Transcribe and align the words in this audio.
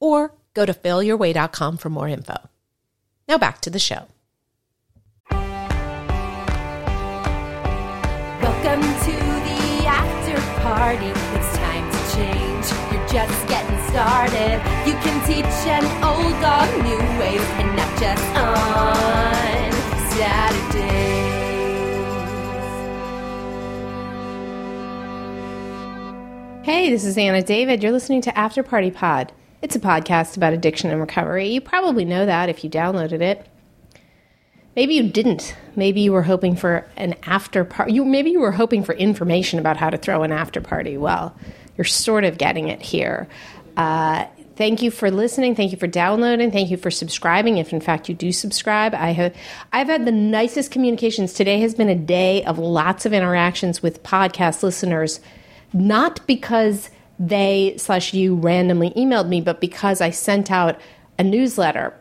or 0.00 0.34
go 0.54 0.66
to 0.66 0.72
failyourway.com 0.74 1.76
for 1.76 1.88
more 1.90 2.08
info. 2.08 2.36
Now 3.28 3.38
back 3.38 3.60
to 3.62 3.70
the 3.70 3.78
show. 3.78 4.06
Welcome 8.40 8.82
to 8.82 9.12
the 9.12 9.86
after 9.86 10.36
party. 10.62 11.06
It's 11.06 11.56
time 11.58 11.90
to 11.90 11.98
change. 12.16 12.66
You're 12.92 13.08
just 13.08 13.48
getting 13.48 13.78
started. 13.88 14.60
You 14.86 14.94
can 15.04 15.16
teach 15.26 15.44
an 15.68 15.84
old 16.02 16.40
dog 16.40 16.68
new 16.82 16.98
ways 17.20 17.46
and 17.60 17.76
not 17.76 18.00
just 18.00 18.36
on 18.36 19.72
Saturdays. 20.16 21.38
Hey, 26.64 26.90
this 26.90 27.04
is 27.04 27.16
Anna 27.16 27.42
David. 27.42 27.82
You're 27.82 27.92
listening 27.92 28.22
to 28.22 28.36
After 28.36 28.62
Party 28.62 28.90
Pod. 28.90 29.32
It's 29.60 29.74
a 29.74 29.80
podcast 29.80 30.36
about 30.36 30.52
addiction 30.52 30.90
and 30.90 31.00
recovery. 31.00 31.48
You 31.48 31.60
probably 31.60 32.04
know 32.04 32.26
that 32.26 32.48
if 32.48 32.62
you 32.62 32.70
downloaded 32.70 33.20
it. 33.20 33.44
Maybe 34.76 34.94
you 34.94 35.10
didn't. 35.10 35.56
Maybe 35.74 36.00
you 36.02 36.12
were 36.12 36.22
hoping 36.22 36.54
for 36.54 36.86
an 36.96 37.16
after 37.24 37.64
party. 37.64 37.94
You 37.94 38.04
maybe 38.04 38.30
you 38.30 38.38
were 38.38 38.52
hoping 38.52 38.84
for 38.84 38.94
information 38.94 39.58
about 39.58 39.76
how 39.76 39.90
to 39.90 39.98
throw 39.98 40.22
an 40.22 40.30
after 40.30 40.60
party. 40.60 40.96
Well, 40.96 41.36
you're 41.76 41.84
sort 41.84 42.22
of 42.22 42.38
getting 42.38 42.68
it 42.68 42.80
here. 42.80 43.26
Uh, 43.76 44.26
thank 44.54 44.80
you 44.80 44.92
for 44.92 45.10
listening. 45.10 45.56
Thank 45.56 45.72
you 45.72 45.78
for 45.78 45.88
downloading. 45.88 46.52
Thank 46.52 46.70
you 46.70 46.76
for 46.76 46.92
subscribing. 46.92 47.58
If 47.58 47.72
in 47.72 47.80
fact 47.80 48.08
you 48.08 48.14
do 48.14 48.30
subscribe, 48.30 48.94
I 48.94 49.10
have 49.10 49.34
I've 49.72 49.88
had 49.88 50.04
the 50.04 50.12
nicest 50.12 50.70
communications. 50.70 51.32
Today 51.32 51.58
has 51.58 51.74
been 51.74 51.88
a 51.88 51.96
day 51.96 52.44
of 52.44 52.60
lots 52.60 53.04
of 53.04 53.12
interactions 53.12 53.82
with 53.82 54.04
podcast 54.04 54.62
listeners, 54.62 55.18
not 55.72 56.24
because 56.28 56.90
they 57.18 57.74
slash 57.76 58.14
you 58.14 58.36
randomly 58.36 58.90
emailed 58.90 59.28
me, 59.28 59.40
but 59.40 59.60
because 59.60 60.00
I 60.00 60.10
sent 60.10 60.50
out 60.50 60.80
a 61.18 61.24
newsletter. 61.24 61.94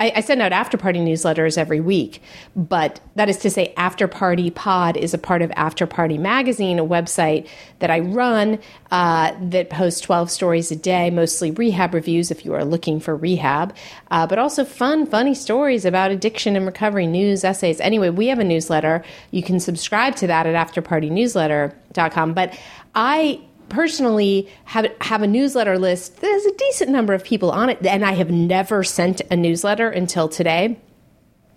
I, 0.00 0.12
I 0.16 0.20
send 0.20 0.40
out 0.42 0.52
after 0.52 0.76
party 0.76 1.00
newsletters 1.00 1.58
every 1.58 1.80
week, 1.80 2.22
but 2.54 3.00
that 3.16 3.28
is 3.28 3.38
to 3.38 3.50
say, 3.50 3.74
After 3.76 4.06
Party 4.06 4.50
Pod 4.50 4.96
is 4.96 5.12
a 5.12 5.18
part 5.18 5.42
of 5.42 5.50
After 5.56 5.86
Party 5.86 6.18
Magazine, 6.18 6.78
a 6.78 6.84
website 6.84 7.48
that 7.80 7.90
I 7.90 8.00
run 8.00 8.60
uh, 8.90 9.32
that 9.40 9.70
posts 9.70 10.00
12 10.02 10.30
stories 10.30 10.70
a 10.70 10.76
day, 10.76 11.10
mostly 11.10 11.50
rehab 11.50 11.94
reviews 11.94 12.30
if 12.30 12.44
you 12.44 12.54
are 12.54 12.64
looking 12.64 13.00
for 13.00 13.16
rehab, 13.16 13.74
uh, 14.10 14.26
but 14.26 14.38
also 14.38 14.64
fun, 14.64 15.04
funny 15.04 15.34
stories 15.34 15.84
about 15.84 16.12
addiction 16.12 16.54
and 16.54 16.64
recovery, 16.66 17.06
news, 17.06 17.42
essays. 17.42 17.80
Anyway, 17.80 18.10
we 18.10 18.28
have 18.28 18.38
a 18.38 18.44
newsletter. 18.44 19.02
You 19.32 19.42
can 19.42 19.58
subscribe 19.58 20.14
to 20.16 20.28
that 20.28 20.46
at 20.46 20.54
afterpartynewsletter.com. 20.54 22.34
But 22.34 22.56
I 22.94 23.40
personally 23.68 24.48
have 24.64 24.86
have 25.00 25.22
a 25.22 25.26
newsletter 25.26 25.78
list. 25.78 26.20
There's 26.20 26.44
a 26.44 26.52
decent 26.52 26.90
number 26.90 27.14
of 27.14 27.24
people 27.24 27.50
on 27.50 27.70
it, 27.70 27.84
and 27.84 28.04
I 28.04 28.12
have 28.12 28.30
never 28.30 28.84
sent 28.84 29.20
a 29.30 29.36
newsletter 29.36 29.88
until 29.88 30.28
today. 30.28 30.78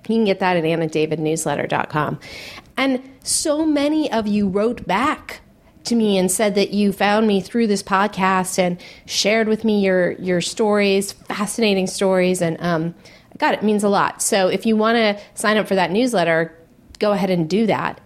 You 0.08 0.16
can 0.16 0.26
get 0.26 0.39
that 0.39 0.58
at 0.58 0.64
annadavidnewsletter.com. 0.64 2.20
And 2.77 3.02
so 3.23 3.66
many 3.66 4.11
of 4.11 4.27
you 4.27 4.48
wrote 4.48 4.88
back 4.88 5.42
to 5.83 5.95
me 5.95 6.17
and 6.17 6.32
said 6.32 6.55
that 6.55 6.71
you 6.71 6.92
found 6.92 7.27
me 7.27 7.42
through 7.42 7.67
this 7.67 7.83
podcast 7.83 8.58
and 8.60 8.82
shared 9.05 9.48
with 9.48 9.64
me 9.64 9.83
your 9.83 10.14
your 10.14 10.42
stories, 10.42 11.11
fascinating 11.11 11.88
stories, 11.88 12.42
and 12.42 12.58
um, 12.61 12.95
God, 13.38 13.54
it 13.54 13.64
means 13.64 13.83
a 13.83 13.89
lot. 13.89 14.21
So 14.21 14.48
if 14.48 14.66
you 14.66 14.76
want 14.76 14.98
to 14.98 15.20
sign 15.33 15.58
up 15.58 15.67
for 15.67 15.76
that 15.76 15.92
newsletter, 15.92 16.58
go 17.00 17.11
ahead 17.11 17.30
and 17.30 17.50
do 17.50 17.66
that 17.67 18.00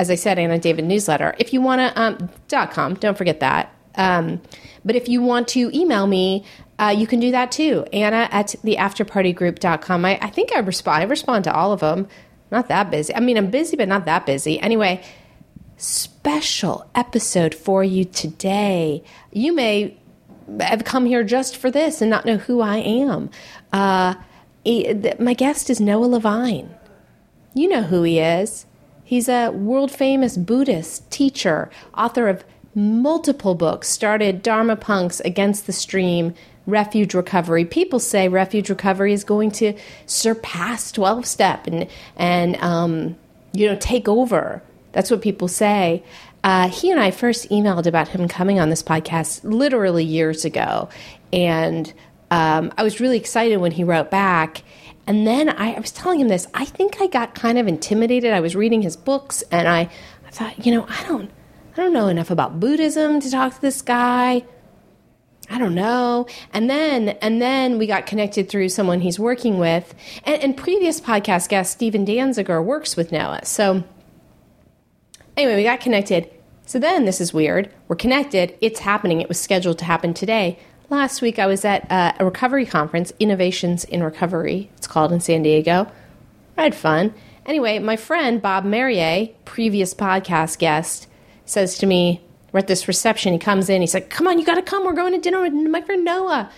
as 0.00 0.10
I 0.10 0.14
said, 0.14 0.38
Anna 0.38 0.58
David 0.58 0.86
newsletter. 0.86 1.34
If 1.38 1.52
you 1.52 1.60
want 1.60 1.80
to, 1.80 2.00
um, 2.00 2.30
dot 2.48 2.70
com, 2.70 2.94
don't 2.94 3.18
forget 3.18 3.40
that. 3.40 3.70
Um, 3.96 4.40
but 4.82 4.96
if 4.96 5.10
you 5.10 5.20
want 5.20 5.46
to 5.48 5.70
email 5.78 6.06
me, 6.06 6.46
uh, 6.78 6.94
you 6.96 7.06
can 7.06 7.20
do 7.20 7.30
that 7.32 7.52
too. 7.52 7.84
Anna 7.92 8.26
at 8.30 8.46
theafterpartygroup.com. 8.64 10.04
I, 10.06 10.18
I 10.22 10.30
think 10.30 10.56
I 10.56 10.60
respond. 10.60 11.02
I 11.02 11.06
respond 11.06 11.44
to 11.44 11.54
all 11.54 11.72
of 11.72 11.80
them. 11.80 12.08
Not 12.50 12.68
that 12.68 12.90
busy. 12.90 13.14
I 13.14 13.20
mean, 13.20 13.36
I'm 13.36 13.50
busy, 13.50 13.76
but 13.76 13.88
not 13.88 14.06
that 14.06 14.24
busy. 14.24 14.58
Anyway, 14.58 15.02
special 15.76 16.88
episode 16.94 17.54
for 17.54 17.84
you 17.84 18.06
today. 18.06 19.04
You 19.32 19.54
may 19.54 19.98
have 20.60 20.84
come 20.84 21.04
here 21.04 21.24
just 21.24 21.58
for 21.58 21.70
this 21.70 22.00
and 22.00 22.08
not 22.10 22.24
know 22.24 22.38
who 22.38 22.62
I 22.62 22.78
am. 22.78 23.28
Uh, 23.70 24.14
my 25.18 25.34
guest 25.34 25.68
is 25.68 25.78
Noah 25.78 26.06
Levine. 26.06 26.74
You 27.52 27.68
know 27.68 27.82
who 27.82 28.02
he 28.02 28.18
is. 28.18 28.64
He's 29.10 29.28
a 29.28 29.50
world 29.50 29.90
famous 29.90 30.36
Buddhist 30.36 31.10
teacher, 31.10 31.68
author 31.98 32.28
of 32.28 32.44
multiple 32.76 33.56
books, 33.56 33.88
started 33.88 34.40
Dharma 34.40 34.76
Punx, 34.76 35.20
Against 35.24 35.66
the 35.66 35.72
Stream, 35.72 36.32
Refuge 36.64 37.12
Recovery. 37.12 37.64
People 37.64 37.98
say 37.98 38.28
Refuge 38.28 38.70
Recovery 38.70 39.12
is 39.12 39.24
going 39.24 39.50
to 39.50 39.76
surpass 40.06 40.92
12 40.92 41.26
step 41.26 41.66
and, 41.66 41.88
and 42.14 42.54
um, 42.62 43.16
you 43.52 43.66
know, 43.66 43.74
take 43.80 44.08
over. 44.08 44.62
That's 44.92 45.10
what 45.10 45.22
people 45.22 45.48
say. 45.48 46.04
Uh, 46.44 46.68
he 46.68 46.92
and 46.92 47.00
I 47.00 47.10
first 47.10 47.50
emailed 47.50 47.86
about 47.86 48.06
him 48.06 48.28
coming 48.28 48.60
on 48.60 48.70
this 48.70 48.84
podcast 48.84 49.40
literally 49.42 50.04
years 50.04 50.44
ago. 50.44 50.88
And 51.32 51.92
um, 52.30 52.72
I 52.78 52.84
was 52.84 53.00
really 53.00 53.16
excited 53.16 53.56
when 53.56 53.72
he 53.72 53.82
wrote 53.82 54.12
back. 54.12 54.62
And 55.10 55.26
then 55.26 55.48
I, 55.48 55.74
I 55.74 55.80
was 55.80 55.90
telling 55.90 56.20
him 56.20 56.28
this. 56.28 56.46
I 56.54 56.64
think 56.64 57.00
I 57.00 57.08
got 57.08 57.34
kind 57.34 57.58
of 57.58 57.66
intimidated. 57.66 58.32
I 58.32 58.38
was 58.38 58.54
reading 58.54 58.80
his 58.80 58.96
books, 58.96 59.42
and 59.50 59.66
I, 59.66 59.90
I 60.24 60.30
thought, 60.30 60.64
you 60.64 60.72
know, 60.72 60.86
I 60.88 61.02
don't, 61.02 61.28
I 61.72 61.76
don't 61.78 61.92
know 61.92 62.06
enough 62.06 62.30
about 62.30 62.60
Buddhism 62.60 63.18
to 63.18 63.28
talk 63.28 63.56
to 63.56 63.60
this 63.60 63.82
guy. 63.82 64.44
I 65.50 65.58
don't 65.58 65.74
know. 65.74 66.28
And 66.52 66.70
then 66.70 67.08
and 67.08 67.42
then 67.42 67.76
we 67.76 67.88
got 67.88 68.06
connected 68.06 68.48
through 68.48 68.68
someone 68.68 69.00
he's 69.00 69.18
working 69.18 69.58
with. 69.58 69.96
And, 70.22 70.40
and 70.44 70.56
previous 70.56 71.00
podcast 71.00 71.48
guest 71.48 71.72
Stephen 71.72 72.06
Danziger 72.06 72.64
works 72.64 72.96
with 72.96 73.10
Noah. 73.10 73.44
So 73.44 73.82
anyway, 75.36 75.56
we 75.56 75.64
got 75.64 75.80
connected. 75.80 76.30
So 76.66 76.78
then 76.78 77.04
this 77.04 77.20
is 77.20 77.34
weird. 77.34 77.74
We're 77.88 77.96
connected. 77.96 78.56
It's 78.60 78.78
happening. 78.78 79.20
It 79.20 79.26
was 79.26 79.40
scheduled 79.40 79.80
to 79.80 79.84
happen 79.86 80.14
today. 80.14 80.60
Last 80.90 81.22
week 81.22 81.38
I 81.38 81.46
was 81.46 81.64
at 81.64 81.88
uh, 81.88 82.14
a 82.18 82.24
recovery 82.24 82.66
conference, 82.66 83.12
Innovations 83.20 83.84
in 83.84 84.02
Recovery, 84.02 84.72
it's 84.76 84.88
called 84.88 85.12
in 85.12 85.20
San 85.20 85.44
Diego. 85.44 85.86
I 86.58 86.64
had 86.64 86.74
fun. 86.74 87.14
Anyway, 87.46 87.78
my 87.78 87.94
friend 87.94 88.42
Bob 88.42 88.64
Marier, 88.64 89.28
previous 89.44 89.94
podcast 89.94 90.58
guest, 90.58 91.06
says 91.44 91.78
to 91.78 91.86
me, 91.86 92.20
we're 92.50 92.58
at 92.58 92.66
this 92.66 92.88
reception. 92.88 93.32
He 93.32 93.38
comes 93.38 93.70
in, 93.70 93.82
he's 93.82 93.94
like, 93.94 94.10
Come 94.10 94.26
on, 94.26 94.40
you 94.40 94.44
gotta 94.44 94.62
come. 94.62 94.84
We're 94.84 94.92
going 94.92 95.12
to 95.12 95.20
dinner 95.20 95.40
with 95.40 95.52
my 95.52 95.80
friend 95.80 96.04
Noah. 96.04 96.50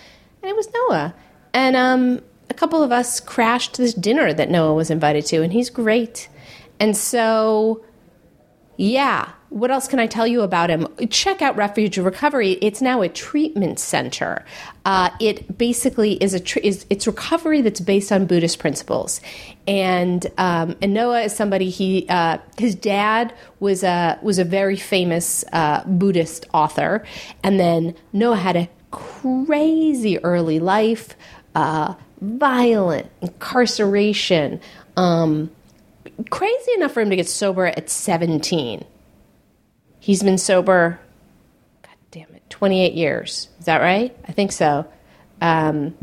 And 0.43 0.51
it 0.51 0.57
was 0.57 0.69
Noah. 0.73 1.15
And 1.53 1.77
um, 1.77 2.23
a 2.49 2.55
couple 2.55 2.83
of 2.83 2.91
us 2.91 3.21
crashed 3.21 3.77
this 3.77 3.93
dinner 3.93 4.33
that 4.33 4.49
Noah 4.51 4.73
was 4.73 4.91
invited 4.91 5.27
to, 5.27 5.43
and 5.43 5.53
he's 5.53 5.69
great. 5.69 6.31
And 6.81 6.97
so, 6.97 7.85
yeah, 8.79 9.33
what 9.53 9.71
else 9.71 9.87
can 9.87 9.99
I 9.99 10.07
tell 10.07 10.27
you 10.27 10.41
about 10.41 10.71
him? 10.71 10.89
Check 11.11 11.43
out 11.43 11.57
Refuge 11.57 11.99
Recovery. 11.99 12.53
It's 12.63 12.81
now 12.81 13.03
a 13.03 13.09
treatment 13.09 13.79
center. 13.79 14.45
Uh, 14.87 15.11
it 15.21 15.59
basically 15.59 16.15
is 16.15 16.33
a 16.33 16.41
tr- 16.41 16.61
is 16.61 16.87
it's 16.89 17.07
recovery 17.07 17.61
that's 17.61 17.81
based 17.81 18.11
on 18.11 18.25
Buddhist 18.25 18.59
principles. 18.59 19.21
And 19.67 20.27
um, 20.39 20.75
and 20.81 20.95
Noah 20.95 21.23
is 21.23 21.37
somebody 21.37 21.69
he 21.69 22.07
uh, 22.09 22.39
his 22.57 22.75
dad 22.75 23.35
was 23.61 23.85
a 23.85 24.19
was 24.23 24.39
a 24.39 24.45
very 24.45 24.77
famous 24.77 25.45
uh, 25.53 25.85
Buddhist 25.85 26.47
author, 26.55 27.05
and 27.45 27.61
then 27.61 27.95
Noah 28.15 28.37
had 28.37 28.57
a 28.57 28.71
crazy 28.91 30.19
early 30.25 30.61
life, 30.61 31.15
uh, 31.55 31.95
violent 32.23 33.11
incarceration. 33.21 34.61
Um, 34.97 35.51
crazy 36.31 36.73
enough 36.77 36.93
for 36.93 37.03
him 37.03 37.11
to 37.11 37.17
get 37.17 37.29
sober 37.29 37.67
at 37.67 37.91
17 37.91 38.85
He's 40.03 40.21
been 40.21 40.37
sober, 40.37 40.99
God 41.83 41.95
damn 42.11 42.35
it, 42.35 42.43
28 42.51 42.95
years. 42.95 43.49
Is 43.61 43.67
that 43.67 43.81
right? 43.81 44.13
I 44.27 44.33
think 44.33 44.51
so. 44.51 44.85
Um, 45.41 45.97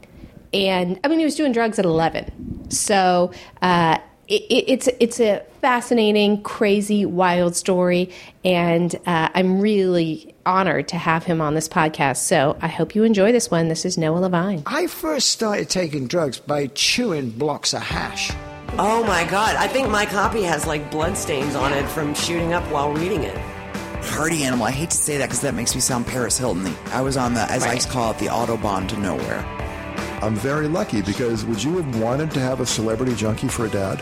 and 0.53 0.97
I 1.03 1.09
mean, 1.09 1.19
he 1.19 1.25
was 1.25 1.35
doing 1.35 1.51
drugs 1.51 1.79
at 1.79 1.83
11. 1.83 2.71
So 2.71 3.33
uh, 3.61 3.97
it, 4.29 4.41
it, 4.43 4.71
it's 4.71 4.89
it's 5.01 5.19
a 5.19 5.43
fascinating, 5.59 6.43
crazy, 6.43 7.05
wild 7.05 7.57
story, 7.57 8.11
and 8.45 8.95
uh, 9.05 9.27
I'm 9.33 9.59
really 9.59 10.33
honored 10.45 10.87
to 10.87 10.97
have 10.97 11.25
him 11.25 11.41
on 11.41 11.53
this 11.53 11.67
podcast. 11.67 12.19
So 12.19 12.57
I 12.61 12.69
hope 12.69 12.95
you 12.95 13.03
enjoy 13.03 13.33
this 13.33 13.51
one. 13.51 13.67
This 13.67 13.83
is 13.83 13.97
Noah 13.97 14.19
Levine. 14.19 14.63
I 14.65 14.87
first 14.87 15.27
started 15.27 15.69
taking 15.69 16.07
drugs 16.07 16.39
by 16.39 16.67
chewing 16.67 17.31
blocks 17.31 17.73
of 17.73 17.81
hash. 17.81 18.31
Oh 18.77 19.03
my 19.03 19.25
god, 19.25 19.57
I 19.57 19.67
think 19.67 19.89
my 19.89 20.05
copy 20.05 20.43
has 20.43 20.65
like 20.65 20.89
bloodstains 20.89 21.55
on 21.55 21.73
it 21.73 21.85
from 21.89 22.13
shooting 22.13 22.53
up 22.53 22.63
while 22.71 22.93
reading 22.93 23.23
it. 23.23 23.58
Party 24.01 24.43
animal. 24.43 24.65
I 24.65 24.71
hate 24.71 24.91
to 24.91 24.97
say 24.97 25.17
that 25.17 25.25
because 25.25 25.41
that 25.41 25.53
makes 25.53 25.75
me 25.75 25.81
sound 25.81 26.07
Paris 26.07 26.37
Hilton. 26.37 26.73
I 26.91 27.01
was 27.01 27.17
on 27.17 27.33
the, 27.33 27.41
as 27.41 27.63
I 27.63 27.77
call 27.79 28.11
it, 28.11 28.17
the 28.17 28.27
autobahn 28.27 28.87
to 28.89 28.97
nowhere. 28.97 29.45
I'm 30.21 30.35
very 30.35 30.67
lucky 30.67 31.01
because 31.01 31.45
would 31.45 31.63
you 31.63 31.77
have 31.77 31.99
wanted 31.99 32.31
to 32.31 32.39
have 32.39 32.59
a 32.59 32.65
celebrity 32.65 33.15
junkie 33.15 33.47
for 33.47 33.65
a 33.65 33.69
dad? 33.69 34.01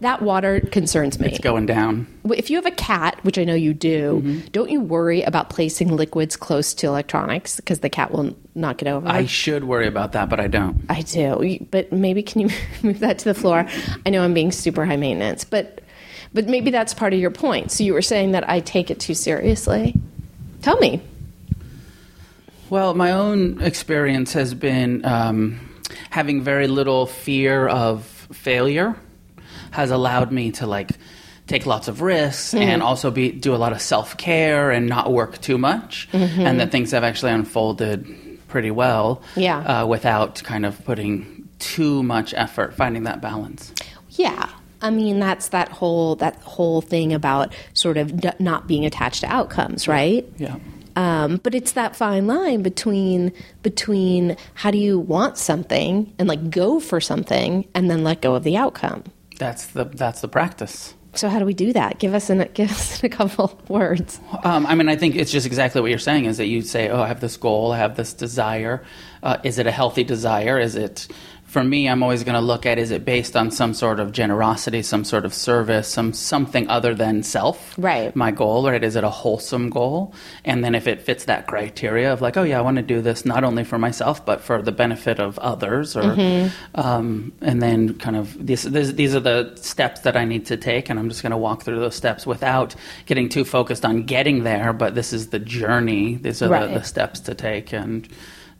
That 0.00 0.22
water 0.22 0.60
concerns 0.60 1.20
me. 1.20 1.28
It's 1.28 1.38
going 1.40 1.66
down. 1.66 2.06
If 2.24 2.48
you 2.48 2.56
have 2.56 2.64
a 2.64 2.70
cat, 2.70 3.18
which 3.22 3.38
I 3.38 3.44
know 3.44 3.54
you 3.54 3.74
do, 3.74 4.22
Mm-hmm. 4.24 4.48
don't 4.50 4.70
you 4.70 4.80
worry 4.80 5.20
about 5.22 5.50
placing 5.50 5.94
liquids 5.94 6.36
close 6.36 6.72
to 6.74 6.86
electronics 6.86 7.56
because 7.56 7.80
the 7.80 7.90
cat 7.90 8.10
will 8.10 8.34
knock 8.54 8.80
it 8.80 8.88
over? 8.88 9.06
I 9.06 9.26
should 9.26 9.64
worry 9.64 9.86
about 9.86 10.12
that, 10.12 10.30
but 10.30 10.40
I 10.40 10.46
don't. 10.46 10.82
I 10.88 11.02
do, 11.02 11.58
but 11.70 11.92
maybe 11.92 12.22
can 12.22 12.40
you 12.40 12.48
move 12.82 13.00
that 13.00 13.18
to 13.18 13.24
the 13.26 13.34
floor? 13.34 13.66
I 14.06 14.10
know 14.10 14.22
I'm 14.24 14.32
being 14.34 14.52
super 14.52 14.86
high 14.86 14.96
maintenance, 14.96 15.44
but 15.44 15.82
but 16.32 16.46
maybe 16.46 16.70
that's 16.70 16.94
part 16.94 17.12
of 17.12 17.18
your 17.20 17.30
point. 17.32 17.70
So 17.72 17.82
you 17.84 17.92
were 17.92 18.02
saying 18.02 18.32
that 18.32 18.48
I 18.48 18.60
take 18.60 18.90
it 18.90 19.00
too 19.00 19.14
seriously. 19.14 20.00
Tell 20.62 20.78
me. 20.78 21.02
Well, 22.70 22.94
my 22.94 23.10
own 23.10 23.60
experience 23.60 24.32
has 24.34 24.54
been 24.54 25.04
um, 25.04 25.58
having 26.10 26.40
very 26.42 26.68
little 26.68 27.06
fear 27.06 27.66
of 27.66 28.04
failure 28.32 28.94
has 29.70 29.90
allowed 29.90 30.30
me 30.32 30.52
to 30.52 30.66
like 30.66 30.90
take 31.46 31.66
lots 31.66 31.88
of 31.88 32.00
risks 32.00 32.54
Mm-hmm. 32.54 32.62
and 32.62 32.82
also 32.82 33.10
be 33.10 33.30
do 33.32 33.54
a 33.54 33.58
lot 33.58 33.72
of 33.72 33.80
self 33.82 34.16
care 34.16 34.70
and 34.70 34.86
not 34.88 35.12
work 35.12 35.40
too 35.40 35.58
much, 35.58 36.08
Mm-hmm. 36.12 36.40
and 36.42 36.60
that 36.60 36.70
things 36.70 36.90
have 36.92 37.04
actually 37.04 37.32
unfolded 37.32 38.06
pretty 38.48 38.70
well. 38.70 39.22
Yeah. 39.36 39.58
uh, 39.82 39.86
without 39.86 40.42
kind 40.42 40.64
of 40.66 40.84
putting 40.84 41.48
too 41.58 42.02
much 42.02 42.32
effort, 42.34 42.74
finding 42.74 43.04
that 43.04 43.20
balance. 43.20 43.72
Yeah. 44.10 44.48
I 44.82 44.88
mean 44.90 45.18
that's 45.20 45.48
that 45.48 45.68
whole 45.68 46.16
that 46.16 46.36
whole 46.36 46.80
thing 46.80 47.12
about 47.12 47.52
sort 47.74 47.98
of 47.98 48.18
d- 48.20 48.30
not 48.38 48.66
being 48.66 48.86
attached 48.86 49.20
to 49.20 49.26
outcomes, 49.26 49.86
right? 49.86 50.26
Yeah. 50.38 50.56
Um, 50.96 51.36
but 51.36 51.54
it's 51.54 51.72
that 51.72 51.94
fine 51.96 52.26
line 52.26 52.62
between 52.62 53.32
between 53.62 54.36
how 54.54 54.70
do 54.70 54.78
you 54.78 54.98
want 54.98 55.36
something 55.38 56.12
and 56.18 56.28
like 56.28 56.50
go 56.50 56.80
for 56.80 57.00
something 57.00 57.68
and 57.74 57.90
then 57.90 58.02
let 58.04 58.20
go 58.22 58.34
of 58.34 58.42
the 58.42 58.56
outcome. 58.56 59.04
That's 59.40 59.68
the 59.68 59.84
that's 59.86 60.20
the 60.20 60.28
practice. 60.28 60.94
So 61.14 61.28
how 61.30 61.38
do 61.38 61.46
we 61.46 61.54
do 61.54 61.72
that? 61.72 61.98
Give 61.98 62.12
us 62.14 62.28
in 62.28 62.42
a, 62.42 62.48
give 62.60 62.70
us 62.70 63.02
a 63.02 63.08
couple 63.08 63.58
words. 63.68 64.20
Um, 64.44 64.66
I 64.66 64.74
mean, 64.74 64.88
I 64.88 64.96
think 64.96 65.16
it's 65.16 65.32
just 65.32 65.46
exactly 65.46 65.80
what 65.80 65.88
you're 65.88 65.98
saying. 65.98 66.26
Is 66.26 66.36
that 66.36 66.46
you 66.46 66.60
say, 66.60 66.90
"Oh, 66.90 67.00
I 67.00 67.08
have 67.08 67.20
this 67.20 67.38
goal, 67.38 67.72
I 67.72 67.78
have 67.78 67.96
this 67.96 68.12
desire. 68.12 68.84
Uh, 69.22 69.38
is 69.42 69.58
it 69.58 69.66
a 69.66 69.70
healthy 69.70 70.04
desire? 70.04 70.60
Is 70.60 70.76
it?" 70.76 71.08
For 71.50 71.64
me, 71.64 71.88
I'm 71.88 72.04
always 72.04 72.22
going 72.22 72.36
to 72.36 72.40
look 72.40 72.64
at: 72.64 72.78
is 72.78 72.92
it 72.92 73.04
based 73.04 73.36
on 73.36 73.50
some 73.50 73.74
sort 73.74 73.98
of 73.98 74.12
generosity, 74.12 74.82
some 74.82 75.02
sort 75.02 75.24
of 75.24 75.34
service, 75.34 75.88
some 75.88 76.12
something 76.12 76.68
other 76.68 76.94
than 76.94 77.24
self? 77.24 77.74
Right. 77.76 78.14
My 78.14 78.30
goal, 78.30 78.70
right? 78.70 78.84
Is 78.84 78.94
it 78.94 79.02
a 79.02 79.10
wholesome 79.10 79.68
goal? 79.68 80.14
And 80.44 80.62
then 80.62 80.76
if 80.76 80.86
it 80.86 81.02
fits 81.02 81.24
that 81.24 81.48
criteria 81.48 82.12
of 82.12 82.20
like, 82.20 82.36
oh 82.36 82.44
yeah, 82.44 82.58
I 82.58 82.62
want 82.62 82.76
to 82.76 82.82
do 82.84 83.00
this 83.00 83.24
not 83.24 83.42
only 83.42 83.64
for 83.64 83.78
myself 83.78 84.24
but 84.24 84.40
for 84.42 84.62
the 84.62 84.70
benefit 84.70 85.18
of 85.18 85.40
others, 85.40 85.96
or 85.96 86.14
um, 86.76 87.32
and 87.40 87.60
then 87.60 87.94
kind 87.98 88.14
of 88.14 88.46
these 88.46 88.62
these 88.62 88.94
these 88.94 89.14
are 89.16 89.20
the 89.20 89.52
steps 89.56 90.02
that 90.02 90.16
I 90.16 90.24
need 90.24 90.46
to 90.46 90.56
take, 90.56 90.88
and 90.88 91.00
I'm 91.00 91.08
just 91.08 91.22
going 91.22 91.32
to 91.32 91.36
walk 91.36 91.64
through 91.64 91.80
those 91.80 91.96
steps 91.96 92.26
without 92.26 92.76
getting 93.06 93.28
too 93.28 93.44
focused 93.44 93.84
on 93.84 94.04
getting 94.04 94.44
there. 94.44 94.72
But 94.72 94.94
this 94.94 95.12
is 95.12 95.30
the 95.30 95.40
journey. 95.40 96.14
These 96.14 96.42
are 96.42 96.48
Right. 96.48 96.68
the, 96.68 96.78
the 96.78 96.84
steps 96.84 97.18
to 97.20 97.34
take, 97.34 97.72
and 97.72 98.08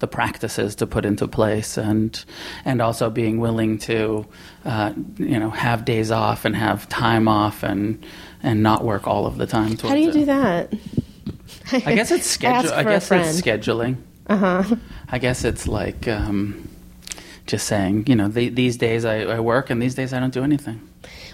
the 0.00 0.06
practices 0.06 0.74
to 0.76 0.86
put 0.86 1.04
into 1.04 1.28
place, 1.28 1.76
and 1.76 2.24
and 2.64 2.82
also 2.82 3.08
being 3.08 3.38
willing 3.38 3.78
to, 3.78 4.26
uh, 4.64 4.92
you 5.16 5.38
know, 5.38 5.50
have 5.50 5.84
days 5.84 6.10
off 6.10 6.44
and 6.44 6.56
have 6.56 6.88
time 6.88 7.28
off, 7.28 7.62
and 7.62 8.04
and 8.42 8.62
not 8.62 8.84
work 8.84 9.06
all 9.06 9.26
of 9.26 9.38
the 9.38 9.46
time. 9.46 9.78
How 9.78 9.94
do 9.94 10.00
you 10.00 10.12
do 10.12 10.24
that? 10.24 10.72
I 11.72 11.94
guess 11.94 12.10
it's 12.10 12.26
schedule. 12.30 12.72
I 12.72 12.82
guess 12.82 13.10
it's 13.10 13.40
scheduling. 13.40 13.96
Uh 14.26 14.36
huh. 14.36 14.76
I 15.08 15.18
guess 15.18 15.44
it's 15.44 15.66
like 15.66 16.06
um, 16.08 16.68
just 17.46 17.66
saying, 17.66 18.06
you 18.06 18.16
know, 18.16 18.28
the, 18.28 18.48
these 18.48 18.76
days 18.76 19.04
I, 19.04 19.22
I 19.22 19.40
work 19.40 19.70
and 19.70 19.82
these 19.82 19.94
days 19.94 20.12
I 20.12 20.20
don't 20.20 20.32
do 20.32 20.44
anything. 20.44 20.80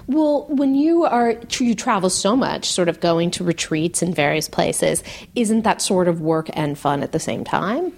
Well, 0.07 0.47
when 0.49 0.75
you 0.75 1.05
are 1.05 1.35
you 1.59 1.75
travel 1.75 2.11
so 2.11 2.37
much, 2.37 2.71
sort 2.71 2.89
of 2.89 3.01
going 3.01 3.31
to 3.33 3.45
retreats 3.45 4.03
in 4.03 4.15
various 4.15 4.49
places, 4.49 5.03
isn't 5.35 5.63
that 5.63 5.83
sort 5.83 6.09
of 6.09 6.21
work 6.21 6.49
and 6.53 6.79
fun 6.79 7.03
at 7.03 7.13
the 7.13 7.19
same 7.19 7.45
time? 7.45 7.93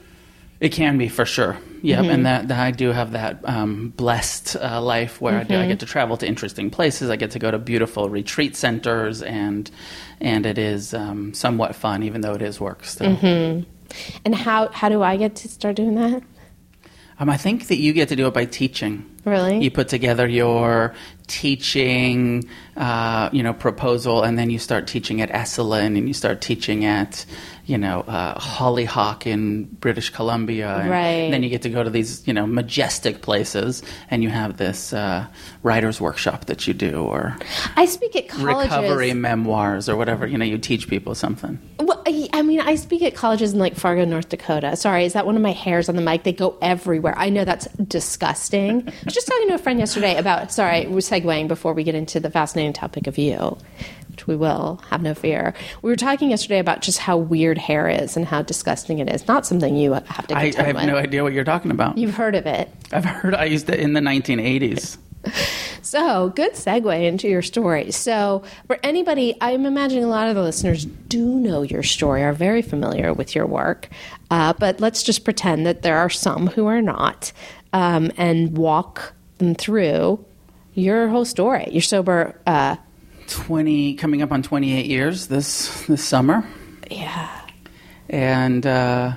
It 0.61 0.71
can 0.73 0.99
be 0.99 1.09
for 1.09 1.25
sure. 1.25 1.57
Yep, 1.83 2.01
Mm-hmm. 2.01 2.11
and 2.11 2.27
that, 2.27 2.49
that 2.49 2.59
I 2.59 2.73
do 2.73 2.91
have 2.91 3.13
that 3.13 3.39
um, 3.45 3.91
blessed 3.97 4.57
uh, 4.57 4.83
life 4.83 5.21
where 5.21 5.39
I, 5.39 5.45
do, 5.45 5.55
I 5.55 5.59
Mm-hmm. 5.59 5.69
get 5.69 5.81
to 5.81 5.87
travel 5.87 6.17
to 6.17 6.27
interesting 6.27 6.71
places. 6.71 7.11
I 7.11 7.17
get 7.17 7.31
to 7.33 7.39
go 7.39 7.51
to 7.53 7.59
beautiful 7.59 8.09
retreat 8.09 8.57
centers, 8.57 9.23
and 9.23 9.71
and 10.21 10.45
it 10.47 10.59
is 10.59 10.93
um, 10.95 11.33
somewhat 11.35 11.77
fun, 11.77 12.03
even 12.03 12.21
though 12.23 12.35
it 12.35 12.43
is 12.43 12.61
work 12.61 12.85
still. 12.85 13.15
Mm-hmm. 13.17 13.63
And 14.25 14.35
how 14.35 14.69
how 14.73 14.89
do 14.89 15.03
I 15.03 15.17
get 15.17 15.37
to 15.37 15.49
start 15.49 15.77
doing 15.77 15.95
that? 15.95 16.23
Um, 17.21 17.29
I 17.31 17.37
think 17.37 17.67
that 17.69 17.77
you 17.79 17.93
get 17.93 18.09
to 18.11 18.17
do 18.17 18.27
it 18.27 18.35
by 18.35 18.45
teaching. 18.45 19.05
Really? 19.25 19.59
You 19.63 19.71
put 19.71 19.89
together 19.89 20.27
your 20.29 20.95
teaching, 21.27 22.49
uh, 22.77 23.29
you 23.33 23.43
know, 23.43 23.53
proposal, 23.53 24.23
and 24.23 24.39
then 24.39 24.51
you 24.51 24.59
start 24.59 24.87
teaching 24.87 25.21
at 25.21 25.31
Esalen, 25.31 25.97
and 25.99 26.07
you 26.09 26.15
start 26.15 26.41
teaching 26.41 26.85
at, 26.85 27.25
you 27.69 27.77
know, 27.77 28.01
uh, 28.01 28.39
Hollyhock 28.41 29.27
in 29.27 29.65
British 29.65 30.09
Columbia. 30.09 30.75
And 30.79 30.91
Right. 30.91 31.31
Then 31.31 31.43
you 31.43 31.51
get 31.51 31.63
to 31.63 31.69
go 31.69 31.83
to 31.85 31.91
these, 31.91 32.27
you 32.27 32.33
know, 32.33 32.47
majestic 32.47 33.21
places, 33.21 33.83
and 34.11 34.23
you 34.23 34.31
have 34.31 34.57
this 34.57 34.93
uh, 34.95 35.27
writer's 35.63 36.01
workshop 36.01 36.47
that 36.47 36.67
you 36.67 36.73
do, 36.73 37.03
or 37.05 37.37
I 37.77 37.85
speak 37.85 38.17
at 38.17 38.29
colleges. 38.29 38.71
recovery 38.73 39.13
memoirs, 39.13 39.89
or 39.89 39.97
whatever. 39.97 40.27
You 40.27 40.39
know, 40.39 40.47
you 40.47 40.57
teach 40.57 40.89
people 40.89 41.15
something. 41.15 41.59
Well, 41.79 42.03
I 42.07 42.29
I 42.33 42.43
mean, 42.43 42.61
I 42.61 42.75
speak 42.77 43.03
at 43.03 43.15
colleges 43.15 43.53
in 43.53 43.59
like 43.59 43.77
Fargo, 43.77 44.07
North 44.07 44.31
Dakota. 44.31 44.75
Sorry, 44.77 45.05
is 45.05 45.13
that 45.13 45.27
one 45.27 45.37
of 45.37 45.43
my 45.43 45.53
hairs 45.53 45.91
on 45.91 45.97
the 45.97 46.03
mic? 46.03 46.23
They 46.23 46.33
go 46.33 46.57
everywhere. 46.63 47.15
I 47.19 47.29
know 47.29 47.45
that's 47.45 47.69
disgusting. 47.77 48.89
I 48.89 48.93
was 49.05 49.15
just 49.15 49.27
talking 49.27 49.49
to 49.49 49.55
a 49.55 49.59
friend 49.59 49.79
yesterday 49.79 50.17
about. 50.17 50.51
Sorry, 50.53 50.87
we're 50.87 50.99
segueing 50.99 51.49
before 51.49 51.75
we 51.75 51.85
get 51.85 51.95
into 51.95 52.19
the 52.19 52.31
fascinating 52.31 52.73
topic 52.73 53.07
of 53.07 53.19
you, 53.19 53.59
which 54.19 54.27
we 54.27 54.35
will. 54.35 54.81
Have 54.91 55.01
no 55.01 55.15
fear. 55.15 55.55
We 55.81 55.91
were 55.91 55.97
talking 55.97 56.31
yesterday 56.31 56.59
about 56.59 56.83
just 56.83 56.99
how 56.99 57.17
weird 57.17 57.57
hair 57.57 57.89
is 57.89 58.17
and 58.17 58.27
how 58.27 58.43
disgusting 58.43 58.99
it 58.99 59.09
is. 59.09 59.29
Not 59.29 59.47
something 59.47 59.77
you 59.77 59.93
have 59.93 60.27
to 60.27 60.37
I, 60.37 60.53
I 60.59 60.63
have 60.63 60.75
with. 60.77 60.87
no 60.87 60.97
idea 60.97 61.23
what 61.23 61.33
you're 61.33 61.45
talking 61.45 61.71
about. 61.71 61.97
You've 61.97 62.17
heard 62.17 62.35
of 62.35 62.45
it. 62.47 62.69
I've 62.93 63.05
heard 63.05 63.35
I 63.35 63.45
used 63.45 63.71
it 63.71 63.79
in 63.79 63.93
the 63.93 64.01
1980s. 64.01 64.99
So, 65.81 66.29
good 66.31 66.53
segue 66.53 67.03
into 67.07 67.29
your 67.29 67.41
story. 67.41 67.93
So, 67.93 68.43
for 68.67 68.79
anybody, 68.83 69.37
I'm 69.41 69.65
imagining 69.65 70.05
a 70.05 70.09
lot 70.09 70.29
of 70.29 70.35
the 70.35 70.43
listeners 70.43 70.85
do 70.85 71.25
know 71.25 71.63
your 71.63 71.83
story, 71.83 72.23
are 72.23 72.33
very 72.35 72.61
familiar 72.63 73.15
with 73.15 73.35
your 73.35 73.47
work, 73.47 73.89
uh, 74.31 74.53
but 74.59 74.81
let's 74.81 75.03
just 75.03 75.25
pretend 75.25 75.65
that 75.67 75.83
there 75.83 75.97
are 75.97 76.11
some 76.11 76.49
who 76.49 76.67
are 76.67 76.83
not 76.83 77.33
um, 77.73 78.11
and 78.19 78.59
walk 78.59 79.15
them 79.39 79.55
through 79.55 80.23
your 80.75 81.09
whole 81.09 81.25
story. 81.25 81.69
You're 81.71 81.81
sober, 81.83 82.39
uh, 82.47 82.77
20 83.29 83.95
coming 83.95 84.23
up 84.23 84.33
on 84.33 84.43
28 84.43 84.87
years 84.87 85.27
this 85.29 85.87
this 85.87 86.03
summer. 86.05 86.45
Yeah. 86.91 87.29
and 88.09 88.67
uh, 88.67 89.17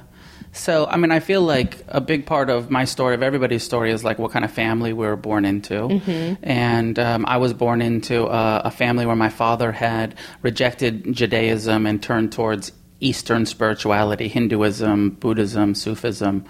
so 0.53 0.85
i 0.87 0.97
mean 0.97 1.11
i 1.11 1.21
feel 1.21 1.41
like 1.41 1.77
a 1.87 2.01
big 2.01 2.25
part 2.25 2.49
of 2.49 2.69
my 2.69 2.83
story 2.83 3.15
of 3.15 3.23
everybody's 3.23 3.63
story 3.63 3.89
is 3.91 4.03
like 4.03 4.19
what 4.19 4.31
kind 4.31 4.43
of 4.43 4.51
family 4.51 4.91
we 4.91 5.05
were 5.07 5.15
born 5.15 5.45
into. 5.45 6.01
And 6.43 6.99
um, 6.99 7.25
i 7.25 7.37
was 7.37 7.53
born 7.53 7.81
into 7.81 8.25
a, 8.27 8.63
a 8.65 8.71
family 8.71 9.05
where 9.05 9.15
my 9.15 9.29
father 9.29 9.71
had 9.71 10.15
rejected 10.41 11.13
judaism 11.13 11.85
and 11.85 12.03
turned 12.03 12.33
towards 12.33 12.73
eastern 12.99 13.45
spirituality 13.45 14.27
hinduism 14.27 15.11
buddhism 15.11 15.73
sufism 15.73 16.43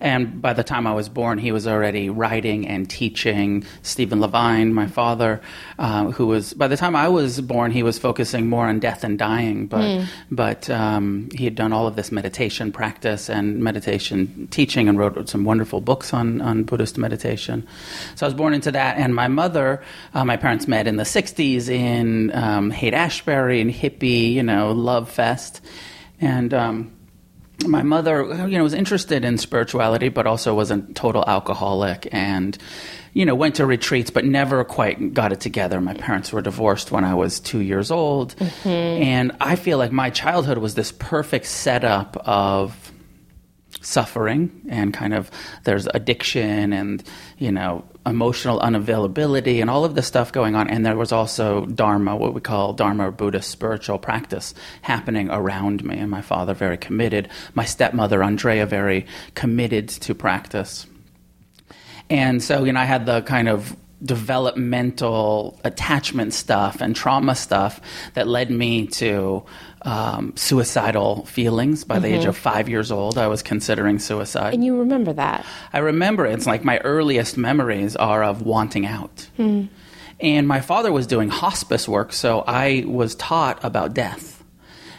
and 0.00 0.40
by 0.40 0.54
the 0.54 0.64
time 0.64 0.86
I 0.86 0.94
was 0.94 1.08
born, 1.08 1.38
he 1.38 1.52
was 1.52 1.66
already 1.66 2.08
writing 2.08 2.66
and 2.66 2.88
teaching. 2.88 3.64
Stephen 3.82 4.20
Levine, 4.20 4.72
my 4.72 4.86
father, 4.86 5.42
uh, 5.78 6.10
who 6.10 6.26
was 6.26 6.54
by 6.54 6.68
the 6.68 6.76
time 6.76 6.96
I 6.96 7.08
was 7.08 7.40
born, 7.40 7.70
he 7.70 7.82
was 7.82 7.98
focusing 7.98 8.48
more 8.48 8.66
on 8.66 8.78
death 8.78 9.04
and 9.04 9.18
dying. 9.18 9.66
But 9.66 10.06
but 10.30 10.70
um, 10.70 11.28
he 11.34 11.44
had 11.44 11.54
done 11.54 11.74
all 11.74 11.86
of 11.86 11.96
this 11.96 12.10
meditation 12.10 12.72
practice 12.72 13.28
and 13.28 13.58
meditation 13.58 14.48
teaching, 14.50 14.88
and 14.88 14.98
wrote 14.98 15.28
some 15.28 15.44
wonderful 15.44 15.82
books 15.82 16.14
on 16.14 16.40
on 16.40 16.64
Buddhist 16.64 16.96
meditation. 16.96 17.66
So 18.14 18.24
I 18.24 18.28
was 18.28 18.34
born 18.34 18.54
into 18.54 18.72
that. 18.72 18.96
And 18.96 19.14
my 19.14 19.28
mother, 19.28 19.82
uh, 20.14 20.24
my 20.24 20.38
parents 20.38 20.66
met 20.66 20.86
in 20.86 20.96
the 20.96 21.04
'60s 21.04 21.68
in 21.68 22.34
um, 22.34 22.70
Haight 22.70 22.94
Ashbury 22.94 23.60
and 23.60 23.70
hippie, 23.70 24.32
you 24.32 24.42
know, 24.42 24.72
love 24.72 25.10
fest, 25.10 25.60
and. 26.20 26.54
Um, 26.54 26.92
my 27.66 27.82
mother, 27.82 28.46
you 28.48 28.56
know, 28.56 28.62
was 28.62 28.74
interested 28.74 29.24
in 29.24 29.38
spirituality, 29.38 30.08
but 30.08 30.26
also 30.26 30.54
was 30.54 30.70
a 30.70 30.80
total 30.94 31.24
alcoholic 31.26 32.08
and, 32.12 32.56
you 33.12 33.24
know, 33.24 33.34
went 33.34 33.56
to 33.56 33.66
retreats, 33.66 34.10
but 34.10 34.24
never 34.24 34.64
quite 34.64 35.14
got 35.14 35.32
it 35.32 35.40
together. 35.40 35.80
My 35.80 35.94
parents 35.94 36.32
were 36.32 36.42
divorced 36.42 36.90
when 36.90 37.04
I 37.04 37.14
was 37.14 37.40
two 37.40 37.60
years 37.60 37.90
old. 37.90 38.36
Mm-hmm. 38.36 38.68
And 38.68 39.36
I 39.40 39.56
feel 39.56 39.78
like 39.78 39.92
my 39.92 40.10
childhood 40.10 40.58
was 40.58 40.74
this 40.74 40.92
perfect 40.92 41.46
setup 41.46 42.16
of 42.26 42.92
suffering 43.82 44.50
and 44.68 44.92
kind 44.92 45.14
of 45.14 45.30
there's 45.64 45.86
addiction 45.94 46.72
and 46.72 47.02
you 47.38 47.50
know 47.50 47.84
emotional 48.06 48.58
unavailability 48.60 49.60
and 49.60 49.68
all 49.68 49.84
of 49.84 49.94
this 49.94 50.06
stuff 50.06 50.32
going 50.32 50.54
on. 50.54 50.68
And 50.68 50.86
there 50.86 50.96
was 50.96 51.12
also 51.12 51.66
dharma 51.66 52.16
what 52.16 52.34
we 52.34 52.40
call 52.40 52.72
dharma 52.72 53.08
or 53.08 53.10
buddhist 53.10 53.50
spiritual 53.50 53.98
practice 53.98 54.54
happening 54.82 55.30
around 55.30 55.84
me 55.84 55.98
and 55.98 56.10
my 56.10 56.22
father 56.22 56.54
very 56.54 56.78
committed 56.78 57.28
my 57.54 57.64
stepmother 57.64 58.20
Ondrea 58.20 58.66
very 58.66 59.06
committed 59.34 59.88
to 59.88 60.14
practice. 60.14 60.86
And 62.08 62.42
so, 62.42 62.64
you 62.64 62.72
know, 62.72 62.80
I 62.80 62.84
had 62.84 63.06
the 63.06 63.22
kind 63.22 63.48
of 63.48 63.76
developmental 64.02 65.58
attachment 65.64 66.32
stuff 66.32 66.80
and 66.80 66.96
trauma 66.96 67.34
stuff 67.34 67.80
that 68.14 68.26
led 68.26 68.50
me 68.50 68.86
to 68.86 69.44
um, 69.82 70.32
suicidal 70.36 71.24
feelings. 71.26 71.84
By 71.84 71.98
the 71.98 72.08
age 72.08 72.24
of 72.24 72.36
five 72.36 72.68
years 72.68 72.90
old, 72.90 73.18
I 73.18 73.26
was 73.28 73.42
considering 73.42 73.98
suicide. 73.98 74.54
And 74.54 74.64
you 74.64 74.78
remember 74.78 75.12
that. 75.14 75.44
I 75.72 75.78
remember 75.78 76.26
it's 76.26 76.46
like 76.46 76.64
my 76.64 76.78
earliest 76.78 77.36
memories 77.36 77.96
are 77.96 78.22
of 78.22 78.42
wanting 78.42 78.86
out. 78.86 79.28
And 79.38 80.46
my 80.46 80.60
father 80.60 80.92
was 80.92 81.06
doing 81.06 81.30
hospice 81.30 81.88
work, 81.88 82.12
so 82.12 82.44
I 82.46 82.84
was 82.86 83.14
taught 83.14 83.64
about 83.64 83.94
death 83.94 84.44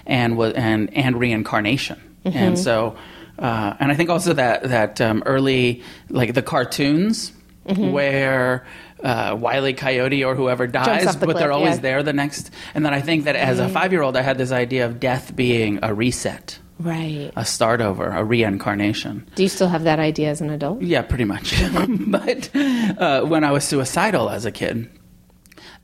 and 0.08 0.36
was 0.36 0.54
and 0.54 0.92
and 0.96 1.20
reincarnation. 1.20 2.00
And 2.26 2.58
so, 2.58 2.96
uh, 3.38 3.76
and 3.80 3.92
I 3.92 3.96
think 3.96 4.10
also 4.10 4.34
that 4.34 4.64
that 4.64 5.00
um, 5.02 5.22
early 5.26 5.84
like 6.10 6.34
the 6.34 6.42
cartoons 6.42 7.32
where. 7.66 8.66
Uh, 9.04 9.36
Wiley 9.40 9.74
Coyote 9.74 10.24
or 10.24 10.36
whoever 10.36 10.68
dies, 10.68 11.16
the 11.18 11.26
but 11.26 11.38
they're 11.38 11.52
always 11.52 11.76
yeah. 11.76 11.82
there 11.82 12.04
the 12.04 12.14
next. 12.14 12.52
And 12.76 12.86
then 12.86 12.94
I 12.94 13.02
think 13.02 13.24
that 13.26 13.36
as 13.36 13.60
a 13.60 13.68
five 13.68 13.92
year 13.92 14.04
old, 14.04 14.16
I 14.16 14.22
had 14.22 14.38
this 14.38 14.52
idea 14.52 14.86
of 14.86 15.00
death 15.00 15.36
being 15.36 15.80
a 15.82 15.92
reset, 15.94 16.60
Right. 16.78 17.32
a 17.36 17.44
start 17.44 17.82
over, 17.82 18.10
a 18.10 18.24
reincarnation. 18.24 19.28
Do 19.36 19.44
you 19.44 19.50
still 19.50 19.68
have 19.70 19.84
that 19.84 20.00
idea 20.00 20.30
as 20.30 20.42
an 20.42 20.50
adult? 20.52 20.82
Yeah, 20.82 21.02
pretty 21.02 21.26
much. 21.26 21.56
but 22.08 22.56
uh, 22.56 23.22
when 23.26 23.44
I 23.44 23.52
was 23.52 23.64
suicidal 23.64 24.30
as 24.30 24.46
a 24.46 24.52
kid, 24.52 24.90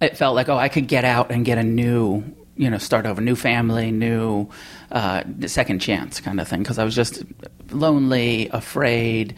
it 0.02 0.18
felt 0.18 0.36
like, 0.36 0.50
oh, 0.50 0.58
I 0.58 0.70
could 0.70 0.88
get 0.88 1.04
out 1.06 1.32
and 1.32 1.44
get 1.46 1.58
a 1.58 1.64
new, 1.64 2.24
you 2.56 2.70
know, 2.70 2.78
start 2.78 3.06
over, 3.06 3.22
new 3.22 3.36
family, 3.36 3.92
new 3.92 4.50
uh, 4.92 5.24
second 5.48 5.80
chance 5.80 6.20
kind 6.20 6.40
of 6.40 6.48
thing. 6.48 6.62
Because 6.62 6.78
I 6.80 6.84
was 6.84 6.96
just 6.96 7.24
lonely, 7.72 8.50
afraid, 8.50 9.36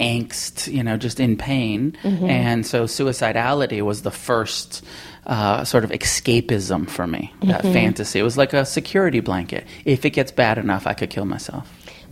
angst, 0.00 0.72
you 0.72 0.82
know, 0.82 0.96
just 0.96 1.20
in 1.20 1.36
pain. 1.36 1.96
And 2.04 2.66
so 2.66 2.84
suicidality 2.84 3.82
was 3.82 4.02
the 4.02 4.10
first. 4.10 4.84
Uh, 5.26 5.62
sort 5.62 5.84
of 5.84 5.90
escapism 5.90 6.88
for 6.88 7.06
me, 7.06 7.34
that 7.42 7.60
fantasy. 7.60 8.18
It 8.18 8.22
was 8.22 8.38
like 8.38 8.54
a 8.54 8.64
security 8.64 9.20
blanket. 9.20 9.66
If 9.84 10.06
it 10.06 10.10
gets 10.10 10.32
bad 10.32 10.56
enough, 10.56 10.86
I 10.86 10.94
could 10.94 11.10
kill 11.10 11.26
myself. 11.26 11.70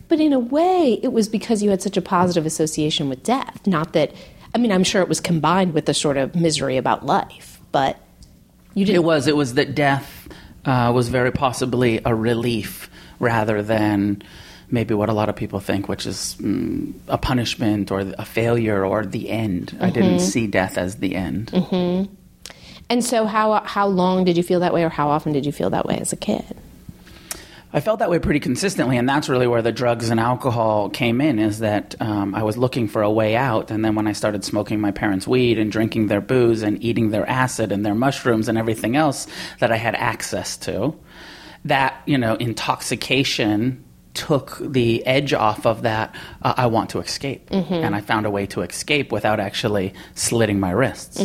But 0.08 0.20
in 0.20 0.34
a 0.34 0.38
way, 0.38 1.00
it 1.02 1.14
was 1.14 1.26
because 1.26 1.62
you 1.62 1.70
had 1.70 1.80
such 1.80 1.96
a 1.96 2.02
positive 2.02 2.44
association 2.44 3.08
with 3.08 3.22
death. 3.22 3.66
Not 3.66 3.94
that, 3.94 4.12
I 4.54 4.58
mean, 4.58 4.70
I'm 4.70 4.84
sure 4.84 5.00
it 5.00 5.08
was 5.08 5.20
combined 5.20 5.72
with 5.72 5.86
the 5.86 5.94
sort 5.94 6.18
of 6.18 6.34
misery 6.34 6.76
about 6.76 7.06
life, 7.06 7.58
but 7.72 7.98
you 8.74 8.84
didn't. 8.84 8.96
It 8.96 9.04
was. 9.04 9.26
It 9.28 9.36
was 9.36 9.54
that 9.54 9.74
death 9.74 10.28
uh, 10.66 10.92
was 10.94 11.08
very 11.08 11.32
possibly 11.32 12.02
a 12.04 12.14
relief 12.14 12.90
rather 13.18 13.62
than 13.62 14.22
maybe 14.70 14.94
what 14.94 15.08
a 15.08 15.12
lot 15.12 15.28
of 15.28 15.36
people 15.36 15.60
think, 15.60 15.88
which 15.88 16.06
is 16.06 16.36
mm, 16.40 16.92
a 17.08 17.18
punishment 17.18 17.90
or 17.90 18.00
a 18.18 18.24
failure 18.24 18.84
or 18.84 19.04
the 19.04 19.30
end. 19.30 19.76
I 19.80 19.90
didn't 19.90 20.20
see 20.20 20.46
death 20.46 20.78
as 20.78 20.96
the 20.96 21.14
end. 21.14 21.50
And 22.88 23.04
so, 23.04 23.26
how 23.26 23.62
how 23.64 23.86
long 23.86 24.24
did 24.24 24.36
you 24.36 24.42
feel 24.42 24.60
that 24.60 24.72
way, 24.72 24.84
or 24.84 24.88
how 24.88 25.08
often 25.08 25.32
did 25.32 25.44
you 25.44 25.52
feel 25.52 25.70
that 25.70 25.86
way 25.86 25.98
as 25.98 26.12
a 26.12 26.16
kid? 26.16 26.44
I 27.72 27.80
felt 27.80 27.98
that 27.98 28.08
way 28.08 28.20
pretty 28.20 28.38
consistently, 28.38 28.96
and 28.96 29.08
that's 29.08 29.28
really 29.28 29.48
where 29.48 29.60
the 29.60 29.72
drugs 29.72 30.08
and 30.08 30.20
alcohol 30.20 30.88
came 30.88 31.20
in. 31.20 31.40
Is 31.40 31.58
that 31.58 32.00
um, 32.00 32.34
I 32.34 32.44
was 32.44 32.56
looking 32.56 32.86
for 32.86 33.02
a 33.02 33.10
way 33.10 33.34
out, 33.34 33.72
and 33.72 33.84
then 33.84 33.96
when 33.96 34.06
I 34.06 34.12
started 34.12 34.44
smoking 34.44 34.80
my 34.80 34.92
parents' 34.92 35.26
weed 35.26 35.58
and 35.58 35.70
drinking 35.70 36.06
their 36.06 36.20
booze 36.20 36.62
and 36.62 36.82
eating 36.82 37.10
their 37.10 37.28
acid 37.28 37.72
and 37.72 37.84
their 37.84 37.94
mushrooms 37.94 38.48
and 38.48 38.56
everything 38.56 38.94
else 38.94 39.26
that 39.58 39.72
I 39.72 39.76
had 39.76 39.96
access 39.96 40.56
to, 40.58 40.94
that 41.64 42.00
you 42.06 42.18
know 42.18 42.36
intoxication 42.36 43.84
took 44.16 44.58
the 44.60 45.04
edge 45.06 45.32
off 45.32 45.66
of 45.66 45.82
that. 45.82 46.14
Uh, 46.42 46.54
I 46.56 46.66
want 46.66 46.90
to 46.90 46.98
escape, 47.00 47.46
and 47.84 47.94
I 47.94 48.00
found 48.00 48.26
a 48.26 48.30
way 48.30 48.46
to 48.46 48.62
escape 48.62 49.12
without 49.12 49.38
actually 49.38 49.92
slitting 50.14 50.58
my 50.58 50.72
wrists. 50.72 51.20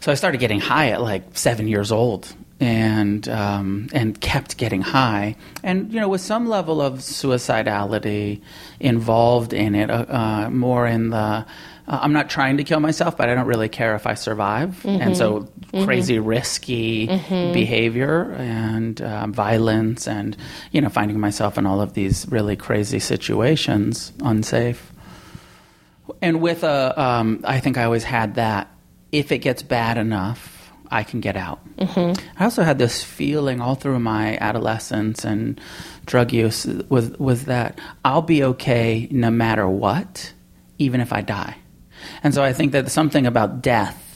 So 0.00 0.10
I 0.10 0.14
started 0.16 0.38
getting 0.40 0.60
high 0.60 0.88
at 0.90 1.00
like 1.00 1.22
seven 1.36 1.68
years 1.68 1.92
old, 1.92 2.34
and 2.58 3.28
um, 3.28 3.88
and 3.92 4.20
kept 4.20 4.56
getting 4.56 4.82
high, 4.82 5.36
and 5.62 5.92
you 5.92 6.00
know 6.00 6.08
with 6.08 6.20
some 6.22 6.48
level 6.48 6.80
of 6.80 7.00
suicidality 7.00 8.40
involved 8.80 9.52
in 9.52 9.74
it, 9.74 9.90
uh, 9.90 10.06
uh, 10.08 10.50
more 10.50 10.86
in 10.86 11.10
the. 11.10 11.46
Uh, 11.88 11.98
I'm 12.02 12.12
not 12.12 12.30
trying 12.30 12.56
to 12.58 12.64
kill 12.64 12.80
myself, 12.80 13.16
but 13.16 13.28
I 13.28 13.34
don't 13.34 13.46
really 13.46 13.68
care 13.68 13.94
if 13.94 14.06
I 14.06 14.14
survive, 14.14 14.84
and 14.84 15.16
so 15.16 15.48
crazy, 15.84 16.18
risky 16.18 17.06
behavior 17.06 18.32
and 18.32 19.00
um, 19.02 19.32
violence, 19.32 20.06
and 20.06 20.36
you 20.72 20.80
know 20.80 20.88
finding 20.88 21.18
myself 21.20 21.58
in 21.58 21.66
all 21.66 21.80
of 21.80 21.94
these 21.94 22.26
really 22.30 22.56
crazy 22.56 22.98
situations, 22.98 24.12
unsafe 24.22 24.92
and 26.22 26.40
with 26.40 26.64
a, 26.64 27.00
um, 27.00 27.40
I 27.44 27.60
think 27.60 27.78
I 27.78 27.84
always 27.84 28.04
had 28.04 28.34
that. 28.34 28.68
If 29.12 29.32
it 29.32 29.38
gets 29.38 29.62
bad 29.62 29.98
enough, 29.98 30.72
I 30.90 31.02
can 31.02 31.20
get 31.20 31.36
out. 31.36 31.60
Mm-hmm. 31.76 32.24
I 32.38 32.44
also 32.44 32.62
had 32.62 32.78
this 32.78 33.02
feeling 33.02 33.60
all 33.60 33.74
through 33.74 33.98
my 33.98 34.36
adolescence 34.40 35.24
and 35.24 35.60
drug 36.06 36.32
use 36.32 36.66
was 36.88 37.10
was 37.18 37.44
that 37.44 37.78
I'll 38.04 38.22
be 38.22 38.42
okay 38.44 39.08
no 39.10 39.30
matter 39.30 39.68
what, 39.68 40.32
even 40.78 41.00
if 41.00 41.12
I 41.12 41.22
die. 41.22 41.56
And 42.22 42.34
so 42.34 42.42
I 42.42 42.52
think 42.52 42.72
that 42.72 42.90
something 42.90 43.26
about 43.26 43.62
death 43.62 44.06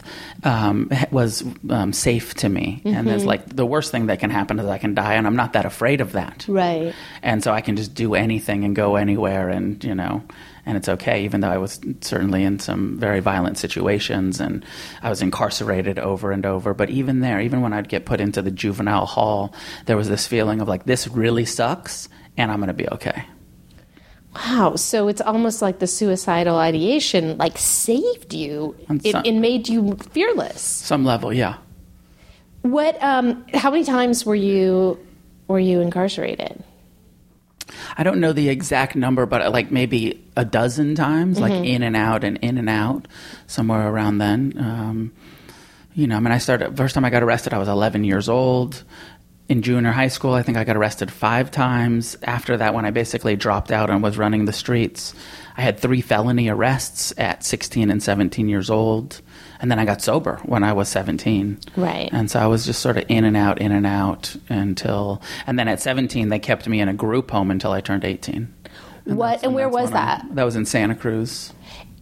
um, 0.43 0.91
was 1.11 1.43
um, 1.71 1.93
safe 1.93 2.35
to 2.35 2.49
me. 2.49 2.83
And 2.85 3.09
it's 3.09 3.25
like 3.25 3.47
the 3.57 3.64
worst 3.64 3.91
thing 3.91 4.07
that 4.07 4.21
can 4.21 4.29
happen 4.31 4.59
is 4.59 4.67
I 4.67 4.79
can 4.79 4.95
die, 4.95 5.14
and 5.14 5.26
I'm 5.26 5.37
not 5.37 5.55
that 5.55 5.64
afraid 5.64 6.00
of 6.03 6.12
that 6.12 6.45
Right. 6.49 6.93
and 7.23 7.43
so 7.43 7.53
I 7.53 7.62
can 7.62 7.76
just 7.76 7.95
do 7.95 8.14
anything 8.14 8.64
and 8.64 8.76
go 8.76 8.97
anywhere, 8.97 9.49
and 9.49 9.83
you 9.83 9.95
know, 9.95 10.23
and 10.67 10.76
it's 10.76 10.88
okay. 10.88 11.25
Even 11.25 11.41
though 11.41 11.49
I 11.50 11.57
was 11.57 11.81
certainly 12.03 12.45
in 12.45 12.59
some 12.59 12.99
very 12.99 13.21
violent 13.21 13.57
situations, 13.57 14.41
and 14.41 14.64
I 15.03 15.09
was 15.09 15.23
incarcerated 15.23 15.99
over 15.99 16.31
and 16.33 16.45
over. 16.45 16.75
But 16.75 16.91
even 16.91 17.21
there, 17.21 17.41
even 17.41 17.62
when 17.62 17.73
I'd 17.73 17.88
get 17.88 18.05
put 18.05 18.21
into 18.21 18.43
the 18.43 18.50
juvenile 18.50 19.07
hall, 19.07 19.55
there 19.87 19.97
was 19.97 20.11
this 20.11 20.26
feeling 20.26 20.61
of 20.61 20.69
like 20.69 20.85
this 20.85 21.09
really 21.09 21.47
sucks, 21.47 22.11
and 22.37 22.50
I'm 22.53 22.59
going 22.59 22.69
to 22.69 22.75
be 22.75 22.88
okay. 22.88 23.25
Wow. 24.35 24.76
So 24.76 25.09
it's 25.09 25.21
almost 25.21 25.62
like 25.62 25.79
the 25.79 25.87
suicidal 25.87 26.57
ideation 26.57 27.38
like 27.38 27.57
saved 27.59 28.35
you 28.35 28.75
some- 29.11 29.23
and 29.25 29.41
made 29.41 29.69
you 29.69 29.97
fearless. 30.11 30.61
Some 30.61 31.05
level, 31.05 31.33
yeah. 31.33 31.57
What? 32.62 33.00
Um, 33.03 33.45
how 33.55 33.71
many 33.71 33.85
times 33.85 34.25
were 34.25 34.35
you 34.35 34.99
were 35.49 35.61
you 35.61 35.81
incarcerated? 35.81 36.62
I 37.97 38.03
don't 38.03 38.21
know 38.21 38.33
the 38.33 38.49
exact 38.49 38.97
number, 38.97 39.26
but 39.26 39.53
like 39.53 39.71
maybe 39.71 40.23
a 40.37 40.45
dozen 40.45 40.95
times, 40.95 41.38
like 41.41 41.53
in 41.53 41.83
and 41.83 41.97
out 41.97 42.25
and 42.25 42.38
in 42.38 42.59
and 42.59 42.69
out, 42.69 43.07
somewhere 43.47 43.88
around 43.88 44.19
then. 44.19 44.55
Um, 44.59 45.12
you 45.95 46.07
know, 46.09 46.17
I 46.17 46.21
mean, 46.21 46.33
I 46.33 46.38
started, 46.38 46.76
first 46.76 46.95
time 46.95 47.05
I 47.05 47.11
got 47.11 47.23
arrested, 47.23 47.53
I 47.55 47.59
was 47.59 47.69
11 47.69 48.03
years 48.05 48.29
old. 48.29 48.83
In 49.46 49.60
junior 49.60 49.92
high 49.92 50.08
school, 50.08 50.32
I 50.32 50.42
think 50.42 50.56
I 50.56 50.64
got 50.64 50.76
arrested 50.76 51.12
five 51.12 51.50
times. 51.50 52.16
After 52.22 52.56
that, 52.56 52.72
when 52.72 52.86
I 52.86 52.90
basically 52.90 53.36
dropped 53.36 53.70
out 53.70 53.90
and 53.90 54.02
was 54.02 54.16
running 54.16 54.46
the 54.46 54.54
streets, 54.54 55.14
I 55.58 55.60
had 55.60 55.78
three 55.78 56.00
felony 56.00 56.48
arrests 56.48 57.12
at 57.18 57.44
16 57.44 57.90
and 57.90 58.02
17 58.02 58.48
years 58.48 58.70
old. 58.70 59.20
And 59.60 59.70
then 59.70 59.78
I 59.78 59.84
got 59.84 60.00
sober 60.00 60.40
when 60.44 60.64
I 60.64 60.72
was 60.72 60.88
17. 60.88 61.58
Right. 61.76 62.08
And 62.10 62.30
so 62.30 62.40
I 62.40 62.46
was 62.46 62.64
just 62.64 62.80
sort 62.80 62.96
of 62.96 63.04
in 63.08 63.24
and 63.24 63.36
out, 63.36 63.60
in 63.60 63.70
and 63.70 63.86
out 63.86 64.34
until, 64.48 65.20
and 65.46 65.58
then 65.58 65.68
at 65.68 65.80
17, 65.80 66.30
they 66.30 66.38
kept 66.38 66.66
me 66.66 66.80
in 66.80 66.88
a 66.88 66.94
group 66.94 67.30
home 67.30 67.50
until 67.50 67.72
I 67.72 67.82
turned 67.82 68.04
18. 68.04 68.52
what? 69.04 69.42
And 69.44 69.54
where 69.54 69.68
was 69.68 69.90
when 69.90 69.98
I- 69.98 70.06
that? 70.22 70.26
that 70.36 70.44
was 70.44 70.56
in 70.56 70.64
Santa 70.64 70.94
Cruz. 70.94 71.52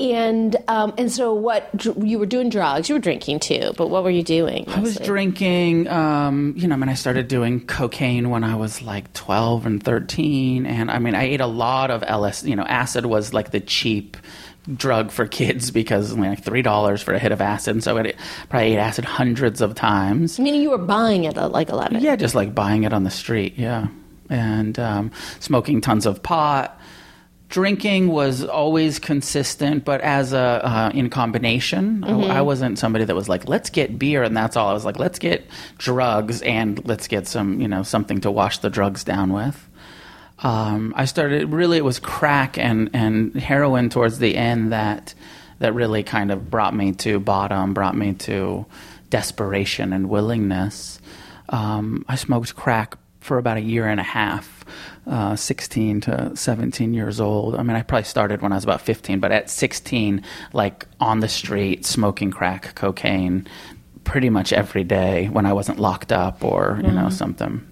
And 0.00 0.56
um, 0.68 0.94
and 0.98 1.12
so 1.12 1.32
what? 1.34 1.74
dr- 1.76 2.02
You 2.04 2.18
were 2.18 2.26
doing 2.26 2.48
drugs. 2.48 2.88
You 2.88 2.94
were 2.96 3.00
drinking 3.00 3.40
too. 3.40 3.72
But 3.76 3.88
what 3.88 4.02
were 4.02 4.10
you 4.10 4.22
doing? 4.24 4.68
I 4.68 4.80
was 4.80 4.96
drinking, 4.96 5.86
um, 5.88 6.54
you 6.56 6.66
know, 6.66 6.74
I 6.74 6.78
mean, 6.78 6.88
I 6.88 6.94
started 6.94 7.28
doing 7.28 7.64
cocaine 7.66 8.30
when 8.30 8.42
I 8.42 8.56
was 8.56 8.82
like 8.82 9.12
12 9.12 9.66
and 9.66 9.82
13. 9.82 10.66
And 10.66 10.90
I 10.90 10.98
mean, 10.98 11.14
I 11.14 11.24
ate 11.24 11.40
a 11.40 11.46
lot 11.46 11.90
of 11.90 12.02
LS, 12.06 12.42
you 12.44 12.56
know, 12.56 12.64
acid 12.64 13.06
was 13.06 13.32
like 13.32 13.50
the 13.52 13.60
cheap 13.60 14.16
drug 14.74 15.10
for 15.10 15.26
kids 15.26 15.70
because 15.70 16.16
like 16.16 16.42
$3 16.44 17.02
for 17.02 17.14
a 17.14 17.18
hit 17.18 17.30
of 17.32 17.40
acid. 17.40 17.74
And 17.74 17.84
so 17.84 17.96
I 17.98 18.12
probably 18.48 18.72
ate 18.72 18.78
acid 18.78 19.04
hundreds 19.04 19.60
of 19.60 19.74
times. 19.74 20.38
Meaning 20.40 20.62
you 20.62 20.70
were 20.70 20.78
buying 20.78 21.24
it 21.24 21.36
like 21.36 21.68
eleven. 21.68 22.00
Yeah, 22.02 22.16
just 22.16 22.34
like 22.34 22.54
buying 22.54 22.84
it 22.84 22.92
on 22.92 23.04
the 23.04 23.10
street. 23.10 23.54
Yeah. 23.56 23.88
and 24.30 24.78
um, 24.78 25.10
smoking 25.40 25.80
tons 25.80 26.06
of 26.06 26.22
pot. 26.22 26.78
Drinking 27.52 28.08
was 28.08 28.44
always 28.44 28.98
consistent, 28.98 29.84
but 29.84 30.00
as 30.00 30.32
a 30.32 30.38
uh, 30.38 30.90
in 30.94 31.10
combination, 31.10 32.02
I, 32.02 32.38
I 32.38 32.40
wasn't 32.40 32.78
somebody 32.78 33.04
that 33.04 33.14
was 33.14 33.28
like, 33.28 33.46
"Let's 33.46 33.68
get 33.68 33.98
beer," 33.98 34.22
and 34.22 34.34
that's 34.34 34.56
all. 34.56 34.68
I 34.68 34.72
was 34.72 34.86
like, 34.86 34.98
"Let's 34.98 35.18
get 35.18 35.44
drugs 35.76 36.40
and 36.42 36.82
let's 36.86 37.08
get 37.08 37.28
some, 37.28 37.60
you 37.60 37.68
know, 37.68 37.82
something 37.82 38.22
to 38.22 38.30
wash 38.30 38.58
the 38.58 38.70
drugs 38.70 39.04
down 39.04 39.32
with." 39.34 39.68
um, 40.42 40.92
I 40.96 41.04
started 41.04 41.52
really 41.52 41.78
it 41.78 41.84
was 41.84 41.98
crack 42.00 42.58
and, 42.58 42.90
and 42.92 43.34
heroin 43.34 43.88
towards 43.90 44.18
the 44.18 44.36
end 44.36 44.72
that 44.72 45.14
that 45.60 45.74
really 45.74 46.02
kind 46.02 46.32
of 46.32 46.50
brought 46.50 46.74
me 46.74 46.92
to 46.92 47.20
bottom, 47.20 47.72
brought 47.72 47.96
me 47.96 48.14
to 48.14 48.66
desperation 49.10 49.92
and 49.92 50.08
willingness. 50.08 51.00
Um, 51.50 52.04
I 52.08 52.16
smoked 52.16 52.56
crack 52.56 52.96
for 53.22 53.38
about 53.38 53.56
a 53.56 53.60
year 53.60 53.86
and 53.86 54.00
a 54.00 54.04
half, 54.04 54.64
uh, 55.06 55.36
16 55.36 56.00
to 56.02 56.36
17 56.36 56.92
years 56.92 57.20
old. 57.20 57.54
I 57.56 57.62
mean, 57.62 57.76
I 57.76 57.82
probably 57.82 58.04
started 58.04 58.42
when 58.42 58.52
I 58.52 58.56
was 58.56 58.64
about 58.64 58.80
15, 58.80 59.20
but 59.20 59.32
at 59.32 59.48
16, 59.48 60.22
like 60.52 60.86
on 61.00 61.20
the 61.20 61.28
street, 61.28 61.86
smoking 61.86 62.30
crack, 62.30 62.74
cocaine, 62.74 63.46
pretty 64.04 64.30
much 64.30 64.52
every 64.52 64.84
day 64.84 65.28
when 65.28 65.46
I 65.46 65.52
wasn't 65.52 65.78
locked 65.78 66.12
up 66.12 66.44
or, 66.44 66.80
you 66.82 66.90
know, 66.90 67.08
something 67.08 67.71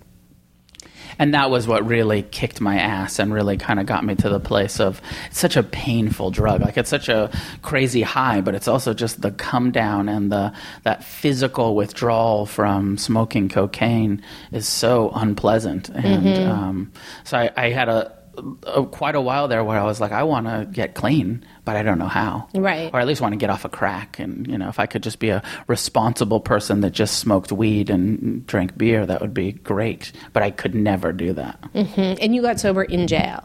and 1.20 1.34
that 1.34 1.50
was 1.50 1.68
what 1.68 1.86
really 1.86 2.22
kicked 2.22 2.62
my 2.62 2.78
ass 2.78 3.18
and 3.18 3.32
really 3.32 3.58
kind 3.58 3.78
of 3.78 3.84
got 3.84 4.02
me 4.02 4.14
to 4.14 4.30
the 4.30 4.40
place 4.40 4.80
of 4.80 5.02
it's 5.26 5.38
such 5.38 5.54
a 5.54 5.62
painful 5.62 6.30
drug. 6.30 6.62
Like 6.62 6.78
it's 6.78 6.88
such 6.88 7.10
a 7.10 7.30
crazy 7.60 8.00
high 8.00 8.40
but 8.40 8.54
it's 8.54 8.66
also 8.66 8.94
just 8.94 9.20
the 9.20 9.30
come 9.30 9.70
down 9.70 10.08
and 10.08 10.32
the 10.32 10.50
that 10.84 11.04
physical 11.04 11.76
withdrawal 11.76 12.46
from 12.46 12.96
smoking 12.96 13.50
cocaine 13.50 14.22
is 14.50 14.66
so 14.66 15.10
unpleasant. 15.14 15.90
And 15.90 16.48
um, 16.48 16.92
so 17.24 17.36
I, 17.36 17.50
I 17.54 17.68
had 17.68 17.90
a, 17.90 18.16
a 18.64 18.84
quite 18.84 19.14
a 19.14 19.20
while 19.20 19.48
there 19.48 19.62
where 19.64 19.78
I 19.78 19.84
was 19.84 20.00
like 20.00 20.12
I 20.12 20.22
want 20.22 20.46
to 20.46 20.68
get 20.70 20.94
clean 20.94 21.44
but 21.64 21.76
I 21.76 21.82
don't 21.82 21.98
know 21.98 22.08
how. 22.08 22.48
Right. 22.54 22.90
or 22.92 23.00
at 23.00 23.06
least 23.06 23.20
want 23.20 23.32
to 23.32 23.38
get 23.38 23.50
off 23.50 23.64
a 23.64 23.68
crack 23.68 24.18
and 24.18 24.46
you 24.46 24.58
know 24.58 24.68
if 24.68 24.78
I 24.78 24.86
could 24.86 25.02
just 25.02 25.18
be 25.18 25.30
a 25.30 25.42
responsible 25.66 26.40
person 26.40 26.80
that 26.80 26.90
just 26.90 27.18
smoked 27.18 27.52
weed 27.52 27.90
and 27.90 28.46
drank 28.46 28.76
beer 28.76 29.06
that 29.06 29.20
would 29.20 29.34
be 29.34 29.52
great. 29.52 30.12
But 30.32 30.42
I 30.42 30.50
could 30.50 30.74
never 30.74 31.12
do 31.12 31.32
that. 31.34 31.60
Mm-hmm. 31.74 32.22
And 32.22 32.34
you 32.34 32.42
got 32.42 32.60
sober 32.60 32.82
in 32.82 33.06
jail. 33.06 33.44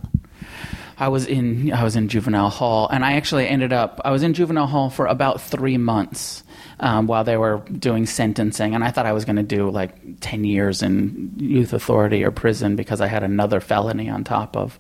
I 0.98 1.10
was 1.10 1.26
in 1.26 1.74
I 1.74 1.84
was 1.84 1.96
in 1.96 2.08
juvenile 2.08 2.50
hall, 2.50 2.88
and 2.88 3.04
I 3.04 3.14
actually 3.14 3.48
ended 3.48 3.74
up 3.74 4.00
I 4.06 4.12
was 4.12 4.24
in 4.24 4.34
juvenile 4.34 4.68
hall 4.68 4.90
for 4.90 5.06
about 5.06 5.42
three 5.42 5.78
months 5.78 6.44
um, 6.80 7.08
while 7.08 7.24
they 7.24 7.38
were 7.38 7.60
doing 7.72 8.06
sentencing, 8.06 8.76
and 8.76 8.84
I 8.84 8.92
thought 8.92 9.06
I 9.06 9.14
was 9.14 9.26
going 9.26 9.38
to 9.38 9.44
do 9.44 9.70
like 9.70 10.20
ten 10.20 10.44
years 10.44 10.82
in 10.82 11.34
youth 11.38 11.74
authority 11.74 12.24
or 12.24 12.32
prison 12.32 12.76
because 12.76 13.02
I 13.02 13.08
had 13.08 13.24
another 13.24 13.60
felony 13.60 14.10
on 14.10 14.24
top 14.24 14.56
of 14.56 14.78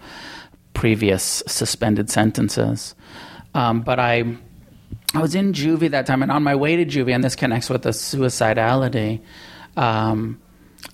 previous 0.73 1.41
suspended 1.47 2.09
sentences. 2.09 2.95
Um, 3.53 3.81
but 3.81 3.99
I 3.99 4.37
I 5.13 5.21
was 5.21 5.33
in 5.33 5.53
juvie 5.53 5.91
that 5.91 6.05
time, 6.05 6.21
and 6.21 6.31
on 6.31 6.43
my 6.43 6.55
way 6.55 6.75
to 6.75 6.85
juvie, 6.85 7.15
and 7.15 7.23
this 7.23 7.35
connects 7.35 7.69
with 7.69 7.83
the 7.83 7.91
suicidality. 7.91 9.21
Um, 9.77 10.41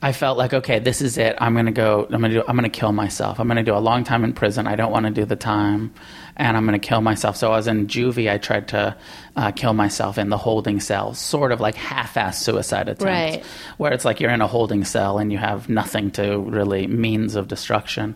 I 0.01 0.13
felt 0.13 0.37
like, 0.37 0.53
okay, 0.53 0.79
this 0.79 1.01
is 1.01 1.17
it. 1.17 1.35
I'm 1.39 1.55
gonna 1.55 1.71
go. 1.71 2.05
I'm 2.05 2.21
gonna 2.21 2.29
do. 2.29 2.43
I'm 2.47 2.55
gonna 2.55 2.69
kill 2.69 2.91
myself. 2.91 3.39
I'm 3.39 3.47
gonna 3.47 3.63
do 3.63 3.75
a 3.75 3.79
long 3.79 4.03
time 4.03 4.23
in 4.23 4.33
prison. 4.33 4.67
I 4.67 4.75
don't 4.75 4.91
want 4.91 5.05
to 5.07 5.11
do 5.11 5.25
the 5.25 5.35
time, 5.35 5.93
and 6.37 6.55
I'm 6.57 6.65
gonna 6.65 6.79
kill 6.79 7.01
myself. 7.01 7.35
So 7.37 7.51
I 7.51 7.57
was 7.57 7.67
in 7.67 7.87
juvie. 7.87 8.31
I 8.31 8.37
tried 8.37 8.67
to 8.69 8.95
uh, 9.35 9.51
kill 9.51 9.73
myself 9.73 10.17
in 10.17 10.29
the 10.29 10.37
holding 10.37 10.79
cell, 10.79 11.13
sort 11.13 11.51
of 11.51 11.59
like 11.59 11.75
half-ass 11.75 12.41
suicide 12.41 12.89
attempt, 12.89 13.03
Right. 13.03 13.43
where 13.77 13.91
it's 13.93 14.05
like 14.05 14.19
you're 14.19 14.31
in 14.31 14.41
a 14.41 14.47
holding 14.47 14.83
cell 14.85 15.17
and 15.19 15.31
you 15.31 15.37
have 15.37 15.69
nothing 15.69 16.11
to 16.11 16.37
really 16.39 16.87
means 16.87 17.35
of 17.35 17.47
destruction. 17.47 18.15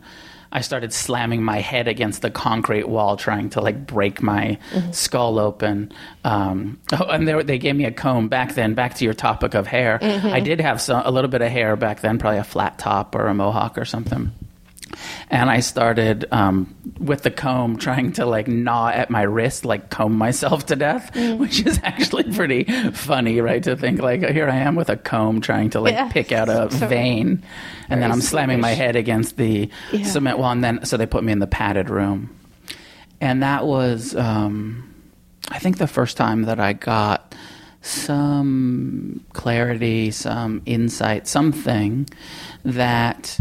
I 0.52 0.62
started 0.62 0.94
slamming 0.94 1.44
my 1.44 1.60
head 1.60 1.90
against 1.90 2.22
the 2.22 2.30
concrete 2.32 2.88
wall, 2.88 3.18
trying 3.18 3.50
to 3.52 3.62
like 3.62 3.86
break 3.86 4.22
my 4.22 4.58
skull 4.92 5.38
open. 5.38 5.92
Um, 6.24 6.80
oh, 6.94 7.06
and 7.10 7.28
they, 7.28 7.44
they 7.44 7.58
gave 7.58 7.76
me 7.76 7.84
a 7.84 7.92
comb 7.92 8.30
back 8.30 8.54
then. 8.56 8.74
Back 8.74 8.94
to 8.96 9.04
your 9.06 9.14
topic 9.14 9.54
of 9.54 9.68
hair, 9.68 10.00
I 10.02 10.40
did 10.40 10.62
have 10.62 10.80
some, 10.80 11.02
a 11.06 11.12
little 11.12 11.30
bit 11.30 11.42
of 11.42 11.52
hair 11.52 11.76
back 11.76 12.00
then, 12.00 12.20
probably 12.20 12.40
a 12.40 12.46
flat 12.46 12.80
top 12.80 13.16
or 13.16 13.28
a 13.28 13.34
mohawk 13.34 13.78
or 13.78 13.84
something. 13.84 14.32
And 15.30 15.50
I 15.50 15.60
started 15.60 16.26
um, 16.32 16.74
with 17.00 17.24
the 17.24 17.32
comb 17.32 17.78
trying 17.88 18.14
to 18.14 18.26
like 18.26 18.48
gnaw 18.48 18.90
at 18.90 19.10
my 19.10 19.24
wrist, 19.24 19.66
like 19.66 19.90
comb 19.90 20.14
myself 20.18 20.68
to 20.68 20.76
death, 20.76 21.14
which 21.16 21.66
is 21.66 21.80
actually 21.84 22.24
pretty 22.34 22.64
funny, 22.92 23.42
right? 23.42 23.62
To 23.64 23.76
think 23.76 24.00
like 24.02 24.22
here 24.22 24.48
I 24.48 24.58
am 24.58 24.76
with 24.76 24.90
a 24.90 24.96
comb 24.98 25.42
trying 25.42 25.72
to 25.72 25.82
like 25.82 25.94
Yeah. 25.94 26.10
pick 26.10 26.32
out 26.32 26.48
a 26.50 26.68
vein, 26.70 27.44
and 27.90 28.02
then 28.02 28.12
I'm 28.12 28.22
slamming 28.22 28.62
my 28.62 28.72
head 28.72 28.96
against 28.96 29.38
the 29.38 29.70
Yeah. 29.92 30.06
cement 30.06 30.38
wall, 30.38 30.52
and 30.52 30.64
then 30.64 30.86
so 30.86 30.98
they 30.98 31.06
put 31.08 31.24
me 31.24 31.32
in 31.34 31.40
the 31.40 31.48
padded 31.48 31.90
room, 31.90 32.30
and 33.20 33.42
that 33.44 33.66
was 33.66 34.16
um, 34.16 34.94
I 35.50 35.60
think 35.60 35.78
the 35.78 35.88
first 35.88 36.16
time 36.16 36.44
that 36.44 36.60
I 36.60 36.74
got 36.74 37.36
some 37.82 39.24
clarity, 39.34 40.12
some 40.12 40.62
insight, 40.66 41.28
something 41.28 42.08
that 42.64 43.40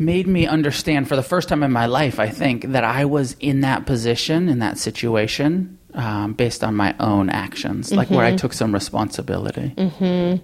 made 0.00 0.26
me 0.26 0.46
understand 0.46 1.08
for 1.08 1.16
the 1.16 1.22
first 1.22 1.48
time 1.48 1.62
in 1.62 1.72
my 1.72 1.86
life, 1.86 2.18
I 2.18 2.28
think, 2.28 2.72
that 2.72 2.84
I 2.84 3.04
was 3.04 3.36
in 3.40 3.60
that 3.62 3.86
position, 3.86 4.48
in 4.48 4.58
that 4.60 4.78
situation, 4.78 5.78
um, 5.94 6.34
based 6.34 6.62
on 6.62 6.74
my 6.74 6.94
own 7.00 7.30
actions, 7.30 7.92
like 7.92 8.10
where 8.10 8.24
I 8.24 8.36
took 8.36 8.52
some 8.52 8.72
responsibility. 8.72 9.74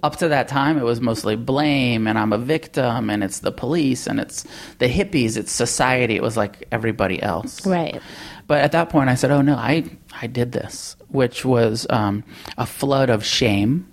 Up 0.03 0.15
to 0.17 0.27
that 0.29 0.47
time, 0.47 0.77
it 0.77 0.83
was 0.83 0.99
mostly 1.01 1.35
blame, 1.35 2.07
and 2.07 2.17
I'm 2.17 2.33
a 2.33 2.37
victim, 2.37 3.09
and 3.09 3.23
it's 3.23 3.39
the 3.39 3.51
police, 3.51 4.07
and 4.07 4.19
it's 4.19 4.43
the 4.79 4.87
hippies, 4.87 5.37
it's 5.37 5.51
society. 5.51 6.15
It 6.15 6.23
was 6.23 6.35
like 6.35 6.67
everybody 6.71 7.21
else. 7.21 7.65
Right. 7.65 8.01
But 8.47 8.59
at 8.61 8.73
that 8.73 8.89
point, 8.89 9.09
I 9.09 9.15
said, 9.15 9.31
"Oh 9.31 9.41
no, 9.41 9.55
I 9.55 9.85
I 10.21 10.27
did 10.27 10.51
this," 10.51 10.95
which 11.09 11.43
was 11.45 11.87
um, 11.89 12.23
a 12.57 12.65
flood 12.65 13.09
of 13.09 13.25
shame, 13.25 13.87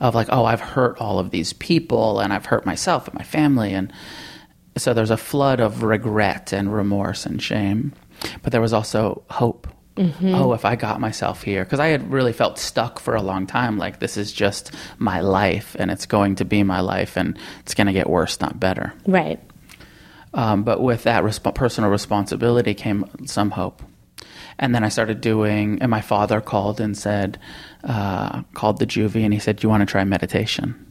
of 0.00 0.14
like, 0.14 0.28
"Oh, 0.30 0.44
I've 0.44 0.60
hurt 0.60 0.98
all 0.98 1.18
of 1.18 1.30
these 1.30 1.52
people, 1.52 2.20
and 2.20 2.32
I've 2.32 2.46
hurt 2.46 2.64
myself 2.64 3.06
and 3.08 3.18
my 3.18 3.24
family," 3.24 3.74
and 3.74 3.92
so 4.76 4.94
there's 4.94 5.10
a 5.10 5.16
flood 5.16 5.60
of 5.60 5.82
regret 5.82 6.52
and 6.52 6.72
remorse 6.72 7.26
and 7.26 7.42
shame. 7.42 7.92
But 8.42 8.52
there 8.52 8.60
was 8.60 8.72
also 8.72 9.22
hope. 9.30 9.66
Oh, 10.22 10.54
if 10.54 10.64
I 10.64 10.76
got 10.76 10.98
myself 10.98 11.42
here, 11.42 11.62
because 11.62 11.80
I 11.80 11.88
had 11.88 12.10
really 12.10 12.32
felt 12.32 12.58
stuck 12.58 13.00
for 13.00 13.14
a 13.14 13.22
long 13.22 13.46
time. 13.46 13.76
Like 13.76 13.98
this 13.98 14.16
is 14.16 14.32
just 14.32 14.72
my 14.98 15.20
life, 15.20 15.76
and 15.78 15.90
it's 15.90 16.06
going 16.06 16.36
to 16.36 16.44
be 16.46 16.62
my 16.62 16.80
life, 16.80 17.18
and 17.18 17.38
it's 17.60 17.74
going 17.74 17.86
to 17.86 17.92
get 17.92 18.08
worse, 18.08 18.40
not 18.40 18.58
better. 18.58 18.94
Right. 19.06 19.40
Um, 20.32 20.62
but 20.62 20.80
with 20.80 21.02
that 21.02 21.22
resp- 21.22 21.54
personal 21.54 21.90
responsibility 21.90 22.72
came 22.72 23.04
some 23.26 23.50
hope. 23.50 23.82
And 24.58 24.74
then 24.74 24.84
I 24.84 24.88
started 24.88 25.20
doing, 25.20 25.82
and 25.82 25.90
my 25.90 26.00
father 26.00 26.40
called 26.40 26.80
and 26.80 26.96
said, 26.96 27.38
uh, 27.84 28.42
called 28.54 28.78
the 28.78 28.86
juvie, 28.86 29.24
and 29.24 29.34
he 29.34 29.40
said, 29.40 29.56
"Do 29.56 29.66
you 29.66 29.70
want 29.70 29.82
to 29.82 29.86
try 29.86 30.04
meditation?" 30.04 30.86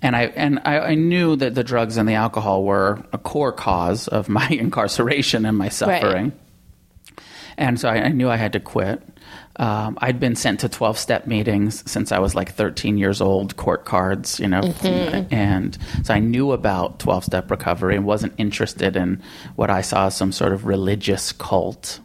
And 0.00 0.14
I 0.14 0.22
and 0.24 0.60
I, 0.64 0.78
I 0.78 0.94
knew 0.94 1.36
that 1.36 1.54
the 1.54 1.64
drugs 1.64 1.96
and 1.96 2.08
the 2.08 2.14
alcohol 2.14 2.64
were 2.64 3.04
a 3.12 3.18
core 3.18 3.52
cause 3.52 4.06
of 4.08 4.28
my 4.28 4.48
incarceration 4.50 5.44
and 5.44 5.56
my 5.58 5.68
suffering. 5.68 6.32
And 7.56 7.80
so 7.80 7.88
I, 7.88 8.04
I 8.04 8.08
knew 8.10 8.30
I 8.30 8.36
had 8.36 8.52
to 8.52 8.60
quit. 8.60 9.02
Um, 9.56 9.98
I'd 10.00 10.20
been 10.20 10.36
sent 10.36 10.60
to 10.60 10.68
12 10.68 10.96
step 10.96 11.26
meetings 11.26 11.82
since 11.90 12.12
I 12.12 12.20
was 12.20 12.36
like 12.36 12.52
13 12.52 12.96
years 12.96 13.20
old, 13.20 13.56
court 13.56 13.84
cards, 13.84 14.38
you 14.38 14.46
know. 14.46 14.60
And 15.32 15.76
so 16.04 16.14
I 16.14 16.20
knew 16.20 16.52
about 16.52 17.00
12 17.00 17.24
step 17.24 17.50
recovery 17.50 17.96
and 17.96 18.04
wasn't 18.04 18.34
interested 18.38 18.94
in 18.94 19.20
what 19.56 19.68
I 19.68 19.80
saw 19.80 20.06
as 20.06 20.16
some 20.16 20.30
sort 20.30 20.52
of 20.52 20.64
religious 20.66 21.32
cult. 21.32 21.98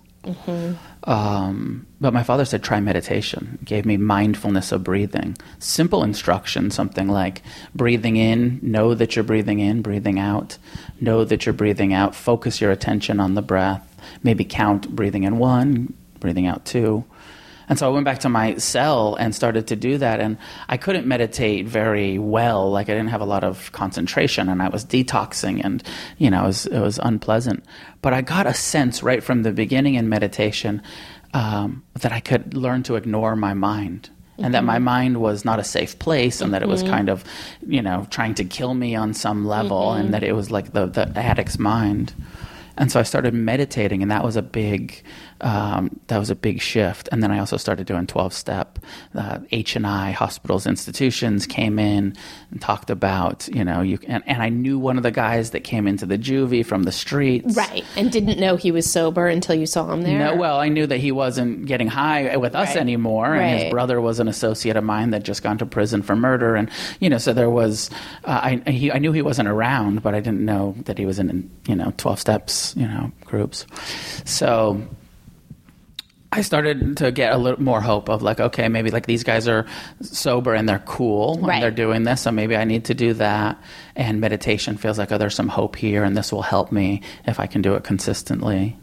Um, 1.05 1.85
but 1.99 2.13
my 2.13 2.23
father 2.23 2.45
said, 2.45 2.63
try 2.63 2.79
meditation. 2.79 3.59
Gave 3.63 3.85
me 3.85 3.97
mindfulness 3.97 4.71
of 4.71 4.83
breathing. 4.83 5.37
Simple 5.59 6.03
instruction, 6.03 6.71
something 6.71 7.07
like 7.07 7.41
breathing 7.75 8.15
in, 8.15 8.59
know 8.61 8.93
that 8.93 9.15
you're 9.15 9.23
breathing 9.23 9.59
in, 9.59 9.81
breathing 9.81 10.17
out, 10.17 10.57
know 11.01 11.25
that 11.25 11.45
you're 11.45 11.53
breathing 11.53 11.93
out, 11.93 12.15
focus 12.15 12.61
your 12.61 12.71
attention 12.71 13.19
on 13.19 13.35
the 13.35 13.41
breath, 13.41 13.85
maybe 14.23 14.45
count 14.45 14.95
breathing 14.95 15.23
in 15.23 15.39
one, 15.39 15.93
breathing 16.19 16.47
out 16.47 16.65
two. 16.65 17.03
And 17.69 17.79
so 17.79 17.87
I 17.87 17.93
went 17.93 18.05
back 18.05 18.19
to 18.19 18.29
my 18.29 18.55
cell 18.57 19.15
and 19.15 19.33
started 19.33 19.67
to 19.67 19.75
do 19.75 19.97
that. 19.97 20.19
And 20.19 20.37
I 20.69 20.77
couldn't 20.77 21.07
meditate 21.07 21.65
very 21.67 22.19
well. 22.19 22.69
Like 22.71 22.89
I 22.89 22.93
didn't 22.93 23.09
have 23.09 23.21
a 23.21 23.25
lot 23.25 23.43
of 23.43 23.71
concentration 23.71 24.49
and 24.49 24.61
I 24.61 24.69
was 24.69 24.85
detoxing 24.85 25.63
and, 25.63 25.83
you 26.17 26.29
know, 26.29 26.43
it 26.43 26.47
was, 26.47 26.65
it 26.65 26.79
was 26.79 26.99
unpleasant. 27.01 27.63
But 28.01 28.13
I 28.13 28.21
got 28.21 28.47
a 28.47 28.53
sense 28.53 29.01
right 29.01 29.23
from 29.23 29.43
the 29.43 29.51
beginning 29.51 29.95
in 29.95 30.09
meditation 30.09 30.81
um, 31.33 31.83
that 32.01 32.11
I 32.11 32.19
could 32.19 32.53
learn 32.53 32.83
to 32.83 32.95
ignore 32.95 33.35
my 33.35 33.53
mind. 33.53 34.09
And 34.39 34.55
that 34.55 34.63
my 34.63 34.75
mm-hmm. 34.75 34.83
mind 34.83 35.21
was 35.21 35.45
not 35.45 35.59
a 35.59 35.63
safe 35.63 35.99
place, 35.99 36.41
and 36.41 36.55
that 36.55 36.63
it 36.63 36.67
was 36.67 36.81
mm-hmm. 36.81 36.91
kind 36.91 37.09
of, 37.09 37.23
you 37.67 37.83
know, 37.83 38.07
trying 38.09 38.33
to 38.35 38.43
kill 38.43 38.73
me 38.73 38.95
on 38.95 39.13
some 39.13 39.45
level, 39.45 39.93
and 39.93 40.05
mm-hmm. 40.05 40.11
that 40.13 40.23
it 40.23 40.33
was 40.33 40.49
like 40.49 40.73
the, 40.73 40.87
the 40.87 41.07
addict's 41.15 41.59
mind. 41.59 42.15
And 42.75 42.91
so 42.91 42.99
I 42.99 43.03
started 43.03 43.35
meditating, 43.35 44.01
and 44.01 44.09
that 44.09 44.23
was 44.23 44.35
a 44.35 44.41
big 44.41 45.03
um, 45.43 45.99
that 46.07 46.17
was 46.17 46.29
a 46.29 46.35
big 46.35 46.61
shift. 46.61 47.09
And 47.11 47.21
then 47.21 47.29
I 47.29 47.39
also 47.39 47.57
started 47.57 47.85
doing 47.85 48.07
12 48.07 48.33
step. 48.33 48.79
Uh, 49.13 49.39
H&I, 49.51 50.11
hospitals, 50.11 50.65
institutions 50.65 51.45
came 51.45 51.77
in 51.77 52.15
and 52.49 52.61
talked 52.61 52.89
about, 52.89 53.47
you 53.49 53.63
know, 53.63 53.81
you 53.81 53.99
and, 54.07 54.23
and 54.25 54.41
I 54.41 54.49
knew 54.49 54.79
one 54.79 54.97
of 54.97 55.03
the 55.03 55.11
guys 55.11 55.51
that 55.51 55.59
came 55.61 55.85
into 55.87 56.05
the 56.05 56.17
juvie 56.17 56.65
from 56.65 56.83
the 56.83 56.91
streets. 56.91 57.55
Right. 57.55 57.83
And 57.97 58.11
didn't 58.11 58.39
know 58.39 58.55
he 58.55 58.71
was 58.71 58.89
sober 58.89 59.27
until 59.27 59.55
you 59.55 59.65
saw 59.65 59.91
him 59.91 60.01
there. 60.03 60.17
No, 60.17 60.35
well, 60.35 60.59
I 60.59 60.69
knew 60.69 60.87
that 60.87 60.97
he 60.99 61.11
wasn't 61.11 61.65
getting 61.65 61.87
high 61.87 62.35
with 62.37 62.55
us 62.55 62.69
Right. 62.69 62.77
anymore, 62.77 63.35
and 63.35 63.59
his 63.59 63.69
brother 63.71 63.99
was 63.99 64.19
an 64.19 64.27
associate 64.29 64.77
of 64.77 64.83
mine 64.85 65.09
that 65.11 65.23
just 65.23 65.43
gone 65.43 65.57
to 65.57 65.65
prison 65.65 66.01
for 66.01 66.15
murder, 66.15 66.55
and 66.55 66.69
you 67.01 67.09
know, 67.09 67.17
so 67.17 67.33
there 67.33 67.49
was, 67.49 67.89
uh, 68.23 68.39
I 68.65 68.71
he, 68.71 68.91
I 68.91 68.97
knew 68.99 69.11
he 69.11 69.21
wasn't 69.21 69.49
around, 69.49 70.01
but 70.01 70.15
I 70.15 70.21
didn't 70.21 70.45
know 70.45 70.75
that 70.85 70.97
he 70.97 71.05
was 71.05 71.19
in, 71.19 71.51
you 71.67 71.75
know, 71.75 71.93
twelve 71.97 72.19
steps, 72.19 72.73
you 72.77 72.87
know, 72.87 73.11
groups. 73.25 73.65
So 74.25 74.81
I 76.35 76.41
started 76.41 76.97
to 76.97 77.11
get 77.11 77.31
a 77.33 77.37
little 77.37 77.61
more 77.61 77.79
hope 77.79 78.09
of 78.09 78.21
like, 78.23 78.39
okay, 78.39 78.67
maybe 78.67 78.89
like 78.91 79.05
these 79.05 79.23
guys 79.23 79.47
are 79.47 79.65
sober 80.01 80.53
and 80.55 80.67
they're 80.67 80.79
cool 80.79 81.37
Right. 81.39 81.53
and 81.55 81.63
they're 81.63 81.71
doing 81.85 82.03
this, 82.03 82.21
so 82.21 82.31
maybe 82.31 82.55
I 82.57 82.63
need 82.63 82.85
to 82.85 82.93
do 82.93 83.13
that. 83.13 83.61
And 83.95 84.19
meditation 84.19 84.77
feels 84.77 84.97
like, 84.97 85.11
oh, 85.11 85.17
there's 85.19 85.35
some 85.35 85.47
hope 85.47 85.75
here, 85.75 86.03
and 86.03 86.17
this 86.17 86.31
will 86.31 86.41
help 86.41 86.71
me 86.71 87.01
if 87.27 87.39
I 87.39 87.45
can 87.47 87.61
do 87.61 87.75
it 87.75 87.83
consistently. 87.83 88.75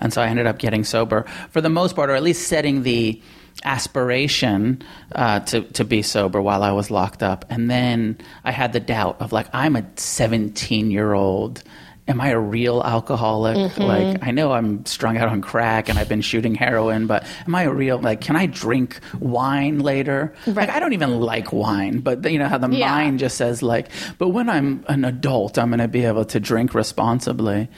And 0.00 0.12
so 0.12 0.20
I 0.20 0.26
ended 0.26 0.46
up 0.46 0.58
getting 0.58 0.84
sober 0.84 1.24
for 1.50 1.60
the 1.60 1.70
most 1.70 1.94
part, 1.96 2.10
or 2.10 2.14
at 2.14 2.22
least 2.24 2.48
setting 2.48 2.82
the 2.82 3.22
aspiration 3.64 4.82
uh, 5.14 5.40
to 5.40 5.62
to 5.62 5.84
be 5.84 6.02
sober 6.02 6.40
while 6.42 6.62
I 6.62 6.72
was 6.72 6.90
locked 6.90 7.22
up. 7.22 7.44
And 7.48 7.70
then 7.70 8.18
I 8.44 8.50
had 8.52 8.72
the 8.72 8.80
doubt 8.80 9.16
of 9.20 9.32
like, 9.32 9.46
I'm 9.52 9.76
a 9.76 9.84
17 9.96 10.90
year 10.90 11.12
old. 11.14 11.62
Am 12.08 12.20
I 12.20 12.28
a 12.28 12.38
real 12.38 12.82
alcoholic? 12.82 13.56
Mm-hmm. 13.56 13.82
Like, 13.82 14.22
I 14.26 14.30
know 14.30 14.52
I'm 14.52 14.86
strung 14.86 15.16
out 15.16 15.28
on 15.28 15.40
crack 15.40 15.88
and 15.88 15.98
I've 15.98 16.08
been 16.08 16.20
shooting 16.20 16.54
heroin, 16.54 17.08
but 17.08 17.24
am 17.46 17.54
I 17.54 17.64
a 17.64 17.72
real, 17.72 17.98
like, 17.98 18.20
can 18.20 18.36
I 18.36 18.46
drink 18.46 19.00
wine 19.18 19.80
later? 19.80 20.32
Like, 20.46 20.68
I 20.70 20.78
don't 20.78 20.92
even 20.92 21.18
like 21.18 21.52
wine, 21.52 21.98
but 22.00 22.30
you 22.30 22.38
know 22.38 22.46
how 22.46 22.58
the 22.58 22.68
Yeah. 22.70 22.88
mind 22.88 23.18
just 23.18 23.36
says, 23.36 23.60
like, 23.60 23.88
but 24.18 24.28
when 24.28 24.48
I'm 24.48 24.84
an 24.88 25.04
adult, 25.04 25.58
I'm 25.58 25.70
going 25.70 25.80
to 25.80 25.88
be 25.88 26.04
able 26.04 26.24
to 26.26 26.38
drink 26.38 26.74
responsibly. 26.74 27.68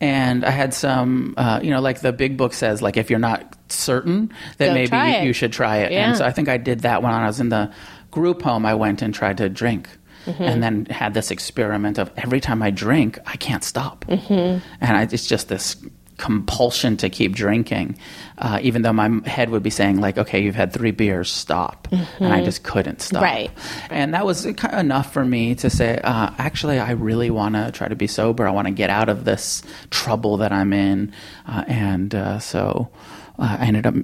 And 0.00 0.44
I 0.44 0.50
had 0.50 0.72
some, 0.74 1.34
uh, 1.36 1.60
you 1.62 1.70
know, 1.70 1.80
like 1.80 2.00
the 2.00 2.12
big 2.12 2.36
book 2.38 2.54
says, 2.54 2.80
like, 2.82 2.96
if 2.96 3.08
you're 3.10 3.18
not 3.18 3.54
certain, 3.68 4.32
that 4.56 4.68
Go 4.68 4.74
maybe 4.74 4.96
it. 4.96 5.24
you 5.24 5.32
should 5.32 5.52
try 5.52 5.76
it. 5.78 5.92
Yeah. 5.92 6.08
And 6.08 6.16
so 6.16 6.24
I 6.24 6.32
think 6.32 6.48
I 6.48 6.56
did 6.56 6.80
that 6.80 7.02
when 7.02 7.12
I 7.12 7.26
was 7.26 7.38
in 7.38 7.50
the 7.50 7.70
group 8.10 8.42
home. 8.42 8.66
I 8.66 8.74
went 8.74 9.02
and 9.02 9.14
tried 9.14 9.36
to 9.36 9.48
drink. 9.48 9.88
Mm-hmm. 10.26 10.42
And 10.42 10.62
then 10.62 10.86
had 10.86 11.14
this 11.14 11.30
experiment 11.30 11.98
of 11.98 12.10
every 12.16 12.40
time 12.40 12.62
I 12.62 12.70
drink, 12.70 13.18
I 13.26 13.36
can't 13.36 13.64
stop. 13.64 14.04
Mm-hmm. 14.06 14.64
And 14.80 14.96
I, 14.96 15.02
it's 15.02 15.26
just 15.26 15.48
this 15.48 15.76
compulsion 16.20 16.98
to 16.98 17.08
keep 17.08 17.32
drinking, 17.32 17.96
uh, 18.36 18.58
even 18.60 18.82
though 18.82 18.92
my 18.92 19.26
head 19.26 19.48
would 19.48 19.62
be 19.62 19.70
saying, 19.70 19.98
like, 19.98 20.18
okay, 20.18 20.42
you've 20.42 20.54
had 20.54 20.70
three 20.70 20.90
beers, 20.90 21.30
stop. 21.30 21.88
And 21.90 22.30
I 22.30 22.44
just 22.44 22.62
couldn't 22.62 23.00
stop. 23.00 23.22
Mm-hmm. 23.22 23.34
Right. 23.34 23.50
And 23.88 24.12
that 24.12 24.26
was 24.26 24.44
ki- 24.44 24.76
enough 24.76 25.14
for 25.14 25.24
me 25.24 25.54
to 25.54 25.70
say, 25.70 25.98
uh, 26.04 26.30
actually, 26.36 26.78
I 26.78 26.90
really 26.90 27.30
want 27.30 27.54
to 27.54 27.72
try 27.72 27.88
to 27.88 27.96
be 27.96 28.06
sober. 28.06 28.46
I 28.46 28.50
want 28.50 28.66
to 28.68 28.74
get 28.74 28.90
out 28.90 29.08
of 29.08 29.24
this 29.24 29.62
trouble 29.88 30.36
that 30.36 30.52
I'm 30.52 30.74
in. 30.74 31.14
Uh, 31.48 31.64
and 31.66 32.14
uh, 32.14 32.38
so 32.38 32.90
uh, 33.38 33.56
I 33.58 33.66
ended 33.66 33.86
up 33.86 33.94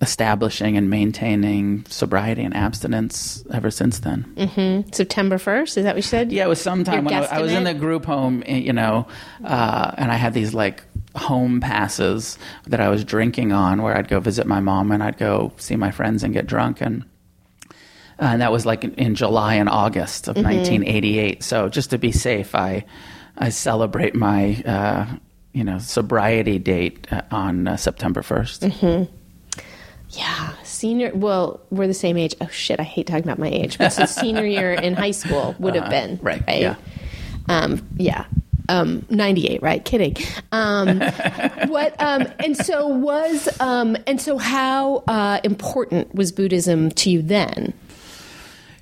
establishing 0.00 0.76
and 0.76 0.88
maintaining 0.88 1.84
sobriety 1.86 2.42
and 2.42 2.54
abstinence 2.54 3.44
ever 3.52 3.70
since 3.70 3.98
then. 4.00 4.84
September 4.92 5.38
1st, 5.38 5.78
is 5.78 5.84
that 5.84 5.86
what 5.86 5.96
you 5.96 6.02
said? 6.02 6.30
Yeah, 6.30 6.44
it 6.44 6.48
was 6.48 6.60
sometime 6.60 7.04
when 7.04 7.14
I, 7.14 7.24
I 7.26 7.40
was 7.40 7.52
in 7.52 7.64
the 7.64 7.74
group 7.74 8.04
home, 8.04 8.42
eh, 8.46 8.58
you 8.58 8.72
know, 8.72 9.08
uh, 9.44 9.92
and 9.96 10.12
I 10.12 10.14
had 10.14 10.34
these 10.34 10.54
like 10.54 10.84
home 11.16 11.60
passes 11.60 12.38
that 12.68 12.80
I 12.80 12.88
was 12.88 13.04
drinking 13.04 13.52
on 13.52 13.82
where 13.82 13.96
I'd 13.96 14.06
go 14.08 14.20
visit 14.20 14.46
my 14.46 14.60
mom 14.60 14.92
and 14.92 15.02
I'd 15.02 15.18
go 15.18 15.52
see 15.56 15.74
my 15.74 15.90
friends 15.90 16.22
and 16.22 16.32
get 16.32 16.46
drunk. 16.46 16.80
And 16.80 17.04
and 18.20 18.40
that 18.42 18.50
was 18.52 18.66
like 18.66 18.84
in, 18.84 18.94
in 18.94 19.14
July 19.14 19.54
and 19.54 19.68
August 19.68 20.28
of 20.28 20.36
Mm-hmm. 20.36 20.46
1988. 20.48 21.42
So 21.42 21.68
just 21.68 21.90
to 21.90 21.98
be 21.98 22.12
safe, 22.12 22.54
I 22.54 22.84
I 23.36 23.48
celebrate 23.48 24.14
my 24.14 24.62
uh, 24.64 25.06
you 25.52 25.64
know 25.64 25.78
sobriety 25.78 26.58
date 26.60 27.06
uh, 27.12 27.22
on 27.32 27.66
uh, 27.68 27.76
September 27.76 28.22
1st. 28.22 28.70
Mm-hmm. 28.70 29.14
Yeah, 30.10 30.54
senior. 30.62 31.12
Well, 31.14 31.60
we're 31.70 31.86
the 31.86 31.94
same 31.94 32.16
age. 32.16 32.34
Oh 32.40 32.48
shit, 32.48 32.80
I 32.80 32.82
hate 32.82 33.06
talking 33.06 33.24
about 33.24 33.38
my 33.38 33.48
age. 33.48 33.78
But 33.78 33.88
so 33.92 34.06
senior 34.06 34.46
year 34.46 34.72
in 34.72 34.94
high 34.94 35.10
school 35.10 35.54
would 35.58 35.74
have 35.74 35.90
been 35.90 36.12
Uh, 36.14 36.22
right, 36.22 36.42
Right. 36.46 36.60
yeah. 36.62 36.76
Um, 37.48 37.86
yeah. 37.96 38.24
Um, 38.70 39.06
98, 39.08 39.62
right? 39.62 39.82
Kidding. 39.82 40.16
Um, 40.52 40.98
what, 41.68 41.98
um, 42.02 42.26
and 42.38 42.54
so 42.54 42.86
was, 42.86 43.48
um, 43.60 43.96
and 44.06 44.20
so 44.20 44.36
how, 44.36 44.96
uh, 45.08 45.40
important 45.42 46.14
was 46.14 46.32
Buddhism 46.32 46.90
to 46.90 47.08
you 47.10 47.22
then? 47.22 47.72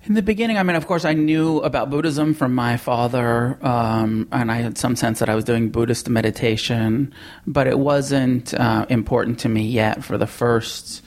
In 0.06 0.14
the 0.14 0.22
beginning, 0.22 0.56
I 0.56 0.62
mean, 0.62 0.76
of 0.76 0.86
course, 0.86 1.04
I 1.04 1.14
knew 1.14 1.58
about 1.58 1.90
Buddhism 1.90 2.32
from 2.32 2.54
my 2.54 2.76
father, 2.76 3.58
um, 3.60 4.28
and 4.30 4.52
I 4.52 4.56
had 4.58 4.78
some 4.78 4.94
sense 4.94 5.18
that 5.18 5.28
I 5.28 5.34
was 5.34 5.42
doing 5.42 5.70
Buddhist 5.70 6.08
meditation, 6.08 7.12
but 7.44 7.66
it 7.66 7.80
wasn't 7.80 8.54
uh, 8.54 8.86
important 8.88 9.40
to 9.40 9.48
me 9.48 9.66
yet. 9.66 10.04
For 10.04 10.16
the 10.16 10.28
first, 10.28 11.02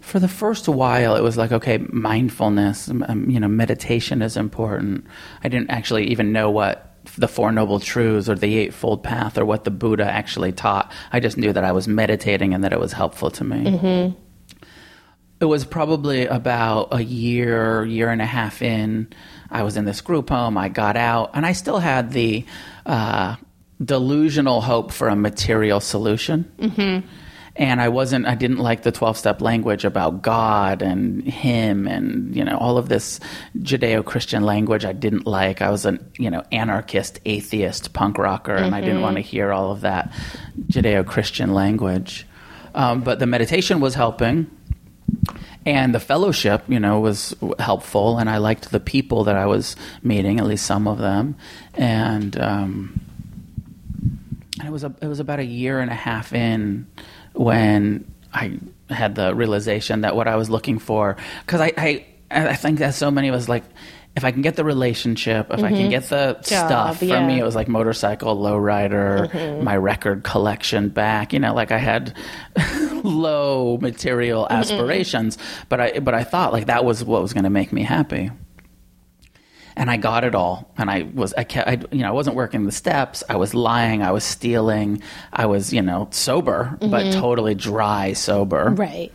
for 0.00 0.18
the 0.18 0.26
first 0.26 0.68
while, 0.68 1.14
it 1.14 1.22
was 1.22 1.36
like, 1.36 1.52
okay, 1.52 1.78
mindfulness, 1.78 2.88
um, 2.88 3.30
you 3.30 3.38
know, 3.38 3.46
meditation 3.46 4.20
is 4.20 4.36
important. 4.36 5.06
I 5.44 5.48
didn't 5.48 5.70
actually 5.70 6.08
even 6.10 6.32
know 6.32 6.50
what 6.50 6.96
the 7.16 7.28
Four 7.28 7.52
Noble 7.52 7.78
Truths 7.78 8.28
or 8.28 8.34
the 8.34 8.56
Eightfold 8.58 9.04
Path 9.04 9.38
or 9.38 9.44
what 9.44 9.62
the 9.62 9.70
Buddha 9.70 10.04
actually 10.04 10.50
taught. 10.50 10.90
I 11.12 11.20
just 11.20 11.36
knew 11.36 11.52
that 11.52 11.62
I 11.62 11.70
was 11.70 11.86
meditating 11.86 12.52
and 12.52 12.64
that 12.64 12.72
it 12.72 12.80
was 12.80 12.92
helpful 12.92 13.30
to 13.30 13.44
me. 13.44 14.16
It 15.40 15.46
was 15.46 15.64
probably 15.64 16.26
about 16.26 16.88
a 16.92 17.02
year, 17.02 17.84
year 17.84 18.10
and 18.10 18.20
a 18.20 18.26
half 18.26 18.60
in. 18.60 19.08
I 19.50 19.62
was 19.62 19.78
in 19.78 19.86
this 19.86 20.02
group 20.02 20.28
home. 20.28 20.58
I 20.58 20.68
got 20.68 20.98
out, 20.98 21.30
and 21.32 21.46
I 21.46 21.52
still 21.52 21.78
had 21.78 22.12
the 22.12 22.44
uh, 22.84 23.36
delusional 23.82 24.60
hope 24.60 24.92
for 24.92 25.08
a 25.08 25.16
material 25.16 25.80
solution. 25.80 26.50
Mm-hmm. 26.58 27.06
And 27.56 27.80
I 27.80 27.88
wasn't. 27.88 28.26
I 28.26 28.34
didn't 28.34 28.58
like 28.58 28.82
the 28.82 28.92
twelve-step 28.92 29.40
language 29.40 29.84
about 29.84 30.22
God 30.22 30.82
and 30.82 31.22
Him, 31.24 31.88
and 31.88 32.36
you 32.36 32.44
know 32.44 32.56
all 32.56 32.78
of 32.78 32.88
this 32.88 33.18
Judeo-Christian 33.58 34.44
language. 34.44 34.84
I 34.84 34.92
didn't 34.92 35.26
like. 35.26 35.60
I 35.60 35.70
was 35.70 35.84
an 35.84 36.06
you 36.18 36.30
know 36.30 36.42
anarchist, 36.52 37.18
atheist, 37.24 37.92
punk 37.92 38.18
rocker, 38.18 38.54
and 38.54 38.74
I 38.74 38.80
didn't 38.80 39.00
want 39.00 39.16
to 39.16 39.22
hear 39.22 39.52
all 39.52 39.72
of 39.72 39.80
that 39.80 40.12
Judeo-Christian 40.68 41.52
language. 41.52 42.26
Um, 42.74 43.00
but 43.00 43.18
the 43.18 43.26
meditation 43.26 43.80
was 43.80 43.94
helping 43.94 44.48
and 45.66 45.94
the 45.94 46.00
fellowship 46.00 46.62
you 46.68 46.80
know 46.80 47.00
was 47.00 47.34
helpful 47.58 48.18
and 48.18 48.30
i 48.30 48.38
liked 48.38 48.70
the 48.70 48.80
people 48.80 49.24
that 49.24 49.36
i 49.36 49.46
was 49.46 49.76
meeting 50.02 50.38
at 50.40 50.46
least 50.46 50.66
some 50.66 50.88
of 50.88 50.98
them. 50.98 51.36
And 51.74 52.38
um, 52.40 53.00
it 54.64 54.70
was 54.70 54.84
a, 54.84 54.94
it 55.00 55.06
was 55.06 55.20
about 55.20 55.38
a 55.38 55.44
year 55.44 55.80
and 55.80 55.90
a 55.90 55.94
half 55.94 56.32
in 56.32 56.86
when 57.32 58.12
i 58.32 58.58
had 58.88 59.14
the 59.14 59.34
realization 59.34 60.02
that 60.02 60.16
what 60.16 60.26
i 60.28 60.36
was 60.36 60.50
looking 60.50 60.78
for 60.78 61.16
because 61.46 61.60
I, 61.60 61.72
I 61.76 62.06
i 62.30 62.54
think 62.54 62.80
that 62.80 62.94
so 62.94 63.10
many 63.10 63.28
of 63.28 63.34
us 63.34 63.48
like 63.48 63.64
if 64.16 64.24
I 64.24 64.32
can 64.32 64.42
get 64.42 64.56
the 64.56 64.64
relationship, 64.64 65.46
if 65.50 65.62
I 65.62 65.68
can 65.68 65.76
mm-hmm. 65.76 65.90
get 65.90 66.08
the 66.08 66.40
stuff, 66.42 66.98
for 66.98 67.04
yeah. 67.04 67.26
me 67.26 67.38
it 67.38 67.44
was 67.44 67.54
like 67.54 67.68
motorcycle, 67.68 68.36
lowrider, 68.36 69.30
mm-hmm. 69.30 69.64
my 69.64 69.76
record 69.76 70.24
collection 70.24 70.88
back. 70.88 71.32
You 71.32 71.38
know, 71.38 71.54
like 71.54 71.70
I 71.70 71.78
had 71.78 72.16
low 73.04 73.78
material 73.78 74.48
aspirations, 74.50 75.38
but 75.68 75.80
I 75.80 75.98
but 76.00 76.14
I 76.14 76.24
thought 76.24 76.52
like 76.52 76.66
that 76.66 76.84
was 76.84 77.04
what 77.04 77.22
was 77.22 77.32
going 77.32 77.44
to 77.44 77.50
make 77.50 77.72
me 77.72 77.82
happy. 77.82 78.30
And 79.76 79.88
I 79.88 79.96
got 79.96 80.24
it 80.24 80.34
all, 80.34 80.74
and 80.76 80.90
I 80.90 81.02
was 81.14 81.32
I 81.34 81.44
kept 81.44 81.68
I, 81.68 81.78
you 81.92 82.02
know 82.02 82.08
I 82.08 82.12
wasn't 82.12 82.34
working 82.34 82.64
the 82.64 82.72
steps. 82.72 83.22
I 83.28 83.36
was 83.36 83.54
lying. 83.54 84.02
I 84.02 84.10
was 84.10 84.24
stealing. 84.24 85.02
I 85.32 85.46
was 85.46 85.72
you 85.72 85.82
know 85.82 86.08
sober, 86.10 86.76
but 86.80 87.04
mm-hmm. 87.04 87.20
totally 87.20 87.54
dry 87.54 88.12
sober. 88.14 88.70
Right. 88.70 89.12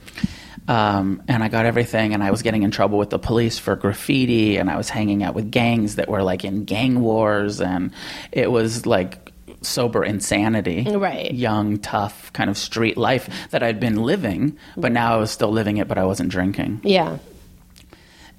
Um, 0.67 1.21
and 1.27 1.43
I 1.43 1.47
got 1.47 1.65
everything, 1.65 2.13
and 2.13 2.23
I 2.23 2.31
was 2.31 2.41
getting 2.41 2.63
in 2.63 2.71
trouble 2.71 2.97
with 2.97 3.11
the 3.11 3.19
police 3.19 3.59
for 3.59 3.75
graffiti, 3.75 4.57
and 4.57 4.69
I 4.69 4.77
was 4.77 4.89
hanging 4.89 5.23
out 5.23 5.35
with 5.35 5.51
gangs 5.51 5.95
that 5.95 6.09
were 6.09 6.23
like 6.23 6.43
in 6.43 6.65
gang 6.65 7.01
wars, 7.01 7.61
and 7.61 7.91
it 8.31 8.51
was 8.51 8.85
like 8.85 9.31
sober 9.61 10.03
insanity. 10.03 10.83
Right. 10.89 11.33
Young, 11.33 11.77
tough, 11.77 12.33
kind 12.33 12.49
of 12.49 12.57
street 12.57 12.97
life 12.97 13.29
that 13.51 13.63
I'd 13.63 13.79
been 13.79 14.01
living, 14.01 14.57
but 14.75 14.91
now 14.91 15.15
I 15.15 15.17
was 15.17 15.31
still 15.31 15.51
living 15.51 15.77
it, 15.77 15.87
but 15.87 15.97
I 15.97 16.05
wasn't 16.05 16.29
drinking. 16.29 16.81
Yeah. 16.83 17.17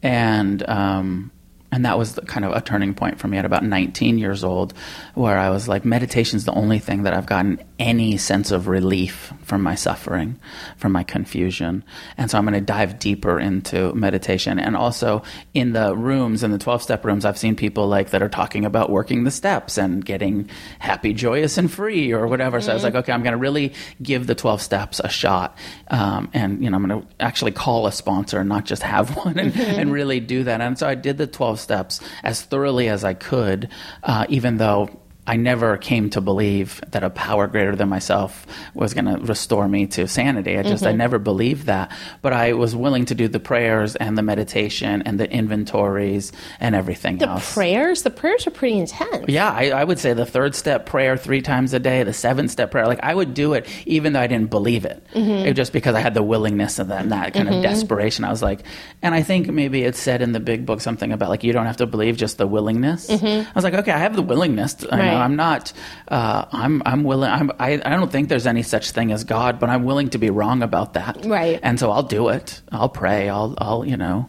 And 0.02 0.68
um, 0.68 1.30
and 1.76 1.84
that 1.84 1.98
was 1.98 2.14
the, 2.14 2.22
kind 2.22 2.46
of 2.46 2.52
a 2.52 2.62
turning 2.62 2.94
point 2.94 3.18
for 3.18 3.28
me 3.28 3.36
at 3.36 3.44
about 3.44 3.62
19 3.62 4.16
years 4.16 4.42
old, 4.42 4.72
where 5.12 5.36
I 5.36 5.50
was 5.50 5.68
like, 5.68 5.84
meditation's 5.84 6.46
the 6.46 6.54
only 6.54 6.78
thing 6.78 7.02
that 7.02 7.12
I've 7.12 7.26
gotten 7.26 7.60
any 7.78 8.16
sense 8.16 8.50
of 8.50 8.66
relief 8.66 9.30
from 9.42 9.60
my 9.60 9.74
suffering, 9.74 10.40
from 10.78 10.92
my 10.92 11.02
confusion. 11.02 11.84
And 12.16 12.30
so 12.30 12.38
I'm 12.38 12.46
going 12.46 12.54
to 12.54 12.62
dive 12.62 12.98
deeper 12.98 13.38
into 13.38 13.92
meditation. 13.92 14.58
And 14.58 14.74
also 14.74 15.22
in 15.52 15.74
the 15.74 15.94
rooms, 15.94 16.42
in 16.42 16.50
the 16.50 16.56
12 16.56 16.82
step 16.82 17.04
rooms, 17.04 17.26
I've 17.26 17.36
seen 17.36 17.54
people 17.54 17.86
like 17.86 18.08
that 18.08 18.22
are 18.22 18.30
talking 18.30 18.64
about 18.64 18.88
working 18.88 19.24
the 19.24 19.30
steps 19.30 19.76
and 19.76 20.02
getting 20.02 20.48
happy, 20.78 21.12
joyous, 21.12 21.58
and 21.58 21.70
free 21.70 22.10
or 22.10 22.26
whatever. 22.26 22.58
So 22.62 22.70
I 22.70 22.74
was 22.74 22.84
like, 22.84 22.94
okay, 22.94 23.12
I'm 23.12 23.22
going 23.22 23.32
to 23.32 23.38
really 23.38 23.74
give 24.00 24.26
the 24.26 24.34
12 24.34 24.62
steps 24.62 24.98
a 24.98 25.10
shot. 25.10 25.58
Um, 25.88 26.30
and, 26.32 26.64
you 26.64 26.70
know, 26.70 26.78
I'm 26.78 26.86
going 26.86 27.02
to 27.02 27.06
actually 27.20 27.52
call 27.52 27.86
a 27.86 27.92
sponsor 27.92 28.40
and 28.40 28.48
not 28.48 28.64
just 28.64 28.82
have 28.82 29.14
one 29.26 29.38
and, 29.38 29.54
and 29.54 29.92
really 29.92 30.20
do 30.20 30.44
that. 30.44 30.62
And 30.62 30.78
so 30.78 30.88
I 30.88 30.94
did 30.94 31.18
the 31.18 31.26
12 31.26 31.65
steps 31.66 32.00
as 32.22 32.42
thoroughly 32.42 32.88
as 32.88 33.02
I 33.02 33.14
could, 33.14 33.68
uh, 34.04 34.26
even 34.28 34.58
though 34.58 34.88
I 35.26 35.36
never 35.36 35.76
came 35.76 36.10
to 36.10 36.20
believe 36.20 36.80
that 36.88 37.02
a 37.02 37.10
power 37.10 37.46
greater 37.46 37.74
than 37.74 37.88
myself 37.88 38.46
was 38.74 38.94
going 38.94 39.06
to 39.06 39.16
restore 39.18 39.66
me 39.66 39.86
to 39.88 40.06
sanity. 40.06 40.56
I 40.56 40.62
just, 40.62 40.84
I 40.84 40.90
mm-hmm. 40.90 40.98
never 40.98 41.18
believed 41.18 41.66
that. 41.66 41.90
But 42.22 42.32
I 42.32 42.52
was 42.52 42.76
willing 42.76 43.06
to 43.06 43.14
do 43.14 43.26
the 43.26 43.40
prayers 43.40 43.96
and 43.96 44.16
the 44.16 44.22
meditation 44.22 45.02
and 45.02 45.18
the 45.18 45.30
inventories 45.30 46.32
and 46.60 46.74
everything 46.74 47.18
The 47.18 47.28
else. 47.28 47.54
prayers, 47.54 48.02
the 48.02 48.10
prayers 48.10 48.46
are 48.46 48.50
pretty 48.50 48.78
intense. 48.78 49.24
Yeah, 49.28 49.50
I, 49.50 49.70
I 49.70 49.84
would 49.84 49.98
say 49.98 50.12
the 50.12 50.26
third 50.26 50.54
step 50.54 50.86
prayer 50.86 51.16
three 51.16 51.42
times 51.42 51.74
a 51.74 51.80
day, 51.80 52.02
the 52.04 52.12
seventh 52.12 52.50
step 52.50 52.70
prayer. 52.70 52.86
Like 52.86 53.00
I 53.02 53.14
would 53.14 53.34
do 53.34 53.54
it 53.54 53.66
even 53.84 54.12
though 54.12 54.20
I 54.20 54.28
didn't 54.28 54.50
believe 54.50 54.84
it. 54.84 55.04
Mm-hmm. 55.12 55.46
It 55.46 55.54
just 55.54 55.72
because 55.72 55.94
I 55.94 56.00
had 56.00 56.14
the 56.14 56.22
willingness 56.22 56.78
and 56.78 56.90
that, 56.90 57.08
that 57.08 57.34
kind 57.34 57.48
of 57.48 57.54
mm-hmm. 57.54 57.62
desperation. 57.62 58.24
I 58.24 58.30
was 58.30 58.42
like, 58.42 58.60
and 59.02 59.14
I 59.14 59.22
think 59.22 59.48
maybe 59.48 59.82
it 59.82 59.96
said 59.96 60.22
in 60.22 60.32
the 60.32 60.40
big 60.40 60.66
book 60.66 60.80
something 60.80 61.12
about 61.12 61.30
like 61.30 61.42
you 61.42 61.52
don't 61.52 61.66
have 61.66 61.78
to 61.78 61.86
believe, 61.86 62.16
just 62.16 62.38
the 62.38 62.46
willingness. 62.46 63.10
I 63.10 63.46
was 63.54 63.64
like, 63.64 63.74
okay, 63.74 63.92
I 63.92 63.98
have 63.98 64.14
the 64.14 64.22
willingness. 64.22 64.74
To, 64.74 64.94
I 64.94 65.15
know, 65.18 65.24
I'm 65.24 65.36
not. 65.36 65.72
Uh, 66.08 66.44
I'm 66.52 66.82
I'm 66.84 67.04
willing. 67.04 67.30
I'm, 67.30 67.50
I 67.58 67.74
I 67.84 67.90
don't 67.90 68.10
think 68.10 68.28
there's 68.28 68.46
any 68.46 68.62
such 68.62 68.90
thing 68.90 69.12
as 69.12 69.24
God, 69.24 69.58
but 69.58 69.68
I'm 69.68 69.84
willing 69.84 70.10
to 70.10 70.18
be 70.18 70.30
wrong 70.30 70.62
about 70.62 70.94
that. 70.94 71.24
Right. 71.24 71.60
And 71.62 71.78
so 71.78 71.90
I'll 71.90 72.02
do 72.02 72.28
it. 72.28 72.60
I'll 72.70 72.88
pray. 72.88 73.28
I'll 73.28 73.54
I'll 73.58 73.84
you 73.84 73.96
know. 73.96 74.28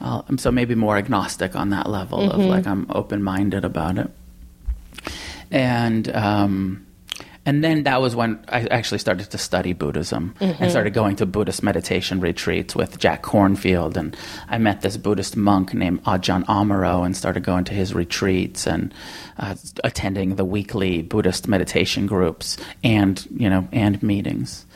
I'll, 0.00 0.26
I'm 0.28 0.36
so 0.36 0.50
maybe 0.50 0.74
more 0.74 0.98
agnostic 0.98 1.56
on 1.56 1.70
that 1.70 1.88
level 1.88 2.30
of 2.30 2.38
like 2.38 2.66
I'm 2.66 2.86
open 2.90 3.22
minded 3.22 3.64
about 3.64 3.96
it 3.96 4.10
and 5.50 6.08
um, 6.14 6.85
and 7.46 7.64
then 7.64 7.84
that 7.84 8.02
was 8.02 8.14
when 8.14 8.44
I 8.48 8.66
actually 8.66 8.98
started 8.98 9.30
to 9.30 9.38
study 9.38 9.72
Buddhism 9.72 10.34
and 10.40 10.70
started 10.70 10.92
going 10.92 11.16
to 11.16 11.26
Buddhist 11.26 11.62
meditation 11.62 12.20
retreats 12.20 12.76
with 12.76 12.98
Jack 12.98 13.22
Kornfield, 13.22 13.96
and 13.96 14.14
I 14.48 14.58
met 14.58 14.82
this 14.82 14.98
Buddhist 14.98 15.36
monk 15.36 15.72
named 15.72 16.02
Ajahn 16.04 16.44
Amaro 16.44 17.06
and 17.06 17.16
started 17.16 17.44
going 17.44 17.64
to 17.64 17.72
his 17.72 17.94
retreats 17.94 18.66
and 18.66 18.92
uh, 19.38 19.54
attending 19.82 20.36
the 20.36 20.44
weekly 20.44 21.00
Buddhist 21.00 21.48
meditation 21.48 22.06
groups 22.06 22.58
and 22.84 23.26
you 23.34 23.48
know 23.48 23.66
and 23.72 24.02
meetings. 24.02 24.66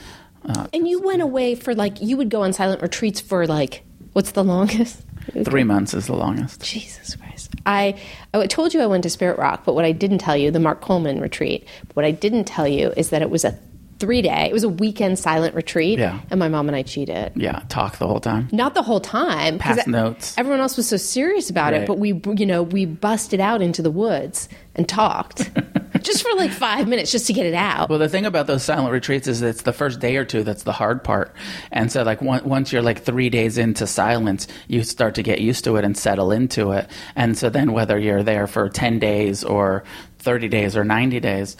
And 0.72 0.88
you 0.88 1.02
went 1.02 1.22
away 1.22 1.54
for 1.54 1.74
like, 1.74 2.00
you 2.00 2.16
would 2.16 2.30
go 2.30 2.42
on 2.42 2.52
silent 2.52 2.82
retreats 2.82 3.20
for 3.20 3.46
like, 3.46 3.82
what's 4.14 4.32
the 4.32 4.42
longest? 4.44 5.02
Three 5.44 5.64
months 5.64 5.94
is 5.94 6.06
the 6.06 6.16
longest. 6.16 6.62
Jesus 6.62 7.14
Christ. 7.14 7.39
I, 7.66 8.00
I 8.32 8.46
told 8.46 8.74
you 8.74 8.80
I 8.80 8.86
went 8.86 9.02
to 9.04 9.10
Spirit 9.10 9.38
Rock, 9.38 9.62
but 9.64 9.74
what 9.74 9.84
I 9.84 9.92
didn't 9.92 10.18
tell 10.18 10.36
you, 10.36 10.50
the 10.50 10.60
Mark 10.60 10.80
Coleman 10.80 11.20
retreat, 11.20 11.66
what 11.94 12.04
I 12.04 12.10
didn't 12.10 12.44
tell 12.44 12.66
you 12.66 12.92
is 12.96 13.10
that 13.10 13.22
it 13.22 13.30
was 13.30 13.44
a 13.44 13.58
three 14.00 14.22
day, 14.22 14.46
it 14.48 14.52
was 14.52 14.64
a 14.64 14.68
weekend 14.68 15.18
silent 15.18 15.54
retreat. 15.54 15.98
Yeah. 15.98 16.20
And 16.30 16.40
my 16.40 16.48
mom 16.48 16.68
and 16.68 16.74
I 16.74 16.82
cheated. 16.82 17.32
Yeah, 17.36 17.62
talk 17.68 17.98
the 17.98 18.06
whole 18.06 18.18
time. 18.18 18.48
Not 18.50 18.74
the 18.74 18.82
whole 18.82 19.00
time. 19.00 19.58
Pass 19.58 19.86
notes. 19.86 20.36
Everyone 20.36 20.60
else 20.60 20.76
was 20.76 20.88
so 20.88 20.96
serious 20.96 21.50
about 21.50 21.74
it, 21.74 21.86
but 21.86 21.98
we, 21.98 22.20
you 22.36 22.46
know, 22.46 22.62
we 22.62 22.86
busted 22.86 23.40
out 23.40 23.62
into 23.62 23.82
the 23.82 23.90
woods 23.90 24.48
and 24.74 24.88
talked 24.88 25.50
just 26.00 26.22
for 26.22 26.34
like 26.36 26.50
five 26.50 26.88
minutes 26.88 27.12
just 27.12 27.26
to 27.26 27.32
get 27.32 27.44
it 27.44 27.54
out. 27.54 27.90
Well, 27.90 27.98
the 27.98 28.08
thing 28.08 28.24
about 28.24 28.46
those 28.46 28.62
silent 28.62 28.92
retreats 28.92 29.28
is 29.28 29.42
it's 29.42 29.62
the 29.62 29.72
first 29.72 30.00
day 30.00 30.16
or 30.16 30.24
two 30.24 30.42
that's 30.42 30.62
the 30.62 30.72
hard 30.72 31.04
part. 31.04 31.34
And 31.70 31.92
so, 31.92 32.02
like, 32.02 32.22
one, 32.22 32.44
once 32.44 32.72
you're 32.72 32.82
like 32.82 33.02
three 33.02 33.28
days 33.28 33.58
into 33.58 33.86
silence, 33.86 34.48
you 34.68 34.82
start 34.82 35.16
to 35.16 35.22
get 35.22 35.40
used 35.40 35.64
to 35.64 35.76
it 35.76 35.84
and 35.84 35.96
settle 35.96 36.32
into 36.32 36.72
it. 36.72 36.88
And 37.14 37.36
so, 37.36 37.50
then 37.50 37.72
whether 37.72 37.98
you're 37.98 38.22
there 38.22 38.46
for 38.46 38.68
10 38.68 38.98
days 38.98 39.44
or 39.44 39.84
30 40.20 40.48
days 40.48 40.76
or 40.76 40.84
90 40.84 41.20
days, 41.20 41.56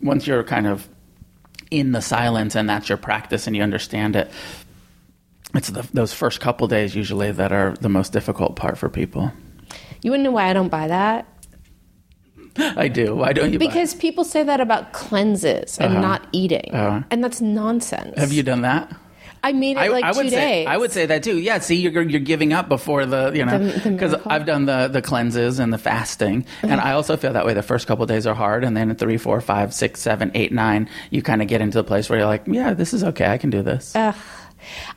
once 0.00 0.26
you're 0.26 0.44
kind 0.44 0.66
of 0.66 0.88
in 1.70 1.92
the 1.92 2.02
silence 2.02 2.54
and 2.54 2.68
that's 2.68 2.88
your 2.88 2.98
practice 2.98 3.46
and 3.46 3.56
you 3.56 3.62
understand 3.62 4.16
it, 4.16 4.30
it's 5.54 5.68
the, 5.68 5.88
those 5.92 6.12
first 6.12 6.40
couple 6.40 6.66
days 6.68 6.94
usually 6.94 7.32
that 7.32 7.52
are 7.52 7.74
the 7.80 7.88
most 7.88 8.12
difficult 8.12 8.56
part 8.56 8.78
for 8.78 8.88
people. 8.88 9.32
You 10.02 10.10
wouldn't 10.10 10.24
know 10.24 10.30
why 10.32 10.48
I 10.48 10.52
don't 10.52 10.68
buy 10.68 10.88
that? 10.88 11.26
I 12.56 12.88
do. 12.88 13.14
Why 13.14 13.32
don't 13.32 13.52
you? 13.52 13.58
buy? 13.58 13.66
Because 13.66 13.94
people 13.94 14.24
say 14.24 14.42
that 14.42 14.60
about 14.60 14.92
cleanses 14.92 15.78
and 15.78 15.94
not 15.94 16.26
eating. 16.32 16.74
Uh-huh. 16.74 17.02
And 17.10 17.22
that's 17.22 17.40
nonsense. 17.40 18.18
have 18.18 18.32
you 18.32 18.42
done 18.42 18.62
that? 18.62 18.94
I 19.42 19.52
made 19.52 19.76
it 19.76 19.90
like 19.90 20.04
I 20.04 20.12
would 20.12 20.24
two 20.24 20.30
say 20.30 20.36
days. 20.36 20.66
I 20.68 20.76
would 20.76 20.92
say 20.92 21.06
that 21.06 21.22
too. 21.22 21.38
Yeah, 21.38 21.58
see, 21.58 21.76
you're 21.76 22.02
you're 22.02 22.20
giving 22.20 22.52
up 22.52 22.68
before 22.68 23.06
the 23.06 23.32
you 23.34 23.44
know 23.44 23.58
because. 23.84 24.14
I've 24.26 24.46
done 24.46 24.66
the 24.66 24.88
the 24.88 25.02
cleanses 25.02 25.58
and 25.58 25.72
the 25.72 25.78
fasting, 25.78 26.44
and 26.62 26.80
I 26.80 26.92
also 26.92 27.16
feel 27.16 27.32
that 27.32 27.46
way. 27.46 27.54
The 27.54 27.62
first 27.62 27.86
couple 27.86 28.04
days 28.06 28.26
are 28.26 28.34
hard, 28.34 28.64
and 28.64 28.76
then 28.76 28.90
at 28.90 28.98
three, 28.98 29.16
four, 29.16 29.40
five, 29.40 29.72
six, 29.72 30.00
seven, 30.00 30.30
eight, 30.34 30.52
nine, 30.52 30.88
you 31.10 31.22
kind 31.22 31.42
of 31.42 31.48
get 31.48 31.60
into 31.60 31.78
the 31.78 31.84
place 31.84 32.08
where 32.10 32.18
you're 32.18 32.28
like, 32.28 32.42
yeah, 32.46 32.74
this 32.74 32.92
is 32.92 33.02
okay. 33.02 33.26
I 33.26 33.38
can 33.38 33.50
do 33.50 33.62
this. 33.62 33.94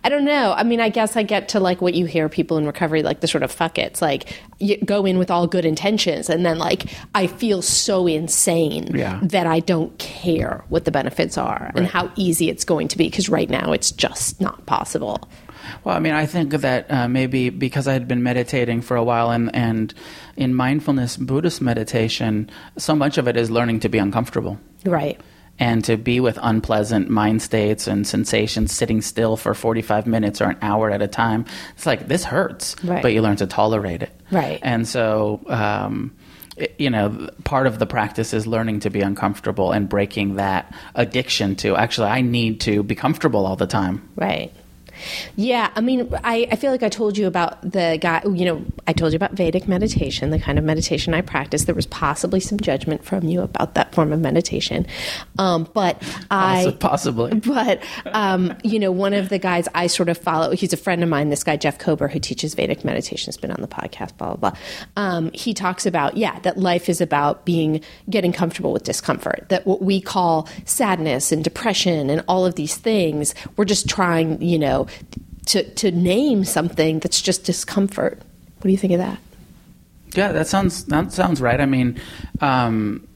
I 0.04 0.10
don't 0.10 0.26
know. 0.26 0.54
I 0.54 0.64
mean, 0.64 0.80
I 0.80 0.90
guess 0.90 1.16
I 1.16 1.24
get 1.24 1.50
to 1.50 1.60
like 1.60 1.82
what 1.82 1.94
you 1.94 2.06
hear 2.06 2.30
people 2.30 2.58
in 2.58 2.66
recovery 2.66 3.04
like 3.04 3.20
the 3.22 3.28
sort 3.28 3.44
of 3.44 3.52
fuck 3.52 3.78
it's 3.78 4.02
like 4.02 4.38
you 4.60 4.78
go 4.78 5.06
in 5.06 5.18
with 5.18 5.30
all 5.32 5.48
good 5.48 5.66
intentions 5.66 6.30
and 6.30 6.46
then 6.46 6.58
like 6.58 6.86
I 7.16 7.28
feel 7.28 7.62
so 7.62 8.08
insane 8.08 8.96
Yeah. 8.96 9.20
that 9.24 9.48
I 9.48 9.60
don't 9.60 9.98
care 10.00 10.64
what 10.70 10.86
the 10.86 10.92
benefits 10.92 11.38
are 11.38 11.72
and 11.76 11.86
how 11.88 12.12
easy 12.16 12.50
it's 12.50 12.64
going 12.66 12.88
to 12.90 12.98
be 12.98 13.06
because 13.10 13.30
right 13.30 13.50
now 13.50 13.72
it's 13.72 13.92
just 13.92 14.40
not 14.42 14.66
possible. 14.66 15.28
Well, 15.86 15.96
I 15.96 16.00
mean, 16.00 16.14
I 16.14 16.26
think 16.26 16.52
that 16.52 16.92
uh, 16.92 17.08
maybe 17.08 17.50
because 17.50 17.88
I 17.88 17.94
had 17.94 18.06
been 18.08 18.22
meditating 18.22 18.82
for 18.82 18.98
a 18.98 19.04
while, 19.04 19.32
and 19.32 19.50
and 19.56 19.94
in 20.36 20.54
mindfulness 20.54 21.16
Buddhist 21.16 21.62
meditation, 21.62 22.50
so 22.78 22.94
much 22.96 23.18
of 23.18 23.28
it 23.30 23.38
is 23.38 23.50
learning 23.50 23.80
to 23.82 23.90
be 23.90 23.98
uncomfortable. 23.98 24.60
Right. 24.86 25.20
And 25.60 25.84
to 25.86 25.98
be 25.98 26.20
with 26.20 26.38
unpleasant 26.42 27.10
mind 27.10 27.42
states 27.42 27.88
and 27.88 28.08
sensations 28.08 28.72
sitting 28.72 29.02
still 29.02 29.38
for 29.38 29.54
45 29.54 30.08
minutes 30.08 30.42
or 30.42 30.46
an 30.50 30.58
hour 30.62 30.90
at 30.90 31.02
a 31.02 31.08
time 31.08 31.46
it's 31.76 31.86
like 31.86 32.08
this 32.08 32.24
hurts 32.24 32.76
Right. 32.84 33.02
but 33.02 33.14
you 33.14 33.22
learn 33.22 33.36
to 33.38 33.48
tolerate 33.48 34.02
it 34.04 34.12
Right. 34.32 34.60
and 34.64 34.88
so 34.88 35.42
um, 35.48 36.12
it- 36.58 36.76
you 36.80 36.90
know 36.90 37.30
part 37.44 37.68
of 37.68 37.78
the 37.80 37.86
practice 37.86 38.34
is 38.34 38.48
learning 38.48 38.80
to 38.82 38.90
be 38.90 39.02
uncomfortable 39.02 39.72
and 39.72 39.88
breaking 39.88 40.36
that 40.36 40.74
addiction 40.96 41.56
to 41.58 41.76
actually 41.76 42.08
i 42.08 42.22
need 42.22 42.60
to 42.62 42.82
be 42.84 42.96
comfortable 42.96 43.46
all 43.46 43.56
the 43.56 43.68
time 43.68 44.08
Right. 44.16 44.52
Yeah, 45.36 45.72
I 45.76 45.82
mean, 45.82 46.14
I, 46.24 46.48
I 46.52 46.56
feel 46.56 46.72
like 46.72 46.84
I 46.84 46.90
told 46.90 47.18
you 47.18 47.28
about 47.28 47.62
the 47.62 47.98
guy, 48.02 48.22
you 48.24 48.46
know, 48.46 48.64
I 48.88 48.94
told 48.94 49.14
you 49.14 49.18
about 49.18 49.34
Vedic 49.34 49.68
meditation, 49.68 50.30
the 50.30 50.40
kind 50.40 50.58
of 50.58 50.66
meditation 50.66 51.14
I 51.14 51.22
practice. 51.22 51.66
There 51.66 51.76
was 51.76 51.86
possibly 51.88 52.40
some 52.40 52.60
judgment 52.60 53.04
from 53.04 53.24
you 53.24 53.42
about 53.42 53.76
that 53.76 53.94
form 53.94 54.12
of 54.12 54.20
meditation. 54.20 54.86
Um, 55.38 55.68
but 55.74 56.02
I. 56.32 56.76
Possibly 56.80 57.34
But 57.40 57.84
um, 58.06 58.54
you 58.64 58.80
know, 58.80 58.92
one 58.92 59.14
of 59.14 59.30
the 59.30 59.40
guys 59.40 59.68
I 59.76 59.88
sort 59.88 60.10
of 60.10 60.18
follow, 60.18 60.52
he's 60.52 60.74
a 60.74 60.78
friend 60.78 61.04
of 61.04 61.10
mine. 61.10 61.30
This 61.30 61.44
guy 61.44 61.58
Jeff 61.58 61.78
Kober, 61.78 62.08
who 62.08 62.20
teaches 62.20 62.54
Vedic 62.54 62.84
meditation, 62.84 63.28
has 63.28 63.38
been 63.38 63.52
on 63.52 63.62
the 63.62 63.68
podcast. 63.68 64.18
Blah 64.18 64.36
blah 64.36 64.52
blah. 64.52 64.60
Um, 64.96 65.32
he 65.34 65.54
talks 65.54 65.86
about 65.86 66.18
yeah, 66.18 66.40
that 66.40 66.58
life 66.58 66.90
is 66.90 67.02
about 67.02 67.46
being 67.46 67.82
getting 68.10 68.34
comfortable 68.34 68.74
with 68.74 68.84
discomfort. 68.84 69.46
That 69.50 69.66
what 69.66 69.82
we 69.82 70.02
call 70.02 70.48
sadness 70.66 71.32
and 71.32 71.44
depression 71.44 72.10
and 72.10 72.24
all 72.28 72.46
of 72.46 72.56
these 72.56 72.76
things, 72.76 73.34
we're 73.58 73.66
just 73.66 73.88
trying, 73.90 74.42
you 74.42 74.60
know, 74.60 74.88
to 75.48 75.64
to 75.76 75.92
name 75.92 76.44
something 76.44 77.00
that's 77.00 77.22
just 77.22 77.44
discomfort. 77.44 78.18
What 78.18 78.64
do 78.64 78.72
you 78.72 78.78
think 78.78 78.94
of 78.94 79.00
that? 79.00 79.20
Yeah, 80.16 80.32
that 80.32 80.48
sounds 80.48 80.86
that 80.86 81.12
sounds 81.12 81.42
right. 81.42 81.60
I 81.60 81.66
mean, 81.66 82.00
um, 82.42 83.08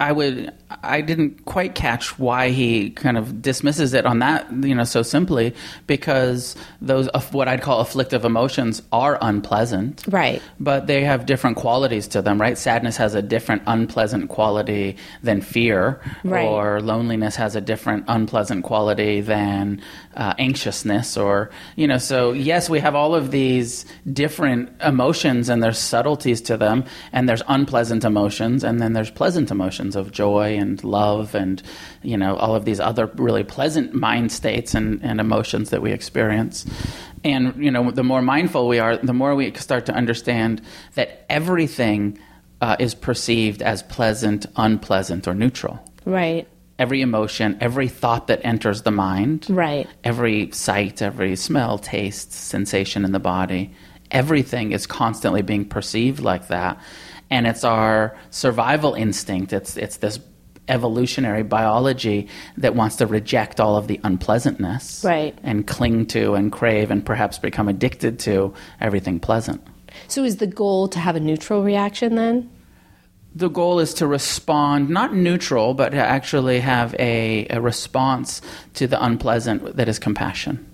I 0.00 0.12
would 0.12 0.52
I 0.82 1.00
didn't 1.02 1.44
quite 1.44 1.74
catch 1.74 2.18
why 2.18 2.48
he 2.50 2.90
kind 2.90 3.16
of 3.18 3.40
dismisses 3.42 3.94
it 3.94 4.06
on 4.06 4.18
that 4.20 4.50
you 4.64 4.74
know 4.74 4.84
so 4.84 5.02
simply 5.02 5.54
because 5.86 6.56
those 6.80 7.08
of 7.08 7.32
what 7.34 7.48
I'd 7.48 7.62
call 7.62 7.80
afflictive 7.80 8.24
emotions 8.24 8.82
are 8.92 9.18
unpleasant, 9.20 10.04
Right. 10.08 10.42
But 10.58 10.86
they 10.86 11.04
have 11.04 11.26
different 11.26 11.56
qualities 11.56 12.08
to 12.08 12.22
them, 12.22 12.40
right? 12.40 12.56
Sadness 12.58 12.96
has 12.96 13.14
a 13.14 13.22
different 13.22 13.62
unpleasant 13.66 14.28
quality 14.30 14.96
than 15.22 15.40
fear, 15.40 16.00
Right. 16.24 16.46
or 16.46 16.80
loneliness 16.80 17.36
has 17.36 17.56
a 17.56 17.60
different 17.60 18.04
unpleasant 18.08 18.64
quality 18.64 19.20
than 19.20 19.80
uh, 20.16 20.32
anxiousness 20.38 21.16
or 21.16 21.50
you 21.76 21.86
know 21.88 21.98
so 21.98 22.30
yes 22.32 22.70
we 22.70 22.78
have 22.78 22.94
all 22.94 23.14
of 23.16 23.32
these 23.32 23.84
different 24.12 24.70
emotions 24.80 25.48
and 25.48 25.60
there's 25.60 25.78
subtleties 25.78 26.40
to 26.40 26.56
them 26.56 26.84
and 27.12 27.28
there's 27.28 27.42
unpleasant 27.48 28.04
emotions 28.04 28.62
and 28.62 28.80
then 28.80 28.92
there's 28.92 29.10
pleasant 29.10 29.50
emotions 29.50 29.96
of 29.96 30.12
joy 30.12 30.53
and 30.56 30.82
love 30.84 31.34
and, 31.34 31.62
you 32.02 32.16
know, 32.16 32.36
all 32.36 32.54
of 32.54 32.64
these 32.64 32.80
other 32.80 33.06
really 33.16 33.44
pleasant 33.44 33.94
mind 33.94 34.32
states 34.32 34.74
and, 34.74 35.02
and 35.02 35.20
emotions 35.20 35.70
that 35.70 35.82
we 35.82 35.92
experience. 35.92 36.66
And, 37.24 37.54
you 37.64 37.70
know, 37.70 37.90
the 37.90 38.04
more 38.04 38.22
mindful 38.22 38.68
we 38.68 38.78
are, 38.78 38.96
the 38.96 39.14
more 39.14 39.34
we 39.34 39.52
start 39.54 39.86
to 39.86 39.92
understand 39.94 40.60
that 40.94 41.24
everything 41.30 42.18
uh, 42.60 42.76
is 42.78 42.94
perceived 42.94 43.62
as 43.62 43.82
pleasant, 43.82 44.46
unpleasant, 44.56 45.26
or 45.26 45.34
neutral. 45.34 45.78
Right. 46.04 46.46
Every 46.78 47.02
emotion, 47.02 47.56
every 47.60 47.88
thought 47.88 48.26
that 48.26 48.40
enters 48.44 48.82
the 48.82 48.90
mind, 48.90 49.46
Right. 49.48 49.86
every 50.02 50.50
sight, 50.50 51.00
every 51.02 51.36
smell, 51.36 51.78
taste, 51.78 52.32
sensation 52.32 53.04
in 53.04 53.12
the 53.12 53.20
body, 53.20 53.72
everything 54.10 54.72
is 54.72 54.86
constantly 54.86 55.42
being 55.42 55.64
perceived 55.64 56.20
like 56.20 56.48
that. 56.48 56.78
And 57.30 57.46
it's 57.46 57.64
our 57.64 58.16
survival 58.30 58.94
instinct. 58.94 59.52
It's 59.52 59.76
it's 59.76 59.96
this 59.98 60.18
evolutionary 60.68 61.42
biology 61.42 62.28
that 62.56 62.74
wants 62.74 62.96
to 62.96 63.06
reject 63.06 63.60
all 63.60 63.76
of 63.76 63.86
the 63.86 64.00
unpleasantness 64.04 65.02
Right. 65.04 65.36
and 65.42 65.66
cling 65.66 66.06
to 66.06 66.34
and 66.34 66.50
crave 66.50 66.90
and 66.90 67.04
perhaps 67.04 67.38
become 67.38 67.68
addicted 67.68 68.18
to 68.20 68.54
everything 68.80 69.20
pleasant. 69.20 69.60
So 70.08 70.24
is 70.24 70.38
the 70.38 70.46
goal 70.46 70.88
to 70.88 70.98
have 70.98 71.16
a 71.16 71.20
neutral 71.20 71.62
reaction 71.62 72.14
then? 72.16 72.50
the 73.36 73.48
goal 73.48 73.80
is 73.80 73.94
to 73.94 74.06
respond 74.06 74.88
not 74.88 75.12
neutral 75.12 75.74
but 75.74 75.88
to 75.90 75.96
actually 75.96 76.60
have 76.60 76.94
a, 77.00 77.44
a 77.50 77.60
response 77.60 78.40
to 78.74 78.86
the 78.86 79.04
unpleasant 79.04 79.74
that 79.76 79.88
is 79.88 79.98
compassion 79.98 80.64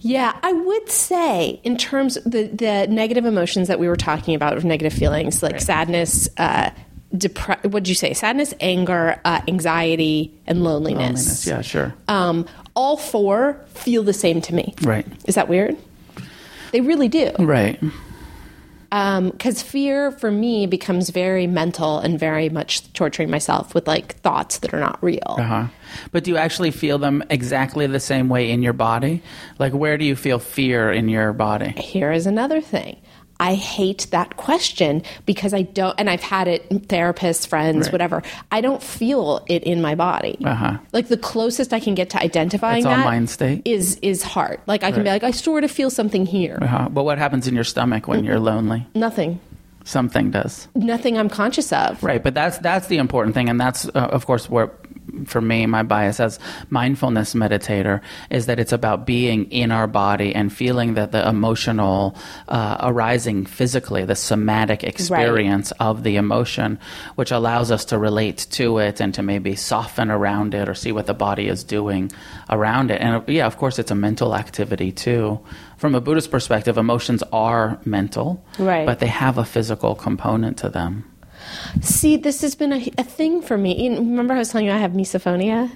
Yeah, 0.00 0.36
I 0.42 0.52
would 0.52 0.88
say 0.90 1.60
in 1.62 1.76
terms 1.76 2.16
of 2.16 2.24
the 2.24 2.48
the 2.48 2.86
negative 2.88 3.26
emotions 3.26 3.68
that 3.68 3.78
we 3.78 3.86
were 3.86 3.96
talking 3.96 4.34
about, 4.34 4.64
negative 4.64 4.92
feelings 4.92 5.40
like 5.42 5.60
sadness, 5.60 6.28
uh, 6.36 6.70
depre- 7.14 7.62
what 7.70 7.82
did 7.84 7.88
you 7.88 7.94
say? 7.94 8.12
Sadness, 8.14 8.54
anger, 8.60 9.20
uh, 9.24 9.40
anxiety, 9.48 10.32
and 10.46 10.62
loneliness. 10.64 11.00
Loneliness, 11.00 11.46
yeah 11.46 11.60
sure 11.60 11.94
Um, 12.08 12.46
all 12.74 12.96
four 12.96 13.60
feel 13.74 14.02
the 14.02 14.12
same 14.12 14.40
to 14.42 14.54
me. 14.54 14.74
right 14.82 15.06
Is 15.26 15.34
that 15.34 15.48
weird? 15.48 15.76
They 16.72 16.80
really 16.80 17.08
do. 17.08 17.32
right 17.38 17.80
Because 18.90 19.62
fear 19.62 20.10
for 20.10 20.30
me 20.30 20.66
becomes 20.66 21.10
very 21.10 21.46
mental 21.46 21.98
and 22.00 22.18
very 22.18 22.48
much 22.48 22.92
torturing 22.92 23.30
myself 23.30 23.72
with 23.74 23.86
like 23.86 24.16
thoughts 24.20 24.58
that 24.58 24.74
are 24.74 24.80
not 24.80 24.98
real. 25.02 25.36
uh-huh 25.38 25.66
but 26.12 26.22
do 26.24 26.30
you 26.30 26.36
actually 26.36 26.70
feel 26.70 26.98
them 26.98 27.22
exactly 27.30 27.86
the 27.88 27.98
same 28.00 28.28
way 28.28 28.50
in 28.50 28.62
your 28.62 28.72
body 28.72 29.22
like 29.58 29.72
where 29.72 29.98
do 29.98 30.04
you 30.04 30.14
feel 30.16 30.38
fear 30.38 30.90
in 30.92 31.08
your 31.08 31.32
body 31.32 31.70
Here 31.76 32.12
is 32.12 32.26
another 32.26 32.60
thing. 32.60 32.96
I 33.40 33.54
hate 33.54 34.06
that 34.10 34.36
question 34.36 35.02
because 35.26 35.52
I 35.54 35.62
don't, 35.62 35.94
and 35.98 36.08
I've 36.10 36.20
had 36.22 36.46
it, 36.46 36.68
therapists, 36.88 37.46
friends, 37.46 37.86
Right. 37.86 37.92
whatever. 37.92 38.22
I 38.52 38.60
don't 38.60 38.82
feel 38.82 39.44
it 39.48 39.64
in 39.64 39.80
my 39.80 39.94
body. 39.94 40.36
Uh-huh. 40.44 40.76
Like 40.92 41.08
the 41.08 41.16
closest 41.16 41.72
I 41.72 41.80
can 41.80 41.94
get 41.94 42.10
to 42.10 42.22
identifying 42.22 42.84
that 42.84 43.04
mind 43.04 43.30
state? 43.30 43.62
is 43.64 43.96
is 44.02 44.22
hard. 44.22 44.60
Like 44.66 44.84
I 44.84 44.92
can 44.92 45.02
be 45.02 45.08
like, 45.10 45.24
I 45.24 45.30
sort 45.32 45.64
of 45.64 45.70
feel 45.70 45.90
something 45.90 46.26
here. 46.26 46.58
uh-huh. 46.60 46.88
but 46.90 47.04
what 47.04 47.18
happens 47.18 47.48
in 47.48 47.54
your 47.54 47.64
stomach 47.64 48.06
when 48.06 48.24
you're 48.24 48.38
lonely 48.38 48.86
Nothing. 48.94 49.40
something 49.84 50.30
does 50.30 50.68
Nothing 50.74 51.16
I'm 51.18 51.30
conscious 51.30 51.72
of. 51.72 52.02
Right, 52.04 52.22
but 52.22 52.34
that's 52.34 52.58
that's 52.58 52.86
the 52.88 52.98
important 52.98 53.34
thing, 53.34 53.48
and 53.48 53.58
that's 53.60 53.86
uh, 53.88 54.16
of 54.16 54.26
course 54.26 54.50
where, 54.50 54.70
for 55.26 55.40
me, 55.40 55.66
my 55.66 55.82
bias 55.82 56.20
as 56.20 56.38
mindfulness 56.70 57.34
meditator 57.34 58.00
is 58.30 58.46
that 58.46 58.58
it's 58.58 58.72
about 58.72 59.06
being 59.06 59.44
in 59.50 59.70
our 59.72 59.86
body 59.86 60.34
and 60.34 60.52
feeling 60.52 60.94
that 60.94 61.12
the 61.12 61.26
emotional 61.28 62.16
uh, 62.48 62.76
arising 62.80 63.46
physically, 63.46 64.04
the 64.04 64.14
somatic 64.16 64.84
experience 64.84 65.72
of 65.80 66.02
the 66.02 66.16
emotion, 66.16 66.78
which 67.16 67.30
allows 67.30 67.70
us 67.70 67.84
to 67.86 67.98
relate 67.98 68.46
to 68.50 68.78
it 68.78 69.00
and 69.00 69.14
to 69.14 69.22
maybe 69.22 69.54
soften 69.56 70.10
around 70.10 70.54
it 70.54 70.68
or 70.68 70.74
see 70.74 70.92
what 70.92 71.06
the 71.06 71.14
body 71.14 71.48
is 71.48 71.64
doing 71.64 72.10
around 72.48 72.90
it. 72.90 73.00
And 73.00 73.22
yeah, 73.28 73.46
of 73.46 73.56
course, 73.56 73.78
it's 73.78 73.90
a 73.90 73.94
mental 73.94 74.34
activity 74.34 74.92
too. 74.92 75.40
From 75.76 75.94
a 75.94 76.00
Buddhist 76.00 76.30
perspective, 76.30 76.76
emotions 76.78 77.22
are 77.32 77.78
mental, 77.84 78.44
Right. 78.58 78.84
but 78.86 78.98
they 78.98 79.06
have 79.06 79.38
a 79.38 79.44
physical 79.44 79.94
component 79.94 80.58
to 80.58 80.68
them. 80.68 81.09
See, 81.80 82.16
this 82.16 82.40
has 82.42 82.54
been 82.54 82.72
a, 82.72 82.90
a 82.98 83.04
thing 83.04 83.42
for 83.42 83.56
me. 83.56 83.84
You 83.88 83.96
Remember, 83.96 84.34
I 84.34 84.38
was 84.38 84.50
telling 84.50 84.66
you 84.66 84.72
I 84.72 84.78
have 84.78 84.92
misophonia. 84.92 85.70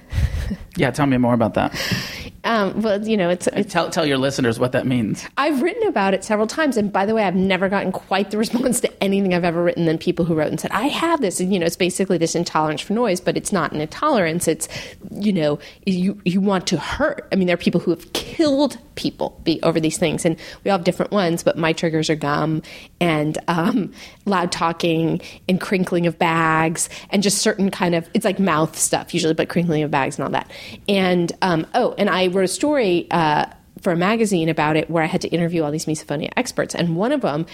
Yeah, 0.77 0.91
tell 0.91 1.07
me 1.07 1.17
more 1.17 1.33
about 1.33 1.53
that. 1.55 1.73
Um, 2.45 2.81
well, 2.81 3.05
you 3.05 3.17
know, 3.17 3.29
it's, 3.29 3.47
it's 3.47 3.75
Tell 3.75 3.89
tell 3.89 4.05
your 4.05 4.17
listeners 4.17 4.57
what 4.57 4.71
that 4.71 4.87
means. 4.87 5.25
I've 5.35 5.61
written 5.61 5.85
about 5.89 6.13
it 6.13 6.23
several 6.23 6.47
times, 6.47 6.77
and 6.77 6.93
by 6.93 7.05
the 7.05 7.13
way, 7.13 7.23
I've 7.23 7.35
never 7.35 7.67
gotten 7.67 7.91
quite 7.91 8.31
the 8.31 8.37
response 8.45 8.79
to 8.79 9.03
anything 9.03 9.33
I've 9.33 9.43
ever 9.43 9.61
written 9.61 9.83
than 9.83 9.97
people 9.97 10.23
who 10.23 10.33
wrote 10.33 10.47
and 10.47 10.57
said, 10.57 10.71
"I 10.71 10.87
have 10.87 11.19
this." 11.19 11.41
And 11.41 11.51
you 11.51 11.59
know, 11.59 11.65
it's 11.65 11.75
basically 11.75 12.17
this 12.17 12.35
intolerance 12.35 12.79
for 12.79 12.93
noise, 12.93 13.19
but 13.19 13.35
it's 13.35 13.51
not 13.51 13.73
an 13.73 13.81
intolerance. 13.81 14.47
It's 14.47 14.69
you 15.11 15.33
know, 15.33 15.59
you 15.85 16.21
you 16.23 16.39
want 16.39 16.67
to 16.67 16.77
hurt. 16.77 17.27
I 17.33 17.35
mean, 17.35 17.47
there 17.47 17.55
are 17.55 17.57
people 17.57 17.81
who 17.81 17.91
have 17.91 18.13
killed 18.13 18.77
people 18.95 19.41
be, 19.43 19.59
over 19.61 19.81
these 19.81 19.97
things, 19.97 20.23
and 20.23 20.37
we 20.63 20.71
all 20.71 20.77
have 20.77 20.85
different 20.85 21.11
ones. 21.11 21.43
But 21.43 21.57
my 21.57 21.73
triggers 21.73 22.09
are 22.09 22.15
gum 22.15 22.61
and 23.01 23.37
um, 23.49 23.91
loud 24.25 24.53
talking 24.53 25.19
and 25.49 25.59
crinkling 25.59 26.07
of 26.07 26.17
bags, 26.17 26.87
and 27.09 27.21
just 27.21 27.39
certain 27.39 27.71
kind 27.71 27.93
of 27.93 28.07
it's 28.13 28.23
like 28.23 28.39
mouth 28.39 28.77
stuff 28.77 29.13
usually, 29.13 29.33
but 29.33 29.49
crinkling 29.49 29.83
of 29.83 29.91
bags 29.91 30.17
and 30.17 30.23
all 30.23 30.31
that. 30.31 30.49
And 30.87 31.33
um, 31.41 31.67
oh, 31.73 31.93
and 31.97 32.09
I 32.09 32.27
wrote 32.35 32.45
a 32.45 32.49
story. 32.49 33.07
Uh, 33.11 33.45
for 33.81 33.91
a 33.91 33.97
magazine 33.97 34.49
about 34.49 34.77
it 34.77 34.89
where 34.89 35.03
I 35.03 35.05
had 35.05 35.21
to 35.21 35.27
interview 35.27 35.61
all 35.61 35.69
these 35.69 35.85
misophonia 35.85 36.31
experts. 36.37 36.73
And 36.73 36.95
one 36.95 37.11
of 37.11 37.21
them, 37.21 37.45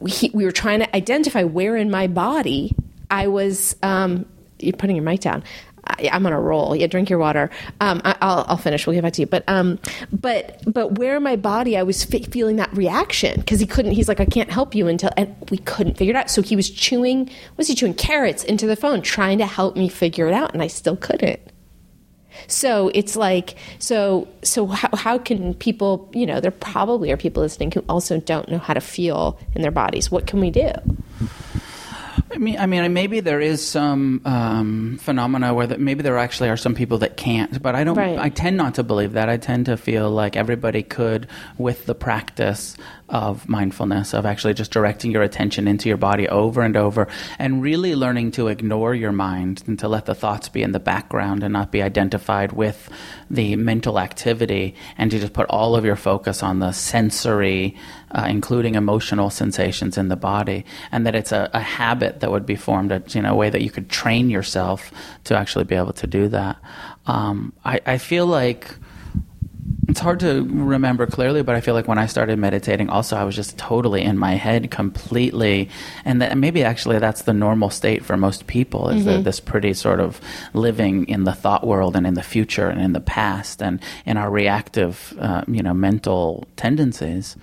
we, 0.00 0.30
we 0.32 0.44
were 0.44 0.50
trying 0.50 0.80
to 0.80 0.96
identify 0.96 1.44
where 1.44 1.76
in 1.76 1.90
my 1.90 2.06
body 2.06 2.74
I 3.10 3.28
was. 3.28 3.76
Um, 3.82 4.26
you're 4.58 4.72
putting 4.72 4.96
your 4.96 5.04
mic 5.04 5.20
down. 5.20 5.44
I, 5.86 6.08
I'm 6.12 6.26
on 6.26 6.32
a 6.32 6.40
roll. 6.40 6.74
Yeah, 6.74 6.86
drink 6.86 7.10
your 7.10 7.18
water. 7.18 7.50
Um, 7.80 8.00
I, 8.04 8.16
I'll, 8.20 8.44
I'll 8.48 8.56
finish. 8.56 8.86
We'll 8.86 8.94
get 8.94 9.02
back 9.02 9.12
to 9.14 9.22
you. 9.22 9.26
But 9.26 9.44
um, 9.48 9.78
but 10.12 10.62
but 10.66 10.98
where 10.98 11.16
in 11.16 11.22
my 11.22 11.36
body 11.36 11.76
I 11.76 11.82
was 11.82 12.04
fe- 12.04 12.22
feeling 12.22 12.56
that 12.56 12.72
reaction 12.74 13.38
because 13.38 13.60
he 13.60 13.66
couldn't. 13.66 13.92
He's 13.92 14.08
like, 14.08 14.20
I 14.20 14.24
can't 14.24 14.50
help 14.50 14.74
you 14.74 14.88
until, 14.88 15.10
and 15.16 15.36
we 15.50 15.58
couldn't 15.58 15.96
figure 15.96 16.14
it 16.14 16.16
out. 16.16 16.30
So 16.30 16.42
he 16.42 16.56
was 16.56 16.70
chewing. 16.70 17.30
Was 17.56 17.68
he 17.68 17.74
chewing 17.74 17.94
carrots 17.94 18.42
into 18.44 18.66
the 18.66 18.76
phone, 18.76 19.02
trying 19.02 19.38
to 19.38 19.46
help 19.46 19.76
me 19.76 19.88
figure 19.88 20.26
it 20.26 20.34
out, 20.34 20.52
and 20.52 20.62
I 20.62 20.66
still 20.66 20.96
couldn't. 20.96 21.40
So 22.46 22.90
it's 22.94 23.16
like 23.16 23.56
so 23.78 24.28
so 24.42 24.66
how, 24.66 24.96
how 24.96 25.18
can 25.18 25.54
people 25.54 26.10
you 26.12 26.26
know 26.26 26.40
there 26.40 26.50
probably 26.50 27.10
are 27.10 27.16
people 27.16 27.42
listening 27.42 27.70
who 27.72 27.84
also 27.88 28.20
don't 28.20 28.48
know 28.48 28.58
how 28.58 28.74
to 28.74 28.80
feel 28.80 29.38
in 29.54 29.62
their 29.62 29.70
bodies. 29.70 30.10
What 30.10 30.26
can 30.26 30.40
we 30.40 30.50
do? 30.50 30.72
I 32.36 32.38
mean, 32.38 32.58
I 32.58 32.66
mean, 32.66 32.92
maybe 32.92 33.20
there 33.20 33.40
is 33.40 33.66
some 33.66 34.20
um, 34.26 34.98
phenomena 35.00 35.54
where 35.54 35.66
that 35.66 35.80
maybe 35.80 36.02
there 36.02 36.18
actually 36.18 36.50
are 36.50 36.56
some 36.58 36.74
people 36.74 36.98
that 36.98 37.16
can't, 37.16 37.62
but 37.62 37.74
I 37.74 37.82
don't. 37.82 37.96
Right. 37.96 38.18
I 38.18 38.28
tend 38.28 38.58
not 38.58 38.74
to 38.74 38.82
believe 38.82 39.14
that. 39.14 39.30
I 39.30 39.38
tend 39.38 39.64
to 39.66 39.78
feel 39.78 40.10
like 40.10 40.36
everybody 40.36 40.82
could, 40.82 41.28
with 41.56 41.86
the 41.86 41.94
practice 41.94 42.76
of 43.08 43.48
mindfulness, 43.48 44.12
of 44.12 44.26
actually 44.26 44.52
just 44.52 44.70
directing 44.70 45.12
your 45.12 45.22
attention 45.22 45.66
into 45.66 45.88
your 45.88 45.96
body 45.96 46.28
over 46.28 46.60
and 46.60 46.76
over, 46.76 47.08
and 47.38 47.62
really 47.62 47.94
learning 47.94 48.32
to 48.32 48.48
ignore 48.48 48.94
your 48.94 49.12
mind 49.12 49.62
and 49.66 49.78
to 49.78 49.88
let 49.88 50.04
the 50.04 50.14
thoughts 50.14 50.50
be 50.50 50.62
in 50.62 50.72
the 50.72 50.80
background 50.80 51.42
and 51.42 51.54
not 51.54 51.72
be 51.72 51.80
identified 51.80 52.52
with 52.52 52.90
the 53.30 53.56
mental 53.56 53.98
activity, 53.98 54.74
and 54.98 55.10
to 55.10 55.18
just 55.18 55.32
put 55.32 55.48
all 55.48 55.74
of 55.74 55.86
your 55.86 55.96
focus 55.96 56.42
on 56.42 56.58
the 56.58 56.72
sensory, 56.72 57.74
uh, 58.10 58.26
including 58.28 58.74
emotional 58.74 59.30
sensations 59.30 59.96
in 59.96 60.08
the 60.08 60.16
body, 60.16 60.66
and 60.92 61.06
that 61.06 61.14
it's 61.14 61.32
a, 61.32 61.48
a 61.54 61.60
habit 61.60 62.20
that 62.20 62.25
would 62.30 62.46
be 62.46 62.56
formed, 62.56 62.92
a, 62.92 63.02
you 63.08 63.22
know, 63.22 63.32
a 63.32 63.36
way 63.36 63.50
that 63.50 63.62
you 63.62 63.70
could 63.70 63.88
train 63.88 64.30
yourself 64.30 64.92
to 65.24 65.36
actually 65.36 65.64
be 65.64 65.74
able 65.74 65.92
to 65.94 66.06
do 66.06 66.28
that. 66.28 66.56
Um, 67.06 67.52
I, 67.64 67.80
I 67.86 67.98
feel 67.98 68.26
like 68.26 68.74
it's 69.88 70.00
hard 70.00 70.20
to 70.20 70.42
remember 70.42 71.06
clearly, 71.06 71.42
but 71.42 71.54
I 71.54 71.60
feel 71.60 71.74
like 71.74 71.86
when 71.86 71.98
I 71.98 72.06
started 72.06 72.38
meditating, 72.38 72.88
also 72.90 73.16
I 73.16 73.24
was 73.24 73.36
just 73.36 73.56
totally 73.56 74.02
in 74.02 74.18
my 74.18 74.32
head 74.32 74.70
completely, 74.70 75.68
and 76.04 76.20
that 76.22 76.36
maybe 76.36 76.64
actually 76.64 76.98
that's 76.98 77.22
the 77.22 77.32
normal 77.32 77.70
state 77.70 78.04
for 78.04 78.16
most 78.16 78.46
people 78.46 78.88
is 78.88 79.04
that 79.04 79.24
this 79.24 79.38
pretty 79.38 79.74
sort 79.74 80.00
of 80.00 80.20
living 80.54 81.08
in 81.08 81.24
the 81.24 81.32
thought 81.32 81.66
world 81.66 81.94
and 81.94 82.06
in 82.06 82.14
the 82.14 82.22
future 82.22 82.68
and 82.68 82.80
in 82.80 82.92
the 82.92 83.00
past 83.00 83.62
and 83.62 83.80
in 84.04 84.16
our 84.16 84.30
reactive, 84.30 85.14
uh, 85.20 85.44
you 85.46 85.62
know, 85.62 85.74
mental 85.74 86.46
tendencies. 86.56 87.36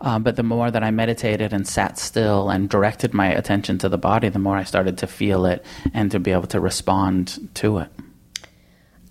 Uh, 0.00 0.18
but 0.18 0.36
the 0.36 0.42
more 0.42 0.70
that 0.70 0.82
I 0.82 0.90
meditated 0.90 1.52
and 1.52 1.66
sat 1.66 1.98
still 1.98 2.48
and 2.48 2.68
directed 2.68 3.12
my 3.12 3.28
attention 3.28 3.78
to 3.78 3.88
the 3.88 3.98
body, 3.98 4.28
the 4.28 4.38
more 4.38 4.56
I 4.56 4.64
started 4.64 4.98
to 4.98 5.06
feel 5.06 5.44
it 5.44 5.64
and 5.92 6.10
to 6.10 6.18
be 6.18 6.30
able 6.30 6.46
to 6.48 6.60
respond 6.60 7.50
to 7.54 7.78
it. 7.78 7.90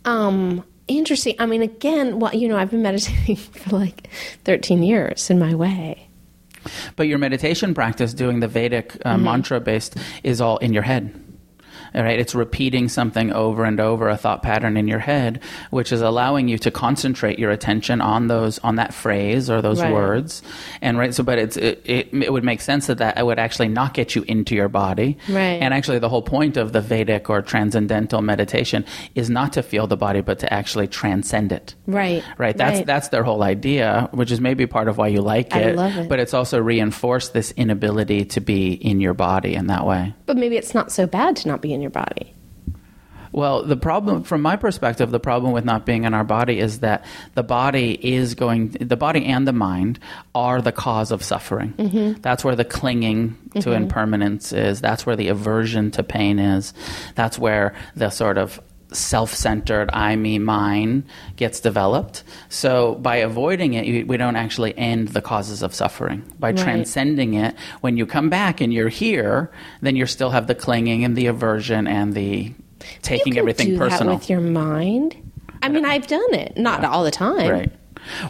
Um, 0.05 0.63
interesting. 0.87 1.35
I 1.37 1.45
mean, 1.45 1.61
again, 1.61 2.19
well, 2.19 2.33
you 2.33 2.47
know, 2.47 2.57
I've 2.57 2.71
been 2.71 2.81
meditating 2.83 3.35
for 3.35 3.75
like 3.75 4.09
13 4.45 4.81
years 4.83 5.29
in 5.29 5.37
my 5.37 5.53
way. 5.53 6.07
But 6.95 7.07
your 7.07 7.19
meditation 7.19 7.73
practice, 7.73 8.13
doing 8.13 8.41
the 8.41 8.47
Vedic 8.47 8.97
uh, 9.05 9.17
mantra 9.17 9.61
based, 9.61 9.95
is 10.23 10.41
all 10.41 10.57
in 10.57 10.73
your 10.73 10.83
head. 10.83 11.13
All 11.95 12.03
right, 12.03 12.19
it's 12.19 12.35
repeating 12.35 12.89
something 12.89 13.31
over 13.31 13.63
and 13.65 13.79
over, 13.79 14.09
a 14.09 14.17
thought 14.17 14.43
pattern 14.43 14.77
in 14.77 14.87
your 14.87 14.99
head, 14.99 15.41
which 15.71 15.91
is 15.91 16.01
allowing 16.01 16.47
you 16.47 16.57
to 16.59 16.71
concentrate 16.71 17.39
your 17.39 17.51
attention 17.51 18.01
on 18.01 18.27
those 18.27 18.59
on 18.59 18.75
that 18.75 18.93
phrase 18.93 19.49
or 19.49 19.61
those 19.61 19.81
Right. 19.81 19.93
words. 19.93 20.41
And 20.81 20.97
right, 20.97 21.13
so 21.13 21.23
but 21.23 21.37
it's 21.39 21.57
it, 21.57 21.81
it, 21.85 22.09
it 22.13 22.31
would 22.33 22.43
make 22.43 22.61
sense 22.61 22.87
that 22.87 22.97
that 22.99 23.25
would 23.25 23.39
actually 23.39 23.67
not 23.69 23.93
get 23.93 24.15
you 24.15 24.23
into 24.27 24.55
your 24.55 24.69
body. 24.69 25.17
Right. 25.27 25.59
And 25.61 25.73
actually, 25.73 25.99
the 25.99 26.09
whole 26.09 26.21
point 26.21 26.57
of 26.57 26.71
the 26.73 26.81
Vedic 26.81 27.29
or 27.29 27.41
transcendental 27.41 28.21
meditation 28.21 28.85
is 29.15 29.29
not 29.29 29.53
to 29.53 29.63
feel 29.63 29.87
the 29.87 29.97
body, 29.97 30.21
but 30.21 30.39
to 30.39 30.53
actually 30.53 30.87
transcend 30.87 31.51
it. 31.51 31.75
Right. 31.87 32.23
Right. 32.37 32.55
That's 32.57 32.77
Right. 32.79 32.85
that's 32.85 33.07
their 33.09 33.23
whole 33.23 33.43
idea, 33.43 34.09
which 34.11 34.31
is 34.31 34.39
maybe 34.41 34.65
part 34.67 34.87
of 34.87 34.97
why 34.97 35.07
you 35.07 35.21
like 35.21 35.55
it. 35.55 35.67
I 35.67 35.71
love 35.71 35.97
it. 35.97 36.09
But 36.09 36.19
it's 36.19 36.33
also 36.33 36.59
reinforced 36.59 37.33
this 37.33 37.51
inability 37.57 38.25
to 38.25 38.39
be 38.41 38.73
in 38.73 38.99
your 38.99 39.13
body 39.13 39.55
in 39.55 39.67
that 39.67 39.85
way. 39.85 40.13
But 40.25 40.37
maybe 40.37 40.57
it's 40.57 40.73
not 40.73 40.91
so 40.91 41.07
bad 41.07 41.35
to 41.37 41.47
not 41.47 41.61
be 41.61 41.73
in 41.73 41.78
your 41.81 41.91
body. 41.91 42.33
Well, 43.31 43.63
the 43.63 43.77
problem, 43.77 44.23
from 44.23 44.41
my 44.41 44.55
perspective, 44.55 45.11
the 45.11 45.19
problem 45.19 45.51
with 45.51 45.63
not 45.63 45.85
being 45.85 46.03
in 46.03 46.13
our 46.13 46.23
body 46.23 46.59
is 46.59 46.79
that 46.79 47.05
the 47.35 47.43
body 47.43 47.91
is 47.91 48.33
going, 48.33 48.69
the 48.69 48.97
body 48.97 49.25
and 49.25 49.47
the 49.47 49.53
mind 49.53 49.99
are 50.33 50.61
the 50.61 50.71
cause 50.71 51.11
of 51.11 51.23
suffering. 51.23 51.73
Mm-hmm. 51.73 52.21
That's 52.21 52.43
where 52.43 52.55
the 52.55 52.65
clinging 52.65 53.37
to 53.59 53.73
impermanence 53.73 54.51
is. 54.51 54.81
That's 54.81 55.05
where 55.05 55.15
the 55.15 55.27
aversion 55.27 55.91
to 55.91 56.03
pain 56.03 56.39
is. 56.39 56.73
That's 57.13 57.37
where 57.37 57.75
the 57.95 58.09
sort 58.09 58.39
of 58.39 58.59
self 58.91 59.33
centered, 59.33 59.89
I, 59.93 60.15
me, 60.15 60.39
mine 60.39 61.03
gets 61.35 61.59
developed. 61.59 62.23
So 62.49 62.95
by 62.95 63.17
avoiding 63.17 63.73
it, 63.73 64.07
we 64.07 64.17
don't 64.17 64.35
actually 64.35 64.77
end 64.77 65.09
the 65.09 65.21
causes 65.21 65.61
of 65.61 65.73
suffering. 65.75 66.23
By 66.39 66.49
Right. 66.49 66.57
transcending 66.57 67.33
it, 67.35 67.55
when 67.81 67.97
you 67.97 68.05
come 68.05 68.29
back 68.29 68.61
and 68.61 68.73
you're 68.73 68.89
here, 68.89 69.51
then 69.81 69.95
you 69.95 70.05
still 70.05 70.31
have 70.31 70.47
the 70.47 70.55
clinging 70.55 71.03
and 71.03 71.15
the 71.15 71.27
aversion 71.27 71.85
and 71.87 72.13
the 72.13 72.53
taking 73.01 73.27
you 73.27 73.33
can 73.33 73.39
everything 73.39 73.67
do 73.71 73.77
personal. 73.77 74.13
that 74.13 74.19
with 74.21 74.29
your 74.29 74.41
mind. 74.41 75.15
I 75.61 75.69
mean, 75.69 75.85
I've 75.85 76.07
done 76.07 76.33
it, 76.33 76.57
not 76.57 76.83
all 76.85 77.03
the 77.03 77.11
time. 77.11 77.49
right. 77.51 77.71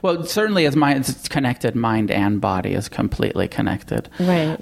Well, 0.01 0.23
certainly 0.23 0.65
as 0.65 0.75
mind, 0.75 1.07
it's 1.07 1.27
connected. 1.27 1.75
Mind 1.75 2.09
and 2.09 2.41
body 2.41 2.73
is 2.73 2.89
completely 2.89 3.47
connected. 3.47 4.09
Right. 4.19 4.57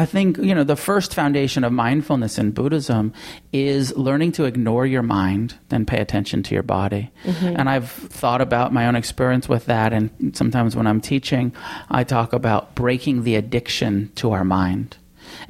I 0.00 0.06
think 0.06 0.38
you 0.38 0.54
know 0.54 0.64
the 0.64 0.76
first 0.76 1.14
foundation 1.14 1.62
of 1.62 1.74
mindfulness 1.74 2.38
in 2.38 2.52
Buddhism 2.52 3.12
is 3.52 3.94
learning 3.98 4.32
to 4.32 4.44
ignore 4.46 4.86
your 4.86 5.02
mind 5.02 5.58
and 5.70 5.86
pay 5.86 6.00
attention 6.00 6.42
to 6.44 6.54
your 6.54 6.62
body. 6.62 7.10
Mm-hmm. 7.24 7.56
And 7.58 7.68
I've 7.68 7.90
thought 7.90 8.40
about 8.40 8.72
my 8.72 8.86
own 8.86 8.96
experience 8.96 9.46
with 9.46 9.66
that, 9.66 9.92
and 9.92 10.34
sometimes 10.34 10.74
when 10.74 10.86
I'm 10.86 11.02
teaching, 11.02 11.52
I 11.90 12.04
talk 12.04 12.32
about 12.32 12.74
breaking 12.74 13.24
the 13.24 13.36
addiction 13.36 14.10
to 14.14 14.32
our 14.32 14.44
mind. 14.44 14.96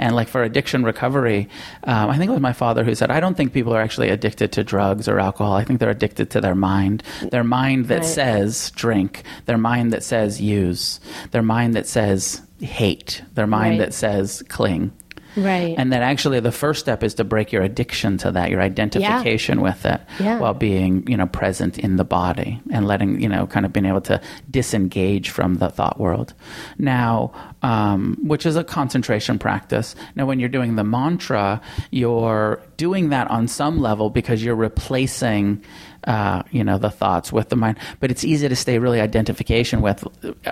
And 0.00 0.16
like 0.16 0.28
for 0.28 0.42
addiction 0.42 0.82
recovery, 0.82 1.46
um, 1.84 2.08
I 2.08 2.16
think 2.16 2.30
it 2.30 2.32
was 2.32 2.40
my 2.40 2.54
father 2.54 2.84
who 2.84 2.94
said, 2.94 3.10
"I 3.10 3.20
don't 3.20 3.36
think 3.36 3.52
people 3.52 3.74
are 3.74 3.82
actually 3.82 4.08
addicted 4.08 4.50
to 4.52 4.64
drugs 4.64 5.06
or 5.06 5.20
alcohol. 5.20 5.52
I 5.52 5.62
think 5.62 5.78
they're 5.78 5.90
addicted 5.90 6.30
to 6.30 6.40
their 6.40 6.54
mind. 6.54 7.02
Their 7.30 7.44
mind 7.44 7.86
that 7.88 7.96
Right. 7.96 8.04
says 8.06 8.70
drink, 8.74 9.22
their 9.44 9.58
mind 9.58 9.92
that 9.92 10.02
says 10.02 10.40
use, 10.40 11.00
their 11.32 11.42
mind 11.42 11.74
that 11.74 11.86
says 11.86 12.40
hate, 12.60 13.22
their 13.34 13.46
mind 13.46 13.72
Right. 13.78 13.86
that 13.90 13.94
says 13.94 14.42
cling." 14.48 14.90
Right. 15.36 15.74
And 15.78 15.92
that 15.92 16.02
actually 16.02 16.40
the 16.40 16.52
first 16.52 16.80
step 16.80 17.02
is 17.02 17.14
to 17.14 17.24
break 17.24 17.52
your 17.52 17.62
addiction 17.62 18.18
to 18.18 18.32
that, 18.32 18.50
your 18.50 18.60
identification 18.60 19.60
with 19.60 19.84
it, 19.86 20.00
Yeah. 20.18 20.38
while 20.38 20.54
being, 20.54 21.06
you 21.06 21.16
know, 21.16 21.26
present 21.26 21.78
in 21.78 21.96
the 21.96 22.04
body 22.04 22.60
and 22.70 22.86
letting, 22.86 23.20
you 23.20 23.28
know, 23.28 23.46
kind 23.46 23.64
of 23.64 23.72
being 23.72 23.86
able 23.86 24.00
to 24.02 24.20
disengage 24.50 25.30
from 25.30 25.54
the 25.56 25.68
thought 25.70 25.98
world. 26.00 26.34
Now, 26.78 27.32
um, 27.62 28.18
which 28.22 28.46
is 28.46 28.56
a 28.56 28.64
concentration 28.64 29.38
practice. 29.38 29.94
Now, 30.16 30.26
when 30.26 30.40
you're 30.40 30.48
doing 30.48 30.76
the 30.76 30.84
mantra, 30.84 31.60
you're 31.90 32.60
doing 32.76 33.10
that 33.10 33.30
on 33.30 33.48
some 33.48 33.80
level 33.80 34.10
because 34.10 34.42
you're 34.42 34.54
replacing 34.54 35.62
uh, 36.04 36.42
you 36.50 36.64
know 36.64 36.78
the 36.78 36.90
thoughts 36.90 37.32
with 37.32 37.48
the 37.50 37.56
mind 37.56 37.76
but 38.00 38.10
it's 38.10 38.24
easy 38.24 38.48
to 38.48 38.56
stay 38.56 38.78
really 38.78 39.00
identification 39.00 39.82
with 39.82 40.02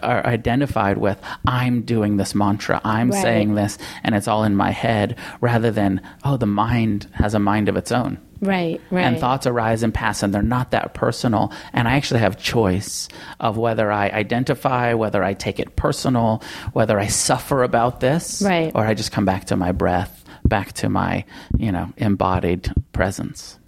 or 0.03 0.27
identified 0.27 0.99
with 0.99 1.19
i'm 1.47 1.83
doing 1.83 2.17
this 2.19 2.35
mantra 2.35 2.81
i'm 2.85 3.11
Right. 3.11 3.23
saying 3.23 3.55
this 3.55 3.79
and 4.05 4.15
it's 4.15 4.29
all 4.29 4.45
in 4.45 4.55
my 4.57 4.71
head 4.71 5.17
rather 5.41 5.71
than 5.71 6.01
oh 6.25 6.37
the 6.37 6.47
mind 6.47 7.07
has 7.15 7.35
a 7.35 7.39
mind 7.39 7.69
of 7.69 7.77
its 7.77 7.91
own 7.93 8.19
Right. 8.41 8.81
Right. 8.91 9.03
and 9.05 9.19
thoughts 9.19 9.47
arise 9.49 9.83
and 9.83 9.93
pass 9.93 10.23
and 10.23 10.33
they're 10.35 10.43
not 10.43 10.71
that 10.73 10.95
personal 10.95 11.51
and 11.73 11.89
i 11.89 11.97
actually 11.97 12.21
have 12.21 12.37
choice 12.39 13.09
of 13.41 13.57
whether 13.57 13.91
i 13.91 14.09
identify 14.11 14.93
whether 14.95 15.25
i 15.25 15.33
take 15.35 15.59
it 15.59 15.77
personal 15.77 16.43
whether 16.75 16.99
i 16.99 17.07
suffer 17.07 17.63
about 17.65 18.01
this 18.01 18.43
Right. 18.43 18.71
or 18.75 18.85
i 18.87 18.95
just 18.95 19.13
come 19.13 19.25
back 19.25 19.47
to 19.47 19.57
my 19.57 19.73
breath 19.73 20.25
back 20.45 20.73
to 20.75 20.89
my 20.89 21.25
you 21.57 21.73
know 21.73 21.93
embodied 21.97 22.73
presence 22.93 23.59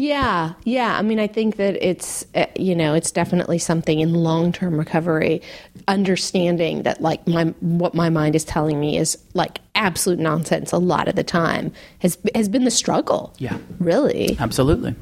Yeah, 0.00 0.52
yeah. 0.62 0.96
I 0.96 1.02
mean, 1.02 1.18
I 1.18 1.26
think 1.26 1.56
that 1.56 1.74
it's 1.84 2.24
uh, 2.36 2.46
you 2.54 2.76
know 2.76 2.94
it's 2.94 3.10
definitely 3.10 3.58
something 3.58 3.98
in 3.98 4.14
long 4.14 4.52
term 4.52 4.78
recovery, 4.78 5.42
understanding 5.88 6.84
that 6.84 7.00
like 7.00 7.26
my 7.26 7.46
what 7.58 7.94
my 7.94 8.08
mind 8.08 8.36
is 8.36 8.44
telling 8.44 8.78
me 8.78 8.96
is 8.96 9.18
like 9.34 9.58
absolute 9.74 10.20
nonsense 10.20 10.70
a 10.70 10.78
lot 10.78 11.08
of 11.08 11.16
the 11.16 11.24
time 11.24 11.72
has 11.98 12.16
has 12.36 12.48
been 12.48 12.62
the 12.62 12.70
struggle. 12.70 13.34
Yeah. 13.38 13.58
really. 13.80 14.36
absolutely 14.38 14.94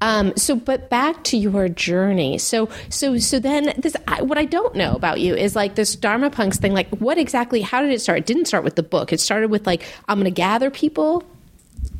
Um, 0.00 0.32
so, 0.36 0.56
but 0.56 0.90
back 0.90 1.22
to 1.24 1.36
your 1.36 1.68
journey. 1.68 2.36
So, 2.38 2.68
so, 2.88 3.18
so 3.18 3.38
then 3.38 3.72
this, 3.78 3.94
I, 4.08 4.22
what 4.22 4.36
I 4.36 4.44
don't 4.44 4.74
know 4.74 4.96
about 4.96 5.20
you 5.20 5.36
is 5.36 5.54
like 5.54 5.76
this 5.76 5.94
Dharma 5.94 6.28
Punx 6.28 6.56
thing. 6.56 6.74
Like, 6.74 6.88
what 6.96 7.18
exactly? 7.18 7.60
How 7.60 7.80
did 7.80 7.92
it 7.92 8.00
start? 8.00 8.18
It 8.18 8.26
didn't 8.26 8.46
start 8.46 8.64
with 8.64 8.74
the 8.74 8.82
book. 8.82 9.12
It 9.12 9.20
started 9.20 9.48
with 9.48 9.64
like, 9.64 9.84
I'm 10.08 10.18
going 10.18 10.24
to 10.24 10.32
gather 10.32 10.70
people. 10.72 11.22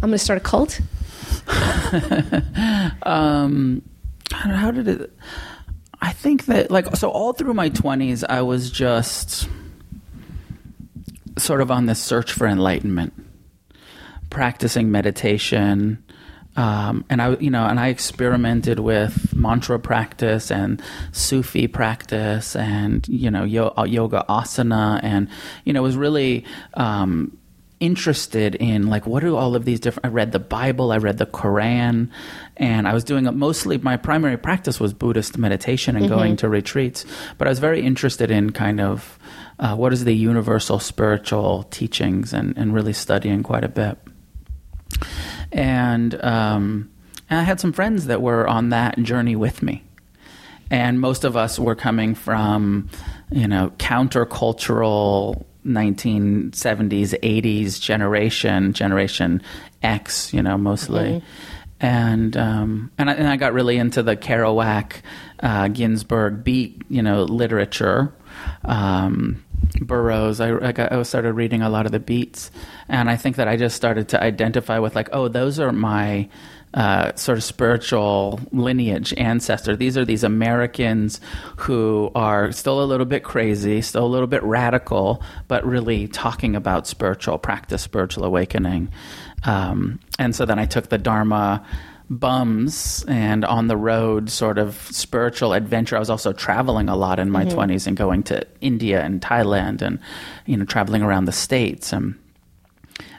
I'm 0.02 0.10
going 0.10 0.12
to 0.12 0.18
start 0.18 0.38
a 0.38 0.40
cult. 0.42 0.80
um, 3.02 3.82
how, 4.32 4.50
how 4.50 4.70
did 4.70 4.88
it? 4.88 5.12
I 6.00 6.12
think 6.12 6.46
that 6.46 6.70
like 6.70 6.96
so 6.96 7.10
all 7.10 7.32
through 7.32 7.54
my 7.54 7.68
twenties, 7.68 8.24
I 8.24 8.42
was 8.42 8.70
just 8.70 9.48
sort 11.38 11.60
of 11.60 11.70
on 11.70 11.86
this 11.86 12.00
search 12.00 12.32
for 12.32 12.46
enlightenment, 12.46 13.12
practicing 14.30 14.90
meditation. 14.90 16.02
Um, 16.54 17.06
and 17.08 17.22
I, 17.22 17.36
you 17.36 17.50
know, 17.50 17.64
and 17.64 17.80
I 17.80 17.88
experimented 17.88 18.78
with 18.78 19.34
mantra 19.34 19.78
practice 19.78 20.50
and 20.50 20.82
Sufi 21.12 21.66
practice, 21.66 22.54
and 22.54 23.06
you 23.08 23.30
know, 23.30 23.44
uh, 23.78 23.84
yoga 23.84 24.24
asana, 24.28 25.00
and 25.02 25.28
you 25.64 25.72
know, 25.72 25.82
was 25.82 25.96
really 25.96 26.44
um, 26.74 27.38
interested 27.82 28.54
in 28.54 28.88
like 28.88 29.06
what 29.06 29.20
do 29.20 29.36
all 29.36 29.54
of 29.54 29.64
these 29.64 29.80
different. 29.80 30.06
I 30.06 30.08
read 30.08 30.32
the 30.32 30.38
Bible, 30.38 30.92
I 30.92 30.98
read 30.98 31.18
the 31.18 31.26
Quran, 31.26 32.10
and 32.56 32.88
I 32.88 32.94
was 32.94 33.04
doing 33.04 33.26
it 33.26 33.32
mostly. 33.32 33.76
My 33.78 33.96
primary 33.96 34.36
practice 34.36 34.80
was 34.80 34.92
Buddhist 34.92 35.36
meditation 35.36 35.96
and 35.96 36.08
going 36.08 36.36
to 36.36 36.48
retreats, 36.48 37.04
but 37.38 37.48
I 37.48 37.50
was 37.50 37.58
very 37.58 37.82
interested 37.82 38.30
in 38.30 38.50
kind 38.52 38.80
of 38.80 39.18
uh, 39.58 39.74
what 39.76 39.92
is 39.92 40.04
the 40.04 40.14
universal 40.14 40.78
spiritual 40.78 41.64
teachings, 41.64 42.32
and, 42.32 42.56
and 42.56 42.72
really 42.72 42.92
studying 42.92 43.42
quite 43.42 43.64
a 43.64 43.68
bit 43.68 43.98
and 45.50 46.14
um, 46.24 46.90
and 47.28 47.40
I 47.40 47.42
had 47.42 47.60
some 47.60 47.72
friends 47.72 48.06
that 48.06 48.20
were 48.22 48.46
on 48.48 48.70
that 48.70 48.98
journey 48.98 49.36
with 49.36 49.62
me, 49.62 49.84
and 50.70 51.00
most 51.00 51.24
of 51.24 51.36
us 51.36 51.58
were 51.58 51.74
coming 51.74 52.14
from 52.14 52.88
you 53.30 53.46
know 53.46 53.72
countercultural 53.78 55.44
1970s 55.66 57.18
80s 57.20 57.80
generation 57.80 58.72
generation 58.72 59.42
X 59.82 60.32
you 60.32 60.42
know 60.42 60.56
mostly. 60.56 61.22
And 61.80 62.36
um, 62.36 62.92
and 62.96 63.10
I, 63.10 63.14
and 63.14 63.26
I 63.26 63.36
got 63.36 63.54
really 63.54 63.76
into 63.76 64.04
the 64.04 64.16
Kerouac, 64.16 65.02
uh, 65.40 65.66
Ginsberg 65.66 66.44
beat, 66.44 66.80
you 66.88 67.02
know, 67.02 67.24
literature. 67.24 68.14
Um, 68.64 69.42
Burroughs. 69.80 70.40
I, 70.40 70.56
I, 70.58 70.72
got, 70.72 70.92
I 70.92 71.02
started 71.02 71.32
reading 71.32 71.62
a 71.62 71.68
lot 71.68 71.86
of 71.86 71.92
the 71.92 72.00
beats, 72.00 72.50
and 72.88 73.08
I 73.08 73.16
think 73.16 73.36
that 73.36 73.48
I 73.48 73.56
just 73.56 73.76
started 73.76 74.08
to 74.10 74.22
identify 74.22 74.78
with 74.78 74.94
like, 74.94 75.08
oh, 75.12 75.28
those 75.28 75.58
are 75.58 75.72
my 75.72 76.28
uh, 76.74 77.14
sort 77.14 77.38
of 77.38 77.44
spiritual 77.44 78.40
lineage 78.52 79.12
ancestor. 79.16 79.76
These 79.76 79.98
are 79.98 80.04
these 80.04 80.24
Americans 80.24 81.20
who 81.56 82.10
are 82.14 82.50
still 82.52 82.82
a 82.82 82.86
little 82.86 83.06
bit 83.06 83.24
crazy, 83.24 83.82
still 83.82 84.06
a 84.06 84.08
little 84.08 84.26
bit 84.26 84.42
radical, 84.42 85.22
but 85.48 85.64
really 85.66 86.08
talking 86.08 86.56
about 86.56 86.86
spiritual 86.86 87.38
practice, 87.38 87.82
spiritual 87.82 88.24
awakening. 88.24 88.90
Um, 89.44 90.00
and 90.18 90.34
so 90.34 90.46
then 90.46 90.58
I 90.58 90.66
took 90.66 90.88
the 90.88 90.98
Dharma 90.98 91.64
bums 92.08 93.04
and 93.08 93.44
on 93.44 93.68
the 93.68 93.76
road 93.76 94.30
sort 94.30 94.58
of 94.58 94.76
spiritual 94.90 95.52
adventure. 95.52 95.96
I 95.96 95.98
was 95.98 96.10
also 96.10 96.32
traveling 96.32 96.88
a 96.88 96.96
lot 96.96 97.18
in 97.18 97.30
my 97.30 97.44
20s 97.44 97.86
and 97.86 97.96
going 97.96 98.22
to 98.24 98.46
India 98.60 99.02
and 99.02 99.20
Thailand 99.20 99.82
and, 99.82 99.98
you 100.46 100.56
know, 100.56 100.64
traveling 100.64 101.02
around 101.02 101.24
the 101.24 101.32
States. 101.32 101.92
And, 101.92 102.14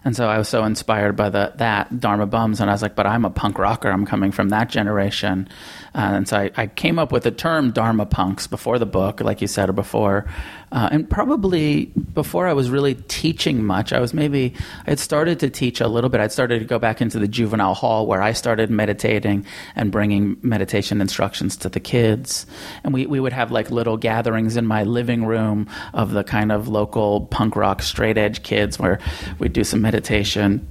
And 0.06 0.16
so 0.16 0.28
I 0.28 0.38
was 0.38 0.49
so 0.49 0.66
inspired 0.66 1.16
by 1.16 1.30
the, 1.30 1.54
that 1.56 1.99
Dharma 1.99 2.26
Bums, 2.26 2.60
and 2.60 2.70
I 2.70 2.74
was 2.74 2.82
like, 2.82 2.95
but 2.95 3.08
I'm 3.08 3.24
a 3.24 3.30
punk 3.30 3.58
rocker. 3.58 3.89
I'm 3.89 4.06
coming 4.06 4.32
from 4.32 4.49
that 4.49 4.70
generation. 4.70 5.47
Uh, 5.95 5.99
and 6.16 6.28
so 6.28 6.38
I, 6.38 6.51
I, 6.58 6.68
came 6.68 6.99
up 6.99 7.12
with 7.12 7.24
the 7.24 7.32
term 7.32 7.72
Dharma 7.72 8.06
Punx 8.06 8.49
before 8.49 8.80
the 8.80 8.86
book, 8.86 9.22
like 9.22 9.41
you 9.41 9.47
said, 9.47 9.70
or 9.70 9.74
before. 9.74 10.26
Uh, 10.74 10.89
and 10.91 11.07
probably 11.07 11.86
before 12.13 12.47
I 12.47 12.53
was 12.53 12.71
really 12.71 12.95
teaching 13.07 13.63
much, 13.63 13.93
I 13.93 13.99
was 13.99 14.11
maybe, 14.11 14.55
I 14.88 14.89
had 14.89 14.99
started 14.99 15.39
to 15.41 15.49
teach 15.51 15.80
a 15.80 15.88
little 15.88 16.09
bit. 16.09 16.19
I'd 16.19 16.32
started 16.32 16.59
to 16.59 16.65
go 16.65 16.80
back 16.80 16.99
into 16.99 17.19
the 17.19 17.28
juvenile 17.28 17.76
hall 17.76 18.07
where 18.07 18.24
I 18.24 18.34
started 18.34 18.71
meditating 18.71 19.45
and 19.76 19.91
bringing 19.91 20.36
meditation 20.41 20.99
instructions 20.99 21.55
to 21.57 21.69
the 21.69 21.80
kids. 21.80 22.47
And 22.84 22.91
we, 22.91 23.05
we 23.05 23.19
would 23.19 23.34
have 23.34 23.51
like 23.51 23.69
little 23.69 23.97
gatherings 23.97 24.57
in 24.57 24.65
my 24.65 24.82
living 24.82 25.26
room 25.26 25.69
of 25.93 26.09
the 26.09 26.24
kind 26.24 26.51
of 26.51 26.67
local 26.67 27.28
punk 27.28 27.55
rock 27.55 27.84
straight 27.84 28.17
edge 28.17 28.41
kids 28.41 28.80
where 28.80 28.97
we'd 29.38 29.53
do 29.53 29.63
some 29.63 29.80
meditation. 29.80 30.67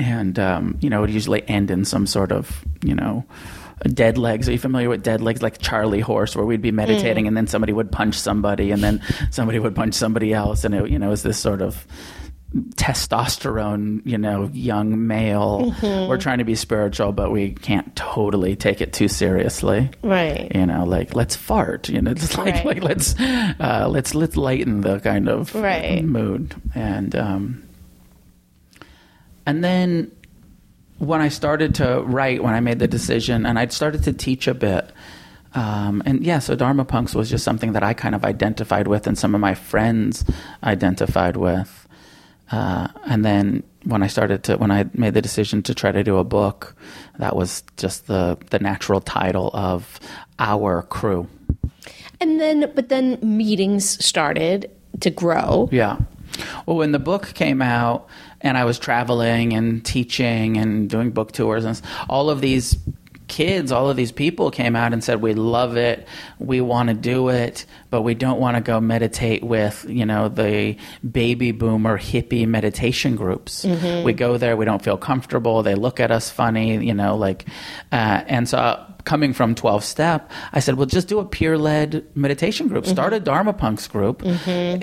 And, 0.00 0.40
um, 0.40 0.76
you 0.80 0.90
know, 0.90 1.04
it 1.04 1.10
usually 1.10 1.48
end 1.48 1.70
in 1.70 1.84
some 1.84 2.08
sort 2.08 2.32
of, 2.32 2.64
you 2.82 2.96
know, 2.96 3.24
dead 3.84 4.18
legs. 4.18 4.48
Are 4.48 4.52
you 4.52 4.58
familiar 4.58 4.88
with 4.88 5.02
dead 5.02 5.20
legs, 5.20 5.42
like 5.42 5.58
Charlie 5.58 6.00
Horse, 6.00 6.36
where 6.36 6.44
we'd 6.44 6.62
be 6.62 6.70
meditating 6.72 7.24
Mm. 7.24 7.28
and 7.28 7.36
then 7.36 7.46
somebody 7.46 7.72
would 7.72 7.90
punch 7.90 8.14
somebody 8.16 8.70
and 8.70 8.82
then 8.82 9.00
somebody 9.30 9.58
would 9.58 9.74
punch 9.74 9.94
somebody 9.94 10.32
else, 10.34 10.64
and 10.64 10.74
it, 10.74 10.90
you 10.90 10.98
know, 10.98 11.06
it 11.06 11.10
was 11.10 11.22
this 11.22 11.38
sort 11.38 11.62
of 11.62 11.86
testosterone, 12.74 14.02
you 14.04 14.18
know, 14.18 14.50
young 14.52 15.06
male. 15.06 15.72
Mhm. 15.78 16.08
We're 16.08 16.18
trying 16.18 16.38
to 16.38 16.44
be 16.44 16.56
spiritual, 16.56 17.12
but 17.12 17.30
we 17.30 17.50
can't 17.52 17.94
totally 17.94 18.56
take 18.56 18.80
it 18.80 18.92
too 18.92 19.06
seriously. 19.06 19.88
Right. 20.02 20.50
You 20.54 20.66
know, 20.66 20.84
like 20.84 21.14
let's 21.14 21.36
fart. 21.36 21.88
You 21.88 22.02
know, 22.02 22.12
just 22.22 22.36
like 22.36 22.56
Right. 22.56 22.66
like 22.66 22.82
let's 22.82 23.14
uh, 23.20 23.86
let's 23.88 24.14
let's 24.16 24.36
lighten 24.36 24.80
the 24.80 24.98
kind 24.98 25.28
of 25.28 25.54
Right. 25.54 26.04
mood 26.04 26.54
and 26.74 27.14
um, 27.14 27.62
and 29.46 29.62
then 29.64 30.10
when 31.00 31.22
I 31.22 31.28
started 31.28 31.74
to 31.76 32.02
write, 32.02 32.44
when 32.44 32.52
I 32.52 32.60
made 32.60 32.78
the 32.78 32.86
decision, 32.86 33.46
and 33.46 33.58
I'd 33.58 33.72
started 33.72 34.04
to 34.04 34.12
teach 34.12 34.46
a 34.46 34.54
bit. 34.54 34.92
Um, 35.54 36.02
and 36.04 36.22
yeah, 36.22 36.38
so 36.38 36.54
Dharma 36.54 36.84
Punx 36.84 37.14
was 37.14 37.30
just 37.30 37.42
something 37.42 37.72
that 37.72 37.82
I 37.82 37.94
kind 37.94 38.14
of 38.14 38.22
identified 38.22 38.86
with, 38.86 39.06
and 39.06 39.18
some 39.18 39.34
of 39.34 39.40
my 39.40 39.54
friends 39.54 40.24
identified 40.62 41.36
with. 41.36 41.88
Uh, 42.52 42.88
and 43.06 43.24
then 43.24 43.62
when 43.84 44.02
I 44.02 44.08
started 44.08 44.44
to, 44.44 44.58
when 44.58 44.70
I 44.70 44.90
made 44.92 45.14
the 45.14 45.22
decision 45.22 45.62
to 45.64 45.74
try 45.74 45.90
to 45.90 46.04
do 46.04 46.18
a 46.18 46.24
book, 46.24 46.76
that 47.18 47.34
was 47.34 47.64
just 47.78 48.06
the 48.06 48.36
the 48.50 48.58
natural 48.58 49.00
title 49.00 49.50
of 49.54 49.98
our 50.38 50.82
crew. 50.82 51.26
And 52.20 52.38
then, 52.38 52.70
but 52.74 52.90
then 52.90 53.18
meetings 53.22 54.04
started 54.04 54.70
to 55.00 55.08
grow. 55.08 55.70
Yeah. 55.72 55.96
Well, 56.66 56.76
when 56.76 56.92
the 56.92 56.98
book 56.98 57.32
came 57.32 57.62
out 57.62 58.06
and 58.40 58.56
I 58.56 58.64
was 58.64 58.78
traveling 58.78 59.52
and 59.52 59.84
teaching 59.84 60.56
and 60.56 60.88
doing 60.88 61.10
book 61.10 61.32
tours 61.32 61.64
and 61.64 61.80
all 62.08 62.30
of 62.30 62.40
these 62.40 62.76
kids, 63.28 63.70
all 63.70 63.88
of 63.88 63.96
these 63.96 64.10
people 64.10 64.50
came 64.50 64.74
out 64.74 64.92
and 64.92 65.04
said, 65.04 65.22
"We 65.22 65.34
love 65.34 65.76
it. 65.76 66.04
We 66.40 66.60
want 66.60 66.88
to 66.88 66.94
do 66.94 67.28
it, 67.28 67.64
but 67.88 68.02
we 68.02 68.14
don't 68.14 68.40
want 68.40 68.56
to 68.56 68.60
go 68.60 68.80
meditate 68.80 69.44
with, 69.44 69.86
you 69.88 70.04
know, 70.04 70.28
the 70.28 70.76
baby 71.08 71.52
boomer 71.52 71.96
hippie 71.96 72.44
meditation 72.48 73.14
groups. 73.14 73.64
Mhm. 73.64 74.02
We 74.02 74.14
go 74.14 74.36
there, 74.36 74.56
we 74.56 74.64
don't 74.64 74.82
feel 74.82 74.96
comfortable. 74.96 75.62
They 75.62 75.76
look 75.76 76.00
at 76.00 76.10
us 76.10 76.28
funny, 76.28 76.84
you 76.84 76.92
know, 76.94 77.16
like 77.16 77.46
uh, 77.92 78.22
and 78.26 78.48
so 78.48 78.76
coming 79.10 79.32
from 79.32 79.56
12 79.56 79.82
step, 79.82 80.30
I 80.52 80.60
said, 80.60 80.76
"Well, 80.76 80.86
just 80.86 81.08
do 81.08 81.18
a 81.18 81.24
peer 81.24 81.58
led 81.58 82.06
meditation 82.14 82.68
group. 82.68 82.86
Start 82.86 83.12
a 83.12 83.18
Dharma 83.18 83.52
Punx 83.52 83.90
group 83.90 84.22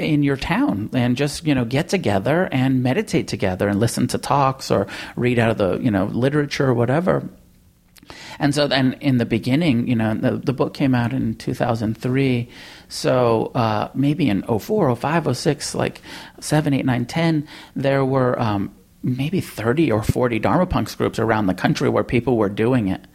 in 0.03 0.21
your 0.21 0.35
town 0.35 0.89
and 0.91 1.15
just, 1.15 1.47
you 1.47 1.55
know, 1.55 1.63
get 1.63 1.87
together 1.87 2.49
and 2.51 2.83
meditate 2.83 3.29
together 3.29 3.69
and 3.69 3.79
listen 3.79 4.05
to 4.07 4.17
talks 4.17 4.69
or 4.69 4.85
read 5.15 5.39
out 5.39 5.51
of 5.51 5.57
the, 5.57 5.77
you 5.79 5.89
know, 5.89 6.05
literature 6.11 6.67
or 6.67 6.73
whatever." 6.73 7.23
And 8.39 8.53
so 8.53 8.67
then 8.67 8.97
in 8.99 9.17
the 9.17 9.25
beginning, 9.25 9.87
you 9.87 9.95
know, 9.95 10.13
the, 10.13 10.31
the 10.37 10.53
book 10.53 10.73
came 10.73 10.93
out 10.93 11.13
in 11.13 11.35
2003. 11.35 12.49
So 12.89 13.51
uh, 13.55 13.89
maybe 13.93 14.29
in 14.29 14.43
04, 14.43 14.95
05, 14.95 15.37
06, 15.37 15.75
like 15.75 16.01
7, 16.39 16.73
8, 16.73 16.85
9, 16.85 17.05
10, 17.05 17.47
there 17.75 18.05
were 18.05 18.39
um, 18.39 18.75
maybe 19.03 19.41
30 19.41 19.91
or 19.91 20.03
40 20.03 20.39
Dharma 20.39 20.67
Punx 20.67 20.97
groups 20.97 21.19
around 21.19 21.47
the 21.47 21.53
country 21.53 21.89
where 21.89 22.03
people 22.03 22.37
were 22.37 22.49
doing 22.49 22.87
it. 22.87 23.05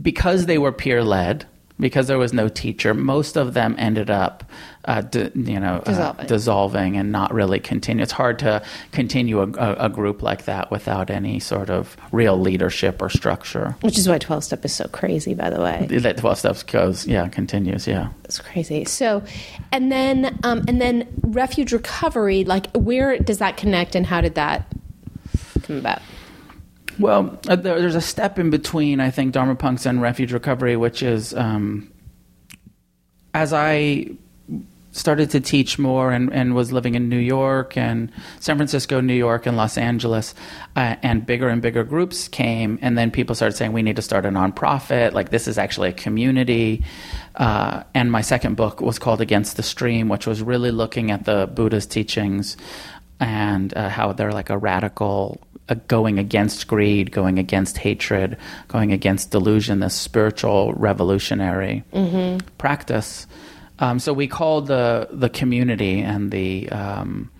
Because 0.00 0.46
they 0.46 0.58
were 0.58 0.72
peer 0.72 1.02
led, 1.02 1.46
because 1.78 2.06
there 2.06 2.18
was 2.18 2.32
no 2.32 2.48
teacher, 2.48 2.94
most 2.94 3.36
of 3.36 3.52
them 3.54 3.74
ended 3.78 4.08
up, 4.10 4.44
uh, 4.86 5.02
d- 5.02 5.30
you 5.34 5.60
know, 5.60 5.82
uh, 5.84 5.84
Dissolving. 5.84 6.26
dissolving 6.26 6.96
and 6.96 7.12
not 7.12 7.34
really 7.34 7.60
continue. 7.60 8.02
It's 8.02 8.12
hard 8.12 8.38
to 8.40 8.62
continue 8.92 9.40
a, 9.40 9.48
a, 9.52 9.86
a 9.86 9.88
group 9.90 10.22
like 10.22 10.46
that 10.46 10.70
without 10.70 11.10
any 11.10 11.38
sort 11.38 11.68
of 11.68 11.96
real 12.12 12.38
leadership 12.38 13.02
or 13.02 13.10
structure. 13.10 13.76
Which 13.82 13.98
is 13.98 14.08
why 14.08 14.16
12 14.18 14.44
step 14.44 14.64
is 14.64 14.72
so 14.74 14.88
crazy, 14.88 15.34
by 15.34 15.50
the 15.50 15.60
way. 15.60 15.86
That 15.90 16.16
12 16.16 16.38
steps 16.38 16.62
goes, 16.62 17.06
yeah, 17.06 17.28
continues, 17.28 17.86
yeah. 17.86 18.08
It's 18.24 18.38
crazy. 18.38 18.84
So, 18.86 19.22
and 19.70 19.92
then, 19.92 20.38
um, 20.44 20.64
and 20.68 20.80
then 20.80 21.06
refuge 21.22 21.72
recovery, 21.74 22.44
like 22.44 22.68
where 22.74 23.18
does 23.18 23.38
that 23.38 23.58
connect 23.58 23.94
and 23.94 24.06
how 24.06 24.22
did 24.22 24.36
that 24.36 24.66
come 25.62 25.76
about? 25.76 26.00
Well, 26.98 27.38
uh, 27.48 27.56
there's 27.56 27.94
a 27.94 28.00
step 28.00 28.38
in 28.38 28.50
between, 28.50 29.00
I 29.00 29.10
think, 29.10 29.32
Dharma 29.32 29.56
Punx 29.56 29.86
and 29.86 30.00
Refuge 30.00 30.32
Recovery, 30.32 30.76
which 30.76 31.02
is 31.02 31.34
um, 31.34 31.92
as 33.34 33.52
I 33.52 34.16
started 34.92 35.30
to 35.30 35.40
teach 35.40 35.78
more 35.78 36.10
and, 36.10 36.32
and 36.32 36.54
was 36.54 36.72
living 36.72 36.94
in 36.94 37.08
New 37.08 37.18
York 37.18 37.76
and 37.76 38.10
San 38.40 38.56
Francisco, 38.56 39.00
New 39.00 39.14
York, 39.14 39.44
and 39.44 39.56
Los 39.56 39.76
Angeles, 39.76 40.34
uh, 40.74 40.96
and 41.02 41.26
bigger 41.26 41.48
and 41.48 41.60
bigger 41.60 41.84
groups 41.84 42.28
came, 42.28 42.78
and 42.80 42.96
then 42.96 43.10
people 43.10 43.34
started 43.34 43.54
saying 43.54 43.72
we 43.72 43.82
need 43.82 43.96
to 43.96 44.02
start 44.02 44.24
a 44.24 44.30
nonprofit. 44.30 45.12
Like 45.12 45.28
this 45.28 45.46
is 45.46 45.58
actually 45.58 45.90
a 45.90 45.92
community. 45.92 46.82
Uh, 47.34 47.82
and 47.94 48.10
my 48.10 48.22
second 48.22 48.56
book 48.56 48.80
was 48.80 48.98
called 48.98 49.20
Against 49.20 49.58
the 49.58 49.62
Stream, 49.62 50.08
which 50.08 50.26
was 50.26 50.42
really 50.42 50.70
looking 50.70 51.10
at 51.10 51.26
the 51.26 51.46
Buddha's 51.46 51.86
teachings 51.86 52.56
and 53.20 53.76
uh, 53.76 53.88
how 53.88 54.12
they're 54.12 54.32
like 54.32 54.50
a 54.50 54.58
radical 54.58 55.45
going 55.88 56.18
against 56.18 56.66
greed, 56.68 57.10
going 57.10 57.38
against 57.38 57.78
hatred, 57.78 58.36
going 58.68 58.92
against 58.92 59.30
delusion, 59.30 59.80
this 59.80 59.94
spiritual 59.94 60.72
revolutionary 60.74 61.82
Mm-hmm. 61.92 62.46
practice. 62.58 63.26
Um, 63.78 63.98
so 63.98 64.12
we 64.12 64.26
called 64.26 64.68
the 64.68 65.08
the 65.10 65.28
community 65.28 66.00
and 66.00 66.30
the 66.30 66.68
um, 66.70 67.30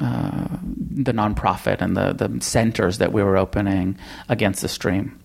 uh, 0.00 0.46
the 0.90 1.12
nonprofit 1.12 1.80
and 1.80 1.96
the 1.96 2.12
the 2.12 2.40
centers 2.40 2.98
that 2.98 3.12
we 3.12 3.22
were 3.22 3.36
opening 3.36 3.96
against 4.28 4.62
the 4.62 4.68
stream, 4.68 5.18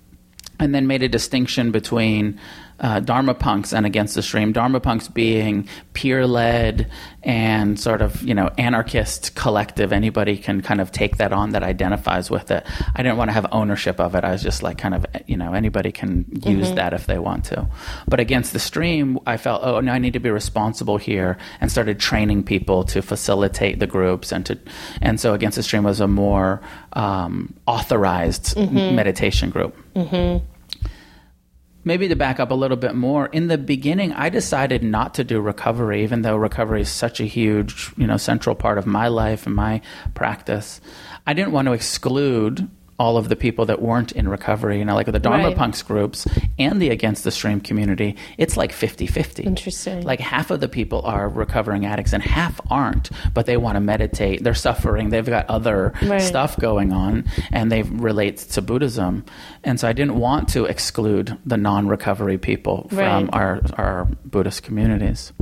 and 0.59 0.73
then 0.75 0.87
made 0.87 1.03
a 1.03 1.09
distinction 1.09 1.71
between 1.71 2.39
uh, 2.79 2.99
Dharma 2.99 3.33
Punx 3.35 3.71
and 3.75 3.85
against 3.85 4.15
the 4.15 4.21
stream. 4.21 4.51
Dharma 4.51 4.81
Punx 4.81 5.11
being 5.13 5.67
peer 5.93 6.27
led 6.27 6.91
and 7.23 7.79
sort 7.79 8.01
of 8.01 8.21
you 8.21 8.33
know 8.33 8.49
anarchist 8.57 9.33
collective. 9.35 9.93
Anybody 9.93 10.37
can 10.37 10.61
kind 10.61 10.81
of 10.81 10.91
take 10.91 11.17
that 11.17 11.31
on 11.33 11.51
that 11.51 11.63
identifies 11.63 12.29
with 12.29 12.51
it. 12.51 12.65
I 12.95 13.01
didn't 13.03 13.17
want 13.17 13.29
to 13.29 13.33
have 13.33 13.47
ownership 13.51 13.99
of 13.99 14.13
it. 14.15 14.23
I 14.23 14.31
was 14.31 14.43
just 14.43 14.61
like 14.61 14.77
kind 14.77 14.93
of 14.93 15.05
you 15.25 15.37
know 15.37 15.53
anybody 15.53 15.91
can 15.91 16.25
use 16.45 16.69
Mhm. 16.71 16.75
that 16.75 16.93
if 16.93 17.05
they 17.07 17.17
want 17.19 17.45
to. 17.45 17.67
But 18.07 18.19
against 18.19 18.51
the 18.53 18.59
stream, 18.59 19.19
I 19.25 19.37
felt 19.37 19.61
oh 19.63 19.79
no, 19.79 19.91
I 19.93 19.97
need 19.99 20.13
to 20.13 20.19
be 20.19 20.29
responsible 20.29 20.97
here 20.97 21.37
and 21.61 21.71
started 21.71 21.99
training 21.99 22.43
people 22.43 22.83
to 22.85 23.01
facilitate 23.01 23.79
the 23.79 23.87
groups 23.87 24.31
and 24.31 24.45
to 24.47 24.57
and 25.01 25.19
so 25.19 25.33
against 25.33 25.55
the 25.55 25.63
stream 25.63 25.83
was 25.83 25.99
a 26.01 26.07
more 26.07 26.61
um, 26.93 27.53
authorized 27.67 28.55
Mhm. 28.57 28.93
meditation 28.95 29.49
group. 29.49 29.75
Mm-hmm. 29.95 30.45
Maybe 31.87 32.07
to 32.07 32.15
back 32.15 32.39
up 32.39 32.49
a 32.49 32.55
little 32.55 32.77
bit 32.77 32.95
more, 32.95 33.27
in 33.27 33.47
the 33.47 33.59
beginning, 33.59 34.11
I 34.11 34.29
decided 34.29 34.81
not 34.81 35.13
to 35.13 35.23
do 35.23 35.39
recovery, 35.39 36.03
even 36.03 36.23
though 36.23 36.35
recovery 36.35 36.81
is 36.81 36.89
such 36.89 37.19
a 37.19 37.25
huge, 37.25 37.91
you 37.95 38.07
know, 38.07 38.17
central 38.17 38.55
part 38.55 38.79
of 38.79 38.87
my 38.87 39.07
life 39.07 39.45
and 39.45 39.55
my 39.55 39.81
practice. 40.15 40.81
I 41.27 41.33
didn't 41.33 41.51
want 41.51 41.67
to 41.67 41.73
exclude 41.73 42.67
all 42.97 43.17
of 43.17 43.27
the 43.27 43.35
people 43.35 43.65
that 43.65 43.81
weren't 43.81 44.11
in 44.13 44.27
recovery. 44.29 44.79
You 44.79 44.85
know, 44.85 44.95
like 44.95 45.05
with 45.07 45.13
the 45.13 45.19
Dharma 45.19 45.49
Right. 45.49 45.57
Punx 45.57 45.85
groups 45.85 46.25
and 46.57 46.81
the 46.81 46.89
Against 46.89 47.23
the 47.25 47.31
Stream 47.31 47.59
community, 47.59 48.15
it's 48.37 48.55
like 48.55 48.71
50 48.71 49.05
50. 49.07 49.43
Interesting. 49.43 50.01
Like 50.03 50.19
half 50.21 50.49
of 50.49 50.61
the 50.61 50.69
people 50.69 51.01
are 51.01 51.27
recovering 51.27 51.85
addicts 51.85 52.13
and 52.13 52.23
half 52.23 52.59
aren't, 52.69 53.09
but 53.33 53.45
they 53.47 53.57
want 53.57 53.75
to 53.75 53.81
meditate. 53.81 54.43
They're 54.43 54.53
suffering. 54.53 55.09
They've 55.09 55.25
got 55.25 55.45
other 55.49 55.93
Right. 56.03 56.21
stuff 56.21 56.57
going 56.57 56.93
on 56.93 57.25
and 57.51 57.71
they 57.71 57.83
relate 57.83 58.37
to 58.37 58.61
Buddhism. 58.61 59.25
And 59.63 59.79
so 59.79 59.87
I 59.87 59.93
didn't 59.93 60.15
want 60.17 60.47
to 60.49 60.65
exclude 60.65 61.37
the 61.45 61.57
non 61.57 61.87
recovery 61.87 62.37
people 62.37 62.87
from 62.89 62.97
Right. 63.25 63.29
our, 63.33 63.61
our 63.77 64.05
Buddhist 64.23 64.63
communities. 64.63 65.33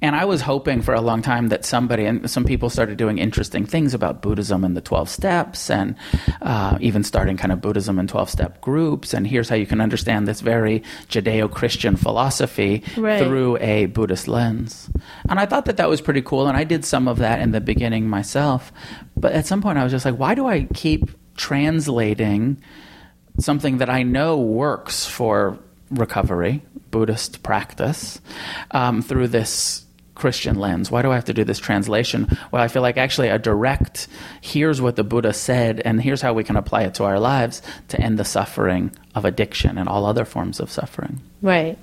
And 0.00 0.14
I 0.14 0.24
was 0.24 0.40
hoping 0.40 0.80
for 0.82 0.94
a 0.94 1.00
long 1.00 1.22
time 1.22 1.48
that 1.48 1.64
somebody 1.64 2.04
and 2.04 2.30
some 2.30 2.44
people 2.44 2.70
started 2.70 2.96
doing 2.98 3.18
interesting 3.18 3.66
things 3.66 3.94
about 3.94 4.22
Buddhism 4.22 4.62
and 4.64 4.76
the 4.76 4.80
12 4.80 5.08
steps, 5.08 5.70
and 5.70 5.96
uh, 6.42 6.78
even 6.80 7.02
starting 7.04 7.36
kind 7.36 7.50
of 7.52 7.60
Buddhism 7.60 7.98
and 7.98 8.08
12 8.08 8.30
step 8.30 8.60
groups. 8.60 9.12
And 9.14 9.26
here's 9.26 9.48
how 9.48 9.56
you 9.56 9.66
can 9.66 9.80
understand 9.80 10.28
this 10.28 10.40
very 10.40 10.82
Judeo 11.08 11.50
Christian 11.50 11.96
philosophy 11.96 12.82
Right. 12.96 13.22
through 13.22 13.58
a 13.58 13.86
Buddhist 13.86 14.28
lens. 14.28 14.90
And 15.28 15.40
I 15.40 15.46
thought 15.46 15.64
that 15.66 15.76
that 15.78 15.88
was 15.88 16.00
pretty 16.00 16.22
cool, 16.22 16.46
and 16.48 16.56
I 16.56 16.64
did 16.64 16.84
some 16.84 17.08
of 17.08 17.18
that 17.18 17.40
in 17.40 17.50
the 17.50 17.60
beginning 17.60 18.08
myself. 18.08 18.72
But 19.16 19.32
at 19.32 19.46
some 19.46 19.60
point, 19.62 19.78
I 19.78 19.82
was 19.82 19.92
just 19.92 20.04
like, 20.04 20.16
why 20.16 20.34
do 20.34 20.46
I 20.46 20.64
keep 20.74 21.10
translating 21.36 22.60
something 23.40 23.78
that 23.78 23.88
I 23.90 24.02
know 24.02 24.36
works 24.38 25.06
for 25.06 25.58
recovery, 25.90 26.62
Buddhist 26.90 27.42
practice, 27.42 28.20
um, 28.72 29.02
through 29.02 29.28
this 29.28 29.84
Christian 30.18 30.56
lens? 30.58 30.90
Why 30.90 31.00
do 31.02 31.10
I 31.10 31.14
have 31.14 31.24
to 31.26 31.34
do 31.34 31.44
this 31.44 31.58
translation? 31.58 32.28
Well, 32.50 32.62
I 32.62 32.68
feel 32.68 32.82
like 32.82 32.96
actually 32.98 33.28
a 33.28 33.38
direct, 33.38 34.08
here's 34.42 34.80
what 34.82 34.96
the 34.96 35.04
Buddha 35.04 35.32
said, 35.32 35.80
and 35.84 36.02
here's 36.02 36.20
how 36.20 36.34
we 36.34 36.44
can 36.44 36.56
apply 36.56 36.82
it 36.82 36.94
to 36.94 37.04
our 37.04 37.18
lives 37.18 37.62
to 37.88 38.00
end 38.00 38.18
the 38.18 38.24
suffering 38.24 38.90
of 39.14 39.24
addiction 39.24 39.78
and 39.78 39.88
all 39.88 40.04
other 40.04 40.24
forms 40.24 40.60
of 40.60 40.70
suffering 40.70 41.20
Right. 41.40 41.78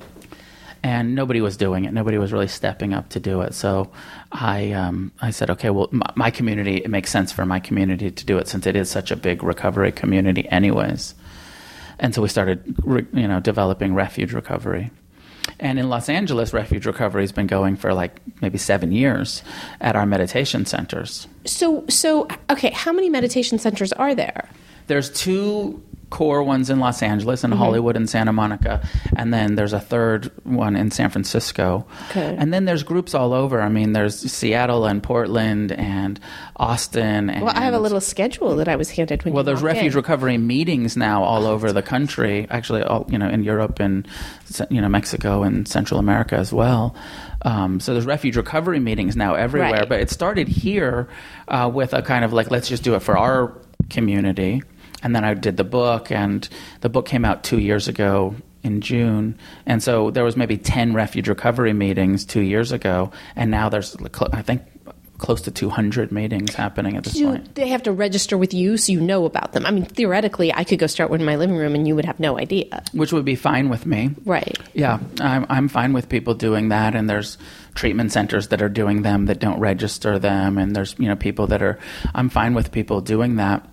and 0.84 1.16
nobody 1.16 1.42
was 1.42 1.58
doing 1.58 1.86
it. 1.86 1.94
Nobody 1.94 2.18
was 2.18 2.32
really 2.32 2.48
stepping 2.48 2.94
up 2.94 3.10
to 3.10 3.20
do 3.20 3.42
it. 3.42 3.54
So 3.56 3.92
I, 4.32 4.72
um, 4.74 5.12
I 5.22 5.32
said, 5.32 5.50
okay, 5.52 5.70
well, 5.72 5.90
my, 5.92 6.12
my 6.16 6.30
community, 6.32 6.78
it 6.78 6.90
makes 6.90 7.10
sense 7.10 7.32
for 7.32 7.46
my 7.46 7.60
community 7.60 8.12
to 8.12 8.26
do 8.26 8.38
it 8.38 8.48
since 8.48 8.68
it 8.68 8.76
is 8.76 8.90
such 8.90 9.10
a 9.12 9.16
big 9.16 9.42
recovery 9.44 9.92
community, 9.92 10.48
anyways. 10.50 11.16
And 11.98 12.14
so 12.14 12.22
we 12.22 12.28
started, 12.28 12.76
you 13.14 13.28
know, 13.28 13.40
developing 13.40 13.96
refuge 13.96 14.34
recovery. 14.34 14.92
And 15.60 15.80
in 15.80 15.89
Los 15.89 16.10
Angeles, 16.10 16.53
refuge 16.53 16.86
recovery 16.86 17.24
has 17.24 17.32
been 17.32 17.47
going 17.47 17.76
for 17.76 17.93
like 17.93 18.20
maybe 18.41 18.58
seven 18.58 18.91
years 18.91 19.43
at 19.82 19.95
our 19.95 20.06
meditation 20.06 20.66
centers. 20.66 21.28
So, 21.45 21.86
so 21.88 22.28
okay, 22.49 22.72
how 22.72 22.91
many 22.91 23.10
meditation 23.10 23.58
centers 23.60 23.93
are 23.93 24.14
there? 24.14 24.49
There's 24.88 25.10
two 25.10 25.84
core 26.10 26.43
ones 26.43 26.70
in 26.70 26.80
Los 26.80 27.01
Angeles 27.01 27.43
and 27.43 27.53
Hollywood 27.53 27.95
and 27.95 28.10
Santa 28.10 28.32
Monica, 28.32 28.88
and 29.16 29.34
then 29.34 29.56
there's 29.56 29.74
a 29.74 29.80
third 29.80 30.32
one 30.43 30.76
in 30.76 30.91
San 30.91 31.10
Francisco. 31.10 31.86
Okay. 32.12 32.36
And 32.38 32.53
then 32.53 32.66
there's 32.66 32.84
groups 32.84 33.14
all 33.14 33.34
over. 33.34 33.62
I 33.62 33.70
mean, 33.70 33.93
there's 33.93 34.16
Seattle 34.32 34.86
and 34.86 35.01
Portland 35.01 35.72
and 35.72 36.20
Austin. 36.58 37.30
And, 37.30 37.43
Well, 37.43 37.53
I 37.56 37.62
have 37.62 37.74
a 37.74 37.80
little 37.80 38.01
schedule 38.01 38.56
that 38.58 38.68
I 38.68 38.76
was 38.76 38.91
handed 38.91 39.24
when 39.26 39.34
Well, 39.34 39.43
there's 39.43 39.62
refuge 39.62 39.93
in. 39.93 39.97
recovery 39.97 40.38
meetings 40.38 40.95
now 40.95 41.24
all 41.24 41.45
over 41.45 41.72
the 41.72 41.82
country. 41.82 42.47
Actually, 42.49 42.84
all 42.84 43.06
you 43.10 43.18
know, 43.18 43.28
in 43.30 43.43
Europe 43.43 43.80
and 43.80 44.08
you 44.70 44.82
know 44.82 44.89
Mexico 44.89 45.43
and 45.43 45.68
Central 45.68 45.99
America 45.99 46.36
as 46.36 46.53
well. 46.53 46.95
Um, 47.41 47.80
so 47.80 47.93
there's 47.93 48.06
refuge 48.06 48.38
recovery 48.38 48.80
meetings 48.80 49.16
now 49.16 49.36
everywhere. 49.36 49.72
Right. 49.72 49.89
But 49.89 49.99
it 49.99 50.10
started 50.10 50.47
here 50.47 51.08
uh, 51.47 51.70
with 51.74 51.93
a 51.93 52.01
kind 52.01 52.26
of 52.26 52.34
like 52.34 52.51
let's 52.51 52.68
just 52.68 52.84
do 52.84 52.95
it 52.95 53.01
for 53.01 53.18
our 53.18 53.53
community. 53.89 54.64
And 55.06 55.16
then 55.16 55.24
I 55.24 55.36
did 55.36 55.56
the 55.56 55.64
book, 55.64 56.12
and 56.12 56.49
the 56.82 56.89
book 56.89 57.06
came 57.06 57.24
out 57.24 57.43
two 57.43 57.60
years 57.60 57.88
ago 57.88 58.36
in 58.64 58.82
June. 58.82 59.38
And 59.68 59.84
so 59.84 60.10
there 60.10 60.24
was 60.24 60.36
maybe 60.36 60.58
ten 60.58 60.93
refuge 60.93 61.30
recovery 61.30 61.74
meetings 61.74 62.26
two 62.26 62.41
years 62.41 62.72
ago, 62.72 63.12
and 63.36 63.51
now 63.51 63.70
there's 63.70 63.95
I 64.34 64.41
think 64.41 64.64
close 65.18 65.41
to 65.41 65.51
200 65.51 66.12
meetings 66.12 66.53
happening 66.56 66.97
at 66.97 67.03
this 67.03 67.14
Do 67.14 67.26
point. 67.28 67.56
they 67.56 67.70
have 67.70 67.84
to 67.84 67.91
register 67.91 68.38
with 68.38 68.53
you 68.53 68.78
so 68.78 68.91
you 68.91 68.99
know 68.99 69.26
about 69.26 69.53
them? 69.53 69.66
I 69.66 69.72
mean, 69.72 69.86
theoretically, 69.86 70.53
I 70.53 70.64
could 70.66 70.78
go 70.80 70.88
start 70.88 71.10
one 71.10 71.22
in 71.22 71.26
my 71.26 71.38
living 71.38 71.56
room 71.56 71.74
and 71.74 71.88
you 71.88 71.95
would 71.95 72.03
have 72.03 72.20
no 72.20 72.38
idea. 72.38 72.84
Which 72.91 73.14
would 73.14 73.24
be 73.24 73.36
fine 73.36 73.70
with 73.70 73.86
me. 73.86 74.10
Right. 74.26 74.58
Yeah, 74.74 74.99
I'm, 75.22 75.45
I'm 75.49 75.68
fine 75.70 75.93
with 75.93 76.10
people 76.10 76.34
doing 76.34 76.70
that, 76.70 76.95
and 76.95 77.10
there's 77.10 77.38
treatment 77.76 78.12
centers 78.12 78.49
that 78.49 78.62
are 78.62 78.70
doing 78.70 79.03
them 79.03 79.28
that 79.28 79.39
don't 79.39 79.60
register 79.60 80.20
them, 80.20 80.58
and 80.58 80.76
there's 80.76 80.95
you 80.97 81.08
know 81.08 81.16
people 81.16 81.47
that 81.47 81.62
are. 81.62 81.80
I'm 82.14 82.30
fine 82.30 82.53
with 82.56 82.72
people 82.72 83.01
doing 83.01 83.36
that. 83.38 83.66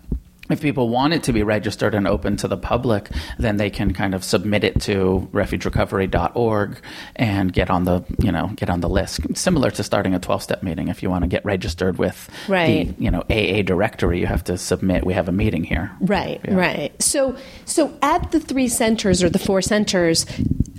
If 0.53 0.61
people 0.61 0.89
want 0.91 1.15
it 1.15 1.23
to 1.25 1.33
be 1.33 1.43
registered 1.43 1.95
and 1.95 2.07
open 2.07 2.37
to 2.39 2.49
the 2.49 2.57
public, 2.59 3.09
then 3.39 3.57
they 3.57 3.71
can 3.71 3.93
kind 3.93 4.15
of 4.15 4.23
submit 4.23 4.65
it 4.65 4.81
to 4.83 5.29
refugerecovery.org 5.33 6.77
and 7.17 7.53
get 7.53 7.71
on 7.71 7.85
the 7.85 8.03
you 8.19 8.31
know 8.31 8.49
get 8.57 8.71
on 8.71 8.81
the 8.81 8.89
list. 8.89 9.21
Similar 9.37 9.71
to 9.73 9.83
starting 9.83 10.15
a 10.15 10.19
12 10.19 10.43
step 10.43 10.63
meeting. 10.63 10.89
If 10.89 11.03
you 11.03 11.11
want 11.11 11.23
to 11.25 11.29
get 11.29 11.45
registered 11.45 11.99
with 11.99 12.29
Right. 12.49 12.95
the 12.97 13.03
you 13.05 13.11
know 13.11 13.23
AA 13.31 13.63
directory, 13.63 14.21
you 14.21 14.27
have 14.27 14.45
to 14.45 14.59
submit. 14.59 15.05
We 15.07 15.15
have 15.15 15.29
a 15.29 15.33
meeting 15.33 15.65
here. 15.65 15.91
Right, 16.01 16.41
Yeah. 16.45 16.55
right. 16.55 17.03
So, 17.03 17.37
so 17.65 17.93
at 18.03 18.31
the 18.33 18.41
three 18.41 18.69
centers 18.69 19.23
or 19.23 19.31
the 19.31 19.39
four 19.39 19.63
centers, 19.63 20.27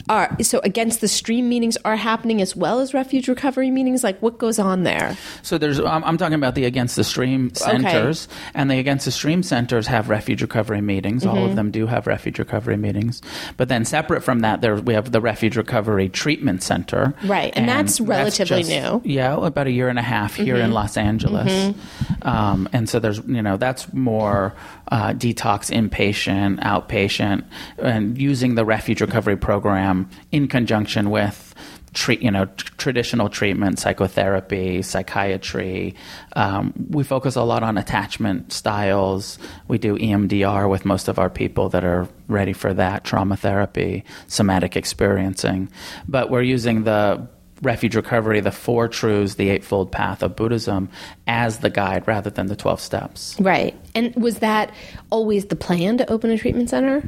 are 0.09 0.35
so 0.41 0.59
against 0.65 0.99
the 0.99 1.07
stream 1.07 1.47
meetings 1.47 1.77
are 1.85 1.95
happening 1.95 2.41
as 2.41 2.57
well 2.57 2.81
as 2.81 2.93
refuge 2.93 3.29
recovery 3.29 3.71
meetings. 3.71 4.03
Like, 4.03 4.19
what 4.21 4.37
goes 4.37 4.59
on 4.59 4.83
there? 4.83 5.15
So 5.43 5.57
there's, 5.57 5.79
I'm, 5.79 6.03
I'm 6.03 6.17
talking 6.17 6.33
about 6.35 6.55
the 6.55 6.65
Against 6.65 6.97
the 6.97 7.05
Stream 7.05 7.53
centers, 7.55 8.27
and 8.53 8.69
the 8.69 8.79
Against 8.79 9.05
the 9.05 9.11
Stream 9.11 9.43
centers 9.43 9.62
have 9.71 10.09
refuge 10.09 10.41
recovery 10.41 10.81
meetings. 10.81 11.25
All 11.25 11.33
Mm-hmm. 11.35 11.49
of 11.49 11.55
them 11.55 11.71
do 11.71 11.87
have 11.87 12.07
refuge 12.07 12.39
recovery 12.39 12.77
meetings. 12.77 13.21
But 13.57 13.67
then 13.69 13.85
separate 13.85 14.21
from 14.23 14.39
that, 14.41 14.61
there 14.61 14.75
we 14.75 14.93
have 14.93 15.11
the 15.11 15.19
Refuge 15.21 15.57
Recovery 15.57 16.09
Treatment 16.09 16.61
Center. 16.63 17.13
Right, 17.25 17.51
and 17.55 17.67
that's 17.67 17.99
relatively 17.99 18.63
new. 18.63 18.73
Mm-hmm. 18.99 19.09
Yeah, 19.09 19.45
about 19.45 19.67
a 19.67 19.71
year 19.71 19.89
and 19.89 19.99
a 19.99 20.03
half 20.03 20.35
here 20.35 20.55
in 20.57 20.71
Los 20.71 20.97
Angeles. 20.97 21.75
Um, 22.21 22.69
and 22.73 22.87
so 22.87 22.99
there's, 22.99 23.19
you 23.27 23.41
know, 23.41 23.57
that's 23.57 23.91
more 23.93 24.53
uh, 24.89 25.09
detox 25.13 25.71
inpatient, 25.71 26.59
outpatient, 26.61 27.43
and 27.77 28.17
using 28.17 28.55
the 28.55 28.65
refuge 28.65 29.01
recovery 29.01 29.37
program 29.37 30.09
in 30.31 30.47
conjunction 30.47 31.09
with 31.09 31.53
treat, 31.93 32.21
you 32.21 32.31
know, 32.31 32.45
tr- 32.45 32.73
traditional 32.77 33.29
treatment, 33.29 33.79
psychotherapy, 33.79 34.81
psychiatry. 34.81 35.95
Um, 36.35 36.73
we 36.89 37.03
focus 37.03 37.35
a 37.35 37.43
lot 37.43 37.63
on 37.63 37.77
attachment 37.77 38.51
styles. 38.51 39.39
We 39.67 39.77
do 39.77 39.97
EMDR 39.97 40.69
with 40.69 40.85
most 40.85 41.07
of 41.07 41.19
our 41.19 41.29
people 41.29 41.69
that 41.69 41.83
are 41.83 42.07
ready 42.27 42.53
for 42.53 42.73
that, 42.73 43.03
trauma 43.03 43.37
therapy, 43.37 44.03
somatic 44.27 44.75
experiencing. 44.75 45.69
But 46.07 46.29
we're 46.29 46.41
using 46.41 46.83
the 46.83 47.27
refuge 47.63 47.95
recovery, 47.95 48.41
the 48.41 48.51
four 48.51 48.87
truths, 48.87 49.35
the 49.35 49.49
eightfold 49.49 49.91
path 49.91 50.21
of 50.21 50.35
Buddhism 50.35 50.89
as 51.27 51.59
the 51.59 51.69
guide 51.69 52.07
rather 52.07 52.29
than 52.29 52.47
the 52.47 52.55
12 52.55 52.79
steps. 52.81 53.39
Right. 53.39 53.75
And 53.95 54.13
was 54.15 54.39
that 54.39 54.73
always 55.09 55.45
the 55.45 55.55
plan 55.55 55.97
to 55.97 56.11
open 56.11 56.29
a 56.29 56.37
treatment 56.37 56.69
center? 56.69 57.07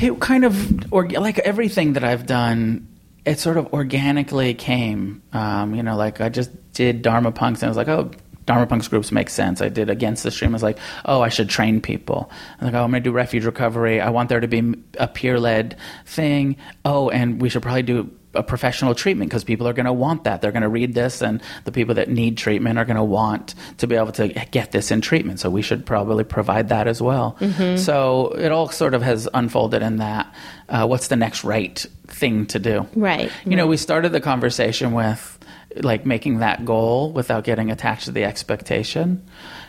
It 0.00 0.20
kind 0.20 0.44
of, 0.44 0.92
or 0.92 1.08
like 1.08 1.38
everything 1.40 1.94
that 1.94 2.04
I've 2.04 2.26
done, 2.26 2.86
it 3.26 3.40
sort 3.40 3.56
of 3.56 3.72
organically 3.72 4.54
came. 4.54 5.20
Um, 5.32 5.74
you 5.74 5.82
know, 5.82 5.96
like 5.96 6.20
I 6.20 6.28
just 6.28 6.50
did 6.72 7.02
Dharma 7.02 7.32
Punx 7.32 7.54
and 7.56 7.64
I 7.64 7.68
was 7.68 7.76
like, 7.76 7.88
oh, 7.88 8.10
Dharma 8.46 8.68
Punx 8.68 8.88
groups 8.88 9.10
make 9.10 9.28
sense. 9.28 9.60
I 9.60 9.68
did 9.68 9.90
Against 9.90 10.22
the 10.22 10.30
Stream. 10.30 10.52
I 10.52 10.54
was 10.54 10.62
like, 10.62 10.78
oh, 11.04 11.20
I 11.20 11.28
should 11.28 11.50
train 11.50 11.80
people. 11.80 12.30
I 12.30 12.64
was 12.64 12.72
like, 12.72 12.80
oh, 12.80 12.84
I'm 12.84 12.90
going 12.92 13.02
to 13.02 13.10
do 13.10 13.12
refuge 13.12 13.44
recovery. 13.44 14.00
I 14.00 14.10
want 14.10 14.28
there 14.28 14.38
to 14.38 14.46
be 14.46 14.74
a 14.98 15.08
peer 15.08 15.40
led 15.40 15.76
thing. 16.06 16.56
Oh, 16.84 17.10
and 17.10 17.42
we 17.42 17.48
should 17.48 17.62
probably 17.62 17.82
do 17.82 18.08
a 18.36 18.42
professional 18.42 18.94
treatment 18.94 19.30
because 19.30 19.44
people 19.44 19.66
are 19.66 19.72
going 19.72 19.86
to 19.86 19.92
want 19.92 20.24
that. 20.24 20.40
They're 20.40 20.52
going 20.52 20.62
to 20.62 20.68
read 20.68 20.94
this, 20.94 21.22
and 21.22 21.42
the 21.64 21.72
people 21.72 21.94
that 21.96 22.08
need 22.08 22.36
treatment 22.36 22.78
are 22.78 22.84
going 22.84 22.96
to 22.96 23.04
want 23.04 23.54
to 23.78 23.86
be 23.86 23.96
able 23.96 24.12
to 24.12 24.28
get 24.28 24.72
this 24.72 24.90
in 24.90 25.00
treatment. 25.00 25.40
So 25.40 25.50
we 25.50 25.62
should 25.62 25.84
probably 25.84 26.24
provide 26.24 26.68
that 26.68 26.86
as 26.86 27.02
well. 27.02 27.36
So 27.76 28.28
it 28.38 28.52
all 28.52 28.68
sort 28.68 28.94
of 28.94 29.02
has 29.02 29.28
unfolded 29.34 29.82
in 29.82 29.96
that. 29.96 30.32
Uh, 30.68 30.86
what's 30.86 31.08
the 31.08 31.16
next 31.16 31.44
right 31.44 31.84
thing 32.06 32.46
to 32.46 32.58
do? 32.58 32.86
Right, 32.94 33.30
You 33.44 33.56
know, 33.56 33.66
we 33.66 33.76
started 33.76 34.12
the 34.12 34.20
conversation 34.20 34.92
with 34.92 35.38
like 35.82 36.06
making 36.06 36.38
that 36.38 36.64
goal 36.64 37.12
without 37.12 37.44
getting 37.44 37.70
attached 37.70 38.06
to 38.06 38.12
the 38.12 38.24
expectation. 38.24 39.24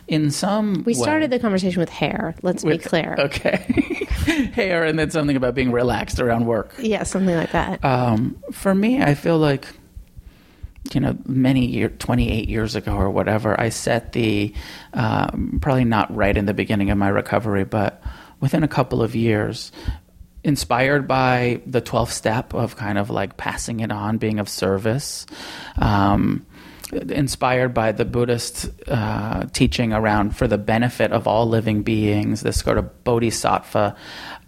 In 0.07 0.31
some, 0.31 0.83
We 0.85 0.93
way- 0.93 0.99
started 1.01 1.31
the 1.31 1.39
conversation 1.39 1.79
with 1.81 1.89
hair. 1.89 2.33
Let's 2.41 2.63
be 2.63 2.77
clear. 2.77 3.15
Okay, 3.19 3.57
hair, 4.53 4.85
and 4.85 4.97
then 4.97 5.11
something 5.11 5.35
about 5.35 5.53
being 5.53 5.71
relaxed 5.71 6.19
around 6.19 6.45
work. 6.45 6.73
Yeah, 6.79 7.03
something 7.03 7.35
like 7.35 7.51
that. 7.51 7.83
Um, 7.83 8.37
for 8.53 8.73
me, 8.73 9.01
I 9.01 9.15
feel 9.15 9.37
like, 9.37 9.67
you 10.93 11.01
know, 11.01 11.17
many 11.25 11.65
year, 11.65 11.89
28 11.89 12.47
years 12.47 12.75
ago 12.75 12.95
or 12.95 13.09
whatever, 13.09 13.59
I 13.59 13.67
set 13.67 14.13
the, 14.13 14.53
um, 14.93 15.59
probably 15.61 15.83
not 15.83 16.15
right 16.15 16.35
in 16.37 16.45
the 16.45 16.53
beginning 16.53 16.89
of 16.89 16.97
my 16.97 17.09
recovery, 17.09 17.65
but 17.65 18.01
within 18.39 18.63
a 18.63 18.67
couple 18.69 19.03
of 19.03 19.13
years, 19.13 19.73
inspired 20.45 21.05
by 21.09 21.59
the 21.65 21.81
12th 21.81 22.11
step 22.11 22.53
of 22.53 22.77
kind 22.77 22.97
of 22.97 23.09
like 23.09 23.35
passing 23.35 23.81
it 23.81 23.91
on, 23.91 24.17
being 24.17 24.39
of 24.39 24.47
service. 24.47 25.25
Um, 25.77 26.45
inspired 26.91 27.73
by 27.73 27.91
the 27.91 28.05
Buddhist 28.05 28.69
uh, 28.87 29.45
teaching 29.53 29.93
around 29.93 30.35
for 30.35 30.47
the 30.47 30.57
benefit 30.57 31.11
of 31.11 31.27
all 31.27 31.47
living 31.47 31.83
beings, 31.83 32.41
this 32.41 32.59
sort 32.59 32.77
of 32.77 33.03
bodhisattva. 33.03 33.95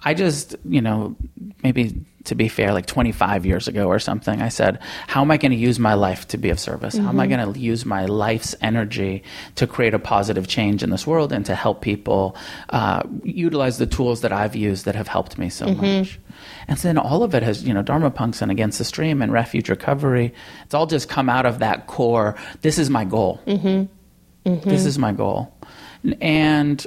I 0.03 0.13
just, 0.13 0.55
you 0.65 0.81
know, 0.81 1.15
maybe 1.63 2.05
to 2.29 2.35
be 2.35 2.47
fair, 2.47 2.73
like 2.73 2.85
25 2.85 3.45
years 3.45 3.67
ago 3.67 3.87
or 3.87 3.99
something. 3.99 4.41
I 4.41 4.49
said, 4.49 4.79
how 5.07 5.21
am 5.21 5.31
I 5.31 5.37
going 5.37 5.51
to 5.51 5.57
use 5.57 5.79
my 5.79 5.95
life 5.95 6.27
to 6.29 6.37
be 6.37 6.49
of 6.49 6.59
service? 6.59 6.95
How 6.95 7.09
am 7.09 7.19
I 7.19 7.27
mm-hmm. 7.27 7.41
going 7.41 7.53
to 7.53 7.59
use 7.59 7.85
my 7.85 8.05
life's 8.05 8.55
energy 8.61 9.23
to 9.55 9.67
create 9.67 9.93
a 9.93 9.99
positive 9.99 10.47
change 10.47 10.83
in 10.83 10.89
this 10.91 11.05
world 11.05 11.33
and 11.33 11.45
to 11.45 11.55
help 11.55 11.81
people 11.81 12.35
uh, 12.69 13.03
utilize 13.23 13.77
the 13.79 13.87
tools 13.87 14.21
that 14.21 14.31
I've 14.31 14.55
used 14.55 14.85
that 14.85 14.95
have 14.95 15.07
helped 15.07 15.37
me 15.37 15.49
so 15.49 15.65
mm-hmm. 15.65 15.99
much? 15.99 16.19
And 16.67 16.77
then 16.77 16.97
all 16.97 17.23
of 17.23 17.33
it 17.33 17.43
has, 17.43 17.63
you 17.63 17.73
know, 17.73 17.81
Dharma 17.81 18.11
Punx 18.11 18.41
and 18.41 18.51
Against 18.51 18.77
the 18.77 18.85
Stream 18.85 19.21
and 19.21 19.33
Refuge 19.33 19.69
Recovery. 19.69 20.33
It's 20.63 20.73
all 20.73 20.85
just 20.87 21.09
come 21.09 21.29
out 21.29 21.45
of 21.45 21.59
that 21.59 21.87
core. 21.87 22.35
This 22.61 22.77
is 22.77 22.89
my 22.89 23.05
goal. 23.05 23.41
Mm-hmm. 23.45 24.69
This 24.69 24.85
is 24.85 24.97
my 24.97 25.11
goal. 25.11 25.53
And 26.21 26.85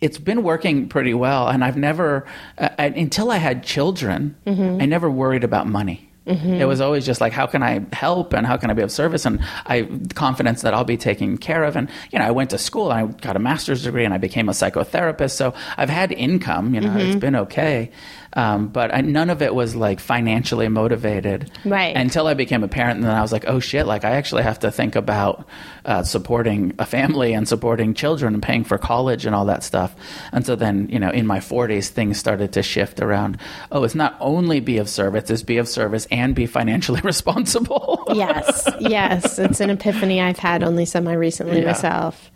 it's 0.00 0.18
been 0.18 0.42
working 0.42 0.88
pretty 0.88 1.14
well. 1.14 1.48
And 1.48 1.64
I've 1.64 1.76
never, 1.76 2.26
uh, 2.58 2.68
I, 2.78 2.86
until 2.86 3.30
I 3.30 3.38
had 3.38 3.62
children, 3.62 4.36
mm-hmm. 4.46 4.80
I 4.80 4.86
never 4.86 5.10
worried 5.10 5.44
about 5.44 5.66
money. 5.66 6.10
Mm-hmm. 6.26 6.54
It 6.54 6.64
was 6.64 6.80
always 6.80 7.06
just 7.06 7.20
like, 7.20 7.32
how 7.32 7.46
can 7.46 7.62
I 7.62 7.86
help 7.92 8.32
and 8.32 8.46
how 8.46 8.56
can 8.56 8.68
I 8.68 8.74
be 8.74 8.82
of 8.82 8.90
service? 8.90 9.24
And 9.24 9.40
I 9.64 9.88
confidence 10.14 10.62
that 10.62 10.74
I'll 10.74 10.84
be 10.84 10.96
taken 10.96 11.38
care 11.38 11.62
of. 11.62 11.76
And 11.76 11.88
you 12.10 12.18
know, 12.18 12.24
I 12.24 12.32
went 12.32 12.50
to 12.50 12.58
school 12.58 12.90
and 12.90 13.00
I 13.00 13.12
got 13.20 13.36
a 13.36 13.38
master's 13.38 13.84
degree 13.84 14.04
and 14.04 14.12
I 14.12 14.18
became 14.18 14.48
a 14.48 14.52
psychotherapist. 14.52 15.32
So 15.32 15.54
I've 15.76 15.88
had 15.88 16.10
income. 16.10 16.74
You 16.74 16.80
know, 16.80 16.96
it's 16.96 17.10
mm-hmm. 17.10 17.18
been 17.20 17.36
okay. 17.36 17.92
Um, 18.36 18.68
but 18.68 18.94
I, 18.94 19.00
none 19.00 19.30
of 19.30 19.40
it 19.42 19.54
was 19.54 19.74
like 19.74 19.98
financially 19.98 20.68
motivated. 20.68 21.50
Right. 21.64 21.96
Until 21.96 22.26
I 22.26 22.34
became 22.34 22.62
a 22.62 22.68
parent, 22.68 22.96
and 22.98 23.04
then 23.04 23.14
I 23.14 23.22
was 23.22 23.32
like, 23.32 23.46
oh 23.48 23.58
shit! 23.60 23.86
Like 23.86 24.04
I 24.04 24.10
actually 24.12 24.42
have 24.44 24.58
to 24.60 24.70
think 24.70 24.94
about 24.94 25.48
uh, 25.86 26.02
supporting 26.02 26.74
a 26.78 26.84
family 26.84 27.32
and 27.32 27.48
supporting 27.48 27.94
children 27.94 28.34
and 28.34 28.42
paying 28.42 28.62
for 28.62 28.76
college 28.76 29.24
and 29.24 29.34
all 29.34 29.46
that 29.46 29.64
stuff. 29.64 29.96
And 30.32 30.44
so 30.44 30.54
then, 30.54 30.88
you 30.90 30.98
know, 30.98 31.08
in 31.10 31.26
my 31.26 31.38
40s, 31.40 31.88
things 31.88 32.18
started 32.18 32.52
to 32.52 32.62
shift 32.62 33.00
around. 33.00 33.38
Oh, 33.72 33.84
it's 33.84 33.94
not 33.94 34.16
only 34.20 34.60
be 34.60 34.76
of 34.78 34.88
service; 34.88 35.30
it's 35.30 35.42
be 35.42 35.56
of 35.56 35.66
service 35.66 36.06
and 36.10 36.34
be 36.34 36.44
financially 36.46 37.00
responsible. 37.04 38.04
yes, 38.14 38.68
yes. 38.80 39.38
It's 39.38 39.60
an 39.60 39.70
epiphany 39.70 40.20
I've 40.20 40.38
had 40.38 40.62
only 40.62 40.84
semi 40.84 41.14
recently 41.14 41.60
Yeah. 41.60 41.68
myself. 41.68 42.30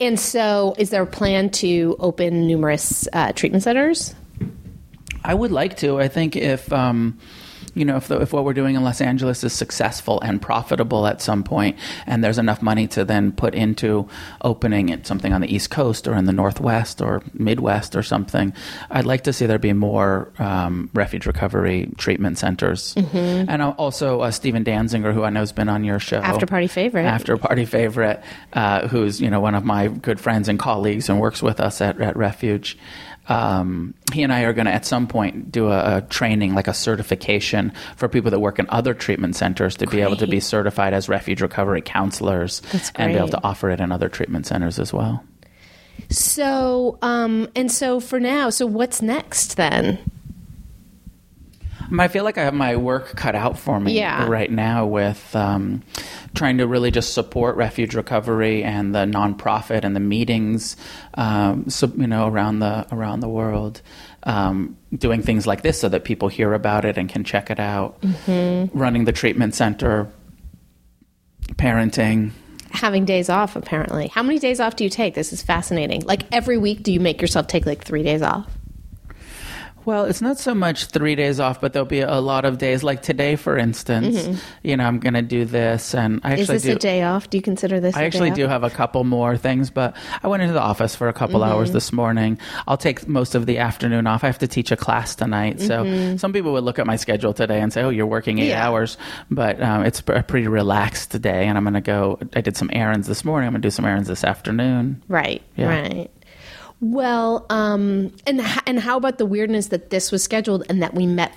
And 0.00 0.18
so, 0.18 0.74
is 0.78 0.88
there 0.90 1.02
a 1.02 1.06
plan 1.06 1.50
to 1.50 1.96
open 2.00 2.46
numerous 2.46 3.06
uh, 3.12 3.32
treatment 3.32 3.62
centers? 3.62 4.14
I 5.24 5.34
would 5.34 5.50
like 5.52 5.76
to. 5.78 5.98
I 5.98 6.08
think 6.08 6.36
if 6.36 6.70
um, 6.72 7.18
you 7.74 7.84
know 7.84 7.96
if, 7.96 8.08
the, 8.08 8.20
if 8.20 8.32
what 8.32 8.44
we're 8.44 8.52
doing 8.52 8.74
in 8.76 8.84
Los 8.84 9.00
Angeles 9.00 9.42
is 9.42 9.52
successful 9.52 10.20
and 10.20 10.40
profitable 10.40 11.06
at 11.06 11.22
some 11.22 11.42
point, 11.42 11.76
and 12.06 12.22
there's 12.22 12.38
enough 12.38 12.60
money 12.62 12.86
to 12.88 13.04
then 13.04 13.32
put 13.32 13.54
into 13.54 14.06
opening 14.42 14.90
it 14.90 15.06
something 15.06 15.32
on 15.32 15.40
the 15.40 15.52
East 15.52 15.70
Coast 15.70 16.06
or 16.06 16.14
in 16.14 16.26
the 16.26 16.32
Northwest 16.32 17.00
or 17.00 17.22
Midwest 17.32 17.96
or 17.96 18.02
something, 18.02 18.52
I'd 18.90 19.06
like 19.06 19.24
to 19.24 19.32
see 19.32 19.46
there 19.46 19.58
be 19.58 19.72
more 19.72 20.30
um, 20.38 20.90
refuge 20.94 21.26
recovery 21.26 21.90
treatment 21.96 22.38
centers. 22.38 22.94
And 22.96 23.62
I'll- 23.62 23.70
also 23.78 24.20
uh, 24.20 24.30
Stephen 24.30 24.62
Danziger, 24.64 25.12
who 25.14 25.24
I 25.24 25.30
know 25.30 25.40
has 25.40 25.52
been 25.52 25.68
on 25.70 25.84
your 25.84 25.98
show, 25.98 26.18
After 26.18 26.46
party 26.46 26.66
favorite. 26.68 27.06
after 27.06 27.36
party 27.38 27.64
favorite, 27.64 28.22
uh, 28.52 28.88
who's 28.88 29.20
you 29.20 29.30
know 29.30 29.40
one 29.40 29.54
of 29.54 29.64
my 29.64 29.88
good 29.88 30.20
friends 30.20 30.48
and 30.48 30.58
colleagues 30.58 31.08
and 31.08 31.18
works 31.18 31.42
with 31.42 31.60
us 31.60 31.80
at, 31.80 32.00
at 32.00 32.14
Refuge. 32.16 32.76
Um, 33.28 33.94
he 34.12 34.22
and 34.22 34.32
I 34.32 34.42
are 34.42 34.52
going 34.52 34.66
to 34.66 34.72
at 34.72 34.84
some 34.84 35.06
point 35.06 35.50
do 35.50 35.68
a, 35.68 35.98
a 35.98 36.02
training, 36.02 36.54
like 36.54 36.68
a 36.68 36.74
certification 36.74 37.72
for 37.96 38.08
people 38.08 38.30
that 38.30 38.40
work 38.40 38.58
in 38.58 38.66
other 38.68 38.94
treatment 38.94 39.36
centers 39.36 39.76
to 39.78 39.86
be 39.86 40.00
able 40.00 40.16
to 40.16 40.26
be 40.26 40.40
certified 40.40 40.92
as 40.92 41.08
refuge 41.08 41.40
recovery 41.40 41.80
counselors 41.80 42.60
and 42.96 43.12
be 43.12 43.18
able 43.18 43.28
to 43.28 43.42
offer 43.42 43.70
it 43.70 43.80
in 43.80 43.92
other 43.92 44.08
treatment 44.08 44.46
centers 44.46 44.78
as 44.78 44.92
well. 44.92 45.24
So, 46.10 46.98
um, 47.02 47.48
and 47.56 47.70
so 47.70 48.00
for 48.00 48.20
now, 48.20 48.50
so 48.50 48.66
what's 48.66 49.00
next 49.00 49.56
then? 49.56 49.98
I, 52.00 52.08
feel 52.08 52.24
like 52.24 52.38
I 52.38 52.44
have 52.44 52.54
my 52.54 52.76
work 52.76 53.14
cut 53.16 53.34
out 53.34 53.58
for 53.58 53.78
me 53.80 53.96
Yeah. 53.96 54.26
right 54.26 54.50
now 54.50 54.86
with 54.86 55.34
um, 55.36 55.82
trying 56.34 56.58
to 56.58 56.66
really 56.66 56.90
just 56.90 57.14
support 57.14 57.56
refuge 57.56 57.94
recovery 57.94 58.62
and 58.64 58.94
the 58.94 59.00
nonprofit 59.06 59.84
and 59.84 59.94
the 59.94 60.00
meetings, 60.00 60.76
um, 61.14 61.68
so, 61.68 61.90
you 61.96 62.06
know, 62.06 62.26
around 62.28 62.58
the 62.60 62.86
around 62.92 63.20
the 63.20 63.28
world, 63.28 63.82
um, 64.24 64.76
doing 64.96 65.22
things 65.22 65.46
like 65.46 65.62
this 65.62 65.80
so 65.80 65.88
that 65.88 66.04
people 66.04 66.28
hear 66.28 66.54
about 66.54 66.84
it 66.84 66.96
and 66.98 67.08
can 67.08 67.24
check 67.24 67.50
it 67.50 67.60
out. 67.60 68.00
Mm-hmm. 68.00 68.78
Running 68.78 69.04
the 69.04 69.12
treatment 69.12 69.54
center, 69.54 70.08
parenting. 71.56 72.30
Having 72.70 73.04
days 73.04 73.28
off, 73.28 73.54
apparently. 73.54 74.08
How 74.08 74.22
many 74.22 74.38
days 74.38 74.58
off 74.58 74.74
do 74.76 74.84
you 74.84 74.90
take? 74.90 75.14
This 75.14 75.32
is 75.32 75.42
fascinating. 75.42 76.02
Like 76.02 76.22
every 76.32 76.58
week, 76.58 76.82
do 76.82 76.92
you 76.92 76.98
make 77.00 77.20
yourself 77.20 77.46
take 77.46 77.66
like 77.66 77.84
three 77.84 78.02
days 78.02 78.22
off? 78.22 78.50
Well, 79.84 80.04
it's 80.04 80.22
not 80.22 80.38
so 80.38 80.54
much 80.54 80.86
three 80.86 81.14
days 81.14 81.40
off, 81.40 81.60
but 81.60 81.72
there'll 81.72 81.86
be 81.86 82.00
a 82.00 82.20
lot 82.20 82.44
of 82.44 82.58
days, 82.58 82.82
like 82.82 83.02
today, 83.02 83.36
for 83.36 83.56
instance. 83.58 84.40
You 84.62 84.76
know, 84.76 84.84
I'm 84.84 84.98
going 84.98 85.14
to 85.14 85.22
do 85.22 85.44
this, 85.44 85.94
and 85.94 86.20
I 86.24 86.32
Mm-hmm. 86.34 86.40
Is 86.40 86.48
this 86.48 86.62
do. 86.64 86.72
a 86.72 86.74
day 86.76 87.02
off? 87.02 87.30
Do 87.30 87.38
you 87.38 87.42
consider 87.42 87.80
this? 87.80 87.94
I 87.96 88.04
actually 88.04 88.30
do 88.30 88.46
have 88.48 88.64
a 88.64 88.70
couple 88.70 89.04
more 89.04 89.36
things, 89.36 89.70
but 89.70 89.94
I 90.22 90.28
went 90.28 90.42
into 90.42 90.54
the 90.54 90.60
office 90.60 90.96
for 90.96 91.08
a 91.08 91.12
couple 91.12 91.40
Mm-hmm. 91.40 91.52
hours 91.52 91.72
this 91.72 91.92
morning. 91.92 92.38
I'll 92.66 92.76
take 92.76 93.06
most 93.08 93.34
of 93.34 93.46
the 93.46 93.58
afternoon 93.58 94.06
off. 94.06 94.24
I 94.24 94.28
have 94.28 94.38
to 94.38 94.48
teach 94.48 94.72
a 94.72 94.76
class 94.76 95.14
tonight, 95.14 95.60
so 95.60 96.16
some 96.16 96.32
people 96.32 96.52
would 96.54 96.64
look 96.64 96.78
at 96.78 96.86
my 96.86 96.96
schedule 96.96 97.32
today 97.34 97.60
and 97.60 97.72
say, 97.72 97.82
"Oh, 97.82 97.90
you're 97.90 98.06
working 98.06 98.38
eight 98.38 98.42
Mm-hmm. 98.44 98.48
Yeah. 98.50 98.66
hours," 98.68 98.96
but 99.30 99.62
um, 99.62 99.84
it's 99.84 100.00
a 100.06 100.22
pretty 100.22 100.48
relaxed 100.48 101.20
day, 101.20 101.46
and 101.46 101.56
I'm 101.58 101.64
going 101.64 101.74
to 101.74 101.80
go. 101.80 102.18
I 102.34 102.40
did 102.40 102.56
some 102.56 102.70
errands 102.72 103.06
this 103.06 103.24
morning. 103.24 103.46
I'm 103.46 103.52
going 103.52 103.62
to 103.62 103.66
do 103.66 103.70
some 103.70 103.84
errands 103.84 104.08
this 104.08 104.24
afternoon. 104.24 105.02
Right, 105.08 105.42
Yeah. 105.56 105.68
right. 105.68 106.10
Well, 106.80 107.46
um, 107.50 108.12
and 108.26 108.40
and 108.66 108.78
how 108.78 108.96
about 108.96 109.18
the 109.18 109.26
weirdness 109.26 109.68
that 109.68 109.90
this 109.90 110.12
was 110.12 110.22
scheduled 110.22 110.64
and 110.68 110.82
that 110.82 110.94
we 110.94 111.06
met 111.06 111.32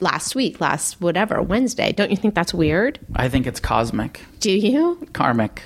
last 0.00 0.34
week, 0.34 0.60
last 0.60 1.00
whatever 1.00 1.40
Wednesday? 1.40 1.92
Don't 1.92 2.10
you 2.10 2.16
think 2.16 2.34
that's 2.34 2.52
weird? 2.52 2.98
I 3.14 3.28
think 3.28 3.46
it's 3.46 3.60
cosmic, 3.60 4.20
Do 4.40 4.50
you? 4.52 5.06
karmic. 5.12 5.62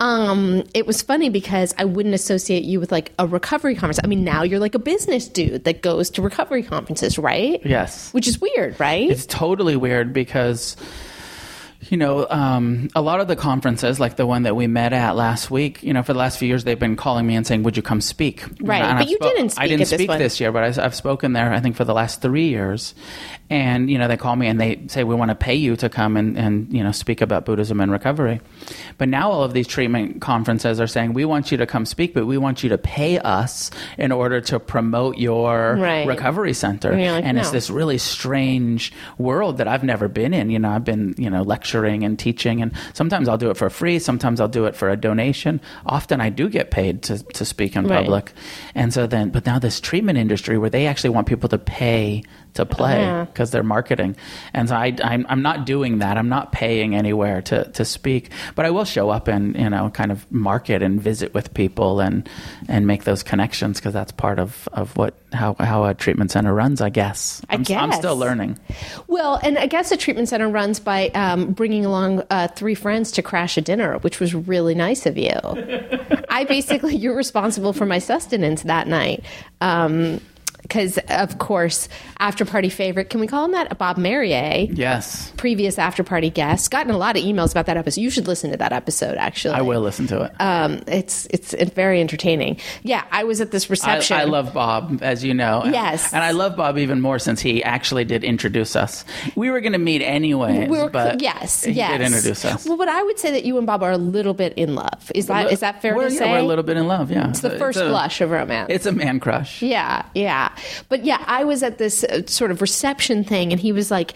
Um, 0.00 0.64
it 0.72 0.86
was 0.86 1.02
funny 1.02 1.28
because 1.28 1.74
I 1.76 1.84
wouldn't 1.84 2.14
associate 2.14 2.64
you 2.64 2.80
with 2.80 2.90
like 2.90 3.12
a 3.18 3.26
recovery 3.26 3.74
conference. 3.74 4.00
I 4.02 4.06
mean, 4.06 4.24
now 4.24 4.42
you're 4.42 4.58
like 4.58 4.74
a 4.74 4.78
business 4.78 5.28
dude 5.28 5.64
that 5.64 5.82
goes 5.82 6.08
to 6.10 6.22
recovery 6.22 6.62
conferences, 6.62 7.18
right? 7.18 7.60
Yes. 7.66 8.10
Which 8.14 8.26
is 8.26 8.40
weird, 8.40 8.80
right? 8.80 9.10
It's 9.10 9.26
totally 9.26 9.76
weird 9.76 10.14
because, 10.14 10.74
you 11.88 11.96
know, 11.96 12.26
um, 12.28 12.88
a 12.94 13.00
lot 13.00 13.20
of 13.20 13.28
the 13.28 13.36
conferences, 13.36 13.98
like 13.98 14.16
the 14.16 14.26
one 14.26 14.42
that 14.42 14.54
we 14.54 14.66
met 14.66 14.92
at 14.92 15.16
last 15.16 15.50
week, 15.50 15.82
you 15.82 15.92
know, 15.94 16.02
for 16.02 16.12
the 16.12 16.18
last 16.18 16.38
few 16.38 16.46
years, 16.46 16.64
they've 16.64 16.78
been 16.78 16.96
calling 16.96 17.26
me 17.26 17.34
and 17.36 17.46
saying, 17.46 17.62
"Would 17.62 17.76
you 17.76 17.82
come 17.82 18.00
speak?" 18.00 18.44
Right, 18.60 18.82
And 18.82 18.98
but 18.98 19.02
I've 19.04 19.08
you 19.08 19.18
didn't 19.18 19.50
speak 19.50 19.62
I 19.64 19.66
didn't 19.68 19.80
this 19.80 19.90
speak 19.90 20.08
one. 20.08 20.18
this 20.18 20.40
year, 20.40 20.52
but 20.52 20.78
I've 20.78 20.94
spoken 20.94 21.32
there. 21.32 21.52
I 21.52 21.60
think 21.60 21.76
for 21.76 21.84
the 21.84 21.94
last 21.94 22.20
three 22.20 22.48
years, 22.48 22.94
and 23.50 23.90
you 23.90 23.98
know, 23.98 24.08
they 24.08 24.16
call 24.16 24.36
me 24.36 24.46
and 24.46 24.60
they 24.60 24.80
say, 24.86 25.04
"We 25.04 25.14
want 25.14 25.30
to 25.30 25.34
pay 25.34 25.54
you 25.56 25.76
to 25.76 25.88
come 25.88 26.16
and 26.16 26.38
and 26.38 26.72
you 26.72 26.82
know 26.84 26.92
speak 26.92 27.20
about 27.20 27.44
Buddhism 27.44 27.80
and 27.80 27.90
recovery." 27.92 28.40
But 28.96 29.08
now 29.08 29.30
all 29.30 29.42
of 29.42 29.52
these 29.52 29.66
treatment 29.66 30.20
conferences 30.20 30.80
are 30.80 30.86
saying, 30.86 31.12
"We 31.12 31.24
want 31.24 31.50
you 31.50 31.58
to 31.58 31.66
come 31.66 31.84
speak, 31.84 32.14
but 32.14 32.26
we 32.26 32.38
want 32.38 32.62
you 32.62 32.68
to 32.70 32.78
pay 32.78 33.18
us 33.18 33.70
in 33.98 34.12
order 34.12 34.40
to 34.42 34.60
promote 34.60 35.18
your 35.18 35.76
Right. 35.76 36.06
recovery 36.06 36.52
center." 36.54 36.92
And 36.92 37.12
like, 37.16 37.24
and 37.24 37.38
it's 37.38 37.50
this 37.50 37.68
really 37.70 37.98
strange 37.98 38.92
world 39.18 39.58
that 39.58 39.66
I've 39.68 39.82
never 39.84 40.06
been 40.08 40.32
in. 40.32 40.50
You 40.50 40.58
know, 40.60 40.70
I've 40.70 40.84
been, 40.84 41.14
you 41.18 41.28
know, 41.28 41.42
lecturing 41.42 42.04
and 42.04 42.18
teaching, 42.18 42.62
and 42.62 42.70
sometimes 42.94 43.28
I'll 43.28 43.38
do 43.38 43.50
it 43.50 43.56
for 43.56 43.68
free, 43.70 43.98
sometimes 43.98 44.40
I'll 44.40 44.48
do 44.48 44.66
it 44.66 44.76
for 44.76 44.88
a 44.90 44.96
donation. 44.96 45.60
Often 45.86 46.20
I 46.20 46.28
do 46.30 46.48
get 46.48 46.70
paid 46.70 47.02
to, 47.02 47.18
to 47.18 47.44
speak 47.44 47.74
in 47.76 47.86
Right. 47.86 47.96
public. 48.04 48.32
And 48.74 48.92
so 48.92 49.06
then, 49.06 49.30
but 49.30 49.44
now 49.46 49.58
this 49.58 49.80
treatment 49.80 50.18
industry 50.18 50.56
where 50.58 50.70
they 50.70 50.86
actually 50.86 51.10
want 51.10 51.26
people 51.26 51.48
to 51.48 51.58
pay 51.58 52.22
to 52.54 52.66
play 52.66 53.26
because 53.30 53.50
they're 53.50 53.62
marketing. 53.62 54.16
And 54.52 54.68
so 54.68 54.76
I, 54.76 54.96
I'm, 55.02 55.26
I'm 55.28 55.42
not 55.42 55.66
doing 55.66 55.98
that. 55.98 56.16
I'm 56.16 56.28
not 56.28 56.52
paying 56.52 56.94
anywhere 56.94 57.42
to, 57.42 57.64
to 57.72 57.84
speak, 57.84 58.30
but 58.54 58.66
I 58.66 58.70
will 58.70 58.84
show 58.84 59.10
up 59.10 59.28
and, 59.28 59.56
you 59.56 59.70
know, 59.70 59.90
kind 59.90 60.10
of 60.12 60.30
market 60.32 60.82
and 60.82 61.00
visit 61.00 61.34
with 61.34 61.52
people 61.54 62.00
and, 62.00 62.28
and 62.68 62.86
make 62.86 63.04
those 63.04 63.22
connections 63.22 63.78
because 63.78 63.92
that's 63.92 64.12
part 64.12 64.38
of, 64.38 64.68
of 64.72 64.96
what, 64.96 65.14
how, 65.32 65.54
how 65.60 65.84
a 65.84 65.94
treatment 65.94 66.30
center 66.30 66.52
runs, 66.52 66.80
I 66.80 66.90
guess. 66.90 67.40
I 67.48 67.54
I'm, 67.54 67.64
I'm 67.70 67.92
still 67.92 68.16
learning. 68.16 68.58
Well, 69.06 69.38
and 69.42 69.58
I 69.58 69.66
guess 69.66 69.92
a 69.92 69.96
treatment 69.96 70.28
center 70.28 70.48
runs 70.48 70.80
by 70.80 71.08
um, 71.10 71.52
bringing 71.52 71.84
along 71.84 72.22
uh, 72.30 72.48
three 72.48 72.74
friends 72.74 73.12
to 73.12 73.22
crash 73.22 73.56
a 73.56 73.60
dinner, 73.60 73.98
which 73.98 74.20
was 74.20 74.34
really 74.34 74.74
nice 74.74 75.06
of 75.06 75.16
you. 75.16 75.30
I 76.28 76.44
basically, 76.44 76.96
you're 76.96 77.16
responsible 77.16 77.72
for 77.72 77.86
my 77.86 77.98
sustenance 77.98 78.62
that 78.62 78.88
night. 78.88 79.24
Because, 80.62 80.98
of 81.08 81.38
course, 81.38 81.88
after 82.18 82.44
party 82.44 82.68
favorite, 82.68 83.10
can 83.10 83.20
we 83.20 83.26
call 83.26 83.44
him 83.46 83.52
that? 83.52 83.76
Bob 83.78 83.96
Marrier, 83.96 84.66
Yes. 84.70 85.32
previous 85.36 85.78
after 85.78 86.04
party 86.04 86.30
guest, 86.30 86.70
gotten 86.70 86.92
a 86.92 86.98
lot 86.98 87.16
of 87.16 87.22
emails 87.24 87.50
about 87.50 87.66
that 87.66 87.76
episode. 87.76 88.00
You 88.00 88.10
should 88.10 88.26
listen 88.28 88.50
to 88.50 88.56
that 88.58 88.72
episode, 88.72 89.16
actually. 89.16 89.54
I 89.54 89.62
will 89.62 89.80
listen 89.80 90.06
to 90.08 90.22
it. 90.24 90.32
Um, 90.40 90.82
it's, 90.86 91.26
it's 91.30 91.54
it's 91.54 91.72
very 91.72 92.00
entertaining. 92.00 92.58
Yeah, 92.82 93.04
I 93.10 93.24
was 93.24 93.40
at 93.40 93.50
this 93.50 93.70
reception. 93.70 94.16
I 94.16 94.24
love 94.24 94.52
Bob, 94.52 95.00
as 95.02 95.24
you 95.24 95.34
know. 95.34 95.62
Yes. 95.64 96.12
And 96.12 96.22
I 96.22 96.32
love 96.32 96.56
Bob 96.56 96.78
even 96.78 97.00
more 97.00 97.18
since 97.18 97.40
he 97.40 97.64
actually 97.64 98.04
did 98.04 98.22
introduce 98.24 98.76
us. 98.76 99.04
We 99.36 99.50
were 99.50 99.60
going 99.60 99.72
to 99.72 99.78
meet 99.78 100.02
anyway 100.02 100.68
We 100.68 100.78
were- 100.78 100.90
but 100.90 101.20
yes, 101.22 101.64
he 101.64 101.72
yes. 101.72 101.92
did 101.92 102.00
introduce 102.06 102.44
us. 102.44 102.66
Well, 102.66 102.76
but 102.76 102.88
I 102.88 103.02
would 103.02 103.18
say 103.18 103.30
that 103.32 103.44
you 103.44 103.56
and 103.58 103.66
Bob 103.66 103.82
are 103.82 103.92
a 103.92 103.98
little 103.98 104.34
bit 104.34 104.54
in 104.54 104.74
love. 104.74 105.10
Is 105.14 105.26
that 105.28 105.50
is 105.52 105.60
that 105.60 105.80
fair 105.82 105.96
we're, 105.96 106.08
to 106.08 106.12
yeah, 106.14 106.18
say? 106.18 106.30
We're 106.32 106.38
a 106.38 106.42
little 106.42 106.64
bit 106.64 106.76
in 106.76 106.86
love, 106.86 107.10
yeah. 107.10 107.28
It's 107.30 107.40
the 107.40 107.58
first 107.58 107.78
a- 107.78 107.88
blush 107.88 108.20
of 108.20 108.30
romance. 108.30 108.68
It's 108.70 108.86
a 108.86 108.92
man 108.92 109.20
crush. 109.20 109.62
yeah, 109.62 110.04
yeah. 110.14 110.49
But 110.88 111.04
yeah, 111.04 111.22
I 111.26 111.44
was 111.44 111.62
at 111.62 111.78
this 111.78 112.04
uh, 112.04 112.26
sort 112.26 112.50
of 112.50 112.60
reception 112.60 113.24
thing, 113.24 113.52
and 113.52 113.60
he 113.60 113.72
was 113.72 113.90
like 113.90 114.14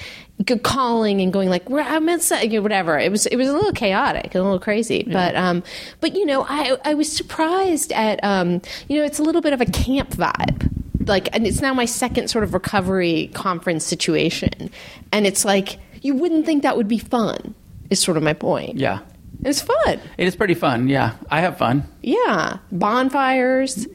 calling 0.62 1.20
and 1.20 1.32
going 1.32 1.49
like, 1.49 1.70
I'm 1.70 2.09
at," 2.09 2.30
you 2.45 2.59
know, 2.59 2.62
whatever. 2.62 2.99
It 2.99 3.11
was 3.11 3.26
it 3.26 3.37
was 3.37 3.49
a 3.49 3.53
little 3.53 3.72
chaotic, 3.72 4.35
a 4.35 4.41
little 4.41 4.59
crazy. 4.59 5.05
But 5.05 5.37
um, 5.37 5.62
but 6.01 6.14
you 6.14 6.26
know, 6.26 6.45
I 6.49 6.76
I 6.85 6.95
was 6.95 7.11
surprised 7.11 7.93
at 7.93 8.22
um, 8.22 8.61
you 8.89 8.99
know, 8.99 9.05
it's 9.05 9.18
a 9.18 9.22
little 9.22 9.43
bit 9.43 9.53
of 9.53 9.61
a 9.61 9.66
camp 9.66 10.11
vibe. 10.11 10.70
Like, 11.07 11.28
and 11.37 11.47
it's 11.47 11.61
now 11.61 11.74
my 11.74 11.85
second 11.85 12.28
sort 12.28 12.45
of 12.45 12.55
recovery 12.55 13.30
conference 13.35 13.85
situation, 13.85 14.70
and 15.12 15.26
it's 15.26 15.45
like 15.45 15.78
you 16.03 16.14
wouldn't 16.14 16.47
think 16.47 16.62
that 16.62 16.76
would 16.76 16.89
be 16.89 16.99
fun. 16.99 17.55
Is 17.91 18.01
sort 18.01 18.16
of 18.16 18.22
my 18.22 18.32
point. 18.32 18.76
Yeah. 18.76 19.01
It's 19.45 19.61
fun. 19.61 20.01
It 20.16 20.26
is 20.26 20.37
pretty 20.37 20.55
fun. 20.55 20.89
Yeah. 20.89 21.16
I 21.30 21.41
have 21.41 21.59
fun. 21.59 21.85
Yeah, 22.03 22.59
bonfires. 22.72 23.87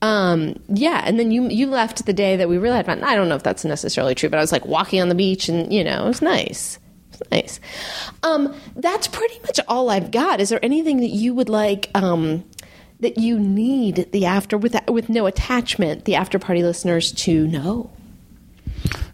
Um, 0.00 0.54
yeah, 0.68 1.02
and 1.04 1.18
then 1.18 1.30
you 1.30 1.48
you 1.48 1.66
left 1.66 2.06
the 2.06 2.12
day 2.12 2.36
that 2.36 2.48
we 2.48 2.58
really 2.58 2.76
had 2.76 2.86
fun. 2.86 3.02
I 3.02 3.16
don't 3.16 3.28
know 3.28 3.34
if 3.34 3.42
that's 3.42 3.64
necessarily 3.64 4.14
true, 4.14 4.28
but 4.28 4.38
I 4.38 4.40
was 4.40 4.52
like 4.52 4.66
walking 4.66 5.00
on 5.00 5.08
the 5.08 5.14
beach, 5.14 5.48
and 5.48 5.72
you 5.72 5.82
know, 5.82 6.04
it 6.04 6.08
was 6.08 6.22
nice. 6.22 6.78
It 7.12 7.18
was 7.18 7.30
nice. 7.30 7.60
Um, 8.22 8.54
that's 8.76 9.08
pretty 9.08 9.40
much 9.40 9.58
all 9.66 9.90
I've 9.90 10.10
got. 10.10 10.40
Is 10.40 10.50
there 10.50 10.64
anything 10.64 10.98
that 10.98 11.08
you 11.08 11.34
would 11.34 11.48
like? 11.48 11.90
Um, 11.94 12.44
that 13.00 13.18
you 13.18 13.38
need 13.38 14.10
the 14.12 14.26
after 14.26 14.58
with 14.58 14.76
with 14.88 15.08
no 15.08 15.26
attachment, 15.26 16.04
the 16.04 16.16
after 16.16 16.38
party 16.38 16.62
listeners 16.62 17.12
to 17.12 17.46
know. 17.46 17.90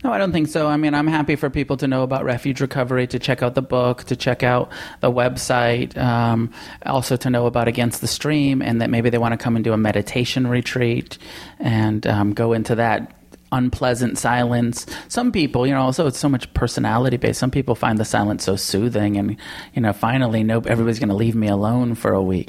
No, 0.03 0.13
I 0.13 0.19
don't 0.19 0.33
think 0.33 0.49
so. 0.49 0.67
I 0.67 0.77
mean, 0.77 0.95
I'm 0.95 1.07
happy 1.07 1.35
for 1.35 1.49
people 1.49 1.79
to 1.79 1.89
know 1.89 2.03
about 2.03 2.25
refuge 2.25 2.61
recovery, 2.61 3.07
to 3.07 3.19
check 3.19 3.43
out 3.43 3.55
the 3.55 3.63
book, 3.63 4.05
to 4.05 4.17
check 4.17 4.43
out 4.43 4.71
the 5.01 5.11
website, 5.11 5.97
um, 5.97 6.53
also 6.85 7.17
to 7.17 7.31
know 7.31 7.47
about 7.47 7.69
Against 7.69 8.03
the 8.03 8.07
Stream, 8.07 8.61
and 8.61 8.81
that 8.83 8.91
maybe 8.91 9.09
they 9.09 9.19
want 9.19 9.33
to 9.33 9.39
come 9.39 9.57
and 9.57 9.65
do 9.65 9.73
a 9.73 9.79
meditation 9.79 10.47
retreat 10.47 11.17
and 11.59 12.07
um, 12.07 12.35
go 12.35 12.53
into 12.53 12.75
that 12.75 13.15
unpleasant 13.51 14.19
silence. 14.19 14.85
Some 15.09 15.33
people, 15.33 15.67
you 15.67 15.73
know, 15.73 15.81
also 15.81 16.07
it's 16.07 16.19
so 16.19 16.29
much 16.29 16.53
personality 16.55 17.17
based. 17.17 17.39
Some 17.39 17.53
people 17.53 17.75
find 17.75 17.99
the 17.99 18.05
silence 18.05 18.45
so 18.45 18.57
soothing, 18.57 19.17
and 19.17 19.37
you 19.75 19.81
know, 19.81 19.93
finally, 19.93 20.43
no, 20.43 20.59
everybody's 20.59 20.99
going 20.99 21.09
to 21.09 21.15
leave 21.15 21.37
me 21.37 21.49
alone 21.49 21.95
for 21.95 22.13
a 22.13 22.23
week. 22.23 22.49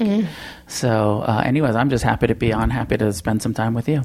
So, 0.66 1.20
uh, 1.20 1.42
anyways, 1.44 1.76
I'm 1.76 1.90
just 1.90 2.04
happy 2.04 2.26
to 2.26 2.34
be 2.34 2.52
on, 2.52 2.70
happy 2.70 2.96
to 2.98 3.12
spend 3.12 3.40
some 3.40 3.54
time 3.54 3.72
with 3.72 3.88
you. 3.88 4.02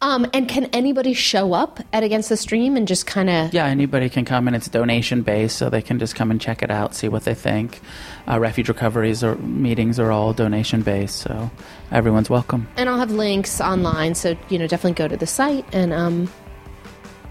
Um, 0.00 0.26
and 0.34 0.46
can 0.48 0.66
anybody 0.66 1.14
show 1.14 1.54
up 1.54 1.80
at 1.92 2.02
Against 2.02 2.28
the 2.28 2.36
Stream 2.36 2.76
and 2.76 2.86
just 2.86 3.06
kind 3.06 3.30
of 3.30 3.54
Yeah, 3.54 3.64
anybody 3.66 4.10
can 4.10 4.24
come, 4.26 4.46
and 4.46 4.54
it's 4.54 4.68
donation 4.68 5.22
based, 5.22 5.56
so 5.56 5.70
they 5.70 5.80
can 5.80 5.98
just 5.98 6.14
come 6.14 6.30
and 6.30 6.38
check 6.40 6.62
it 6.62 6.70
out, 6.70 6.94
see 6.94 7.08
what 7.08 7.24
they 7.24 7.32
think. 7.34 7.80
Uh, 8.28 8.38
refuge 8.38 8.68
recoveries 8.68 9.24
or 9.24 9.36
meetings 9.36 9.98
are 9.98 10.10
all 10.12 10.32
donation 10.34 10.82
based, 10.82 11.16
so 11.20 11.50
everyone's 11.90 12.28
welcome. 12.28 12.68
and 12.76 12.88
I'll 12.90 12.98
have 12.98 13.12
links 13.12 13.60
online, 13.62 14.14
so 14.14 14.36
you 14.50 14.58
know 14.58 14.66
definitely 14.66 14.94
go 14.94 15.08
to 15.08 15.16
the 15.16 15.26
site 15.26 15.64
and 15.72 15.92
um, 15.92 16.30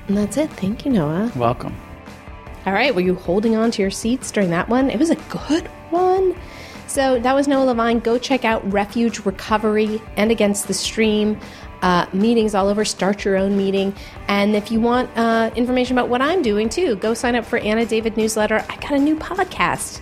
and 0.07 0.17
that's 0.17 0.37
it. 0.37 0.49
Thank 0.51 0.85
you, 0.85 0.91
Noah. 0.91 1.31
Welcome. 1.35 1.75
All 2.65 2.73
right, 2.73 2.95
were 2.95 3.01
you 3.01 3.13
holding 3.15 3.55
on 3.55 3.71
to 3.71 3.81
your 3.81 3.91
seats 3.91 4.31
during 4.31 4.49
that 4.49 4.67
one? 4.69 4.89
It 4.89 4.97
was 4.97 5.09
a 5.11 5.15
good 5.29 5.67
one. 5.91 6.35
So 6.87 7.19
that 7.19 7.33
was 7.33 7.47
Noah 7.47 7.65
Levine. 7.65 7.99
Go 7.99 8.17
check 8.17 8.45
out 8.45 8.63
Refuge 8.71 9.25
Recovery 9.25 10.01
and 10.15 10.31
Against 10.31 10.67
the 10.67 10.73
Stream. 10.73 11.39
Uh, 11.83 12.07
meetings 12.13 12.55
all 12.55 12.69
over. 12.69 12.85
Start 12.85 13.25
your 13.25 13.35
own 13.35 13.57
meeting. 13.57 13.93
And 14.29 14.55
if 14.55 14.71
you 14.71 14.79
want 14.79 15.09
uh, 15.17 15.51
information 15.53 15.97
about 15.97 16.07
what 16.07 16.21
I'm 16.21 16.41
doing 16.41 16.69
too, 16.69 16.95
go 16.95 17.13
sign 17.13 17.35
up 17.35 17.43
for 17.43 17.59
Anna 17.59 17.85
David 17.85 18.15
newsletter. 18.15 18.65
I 18.69 18.77
got 18.77 18.93
a 18.93 18.97
new 18.97 19.17
podcast. 19.17 19.99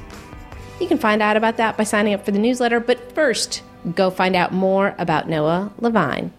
You 0.80 0.88
can 0.88 1.00
find 1.00 1.24
out 1.24 1.38
about 1.38 1.58
that 1.58 1.78
by 1.78 1.84
signing 1.84 2.14
up 2.14 2.24
for 2.24 2.30
the 2.30 2.40
newsletter. 2.40 2.80
But 2.80 3.14
first, 3.14 3.64
go 3.96 4.12
find 4.12 4.36
out 4.36 4.54
more 4.54 4.94
about 5.00 5.28
Noah 5.28 5.74
Levine. 5.80 6.32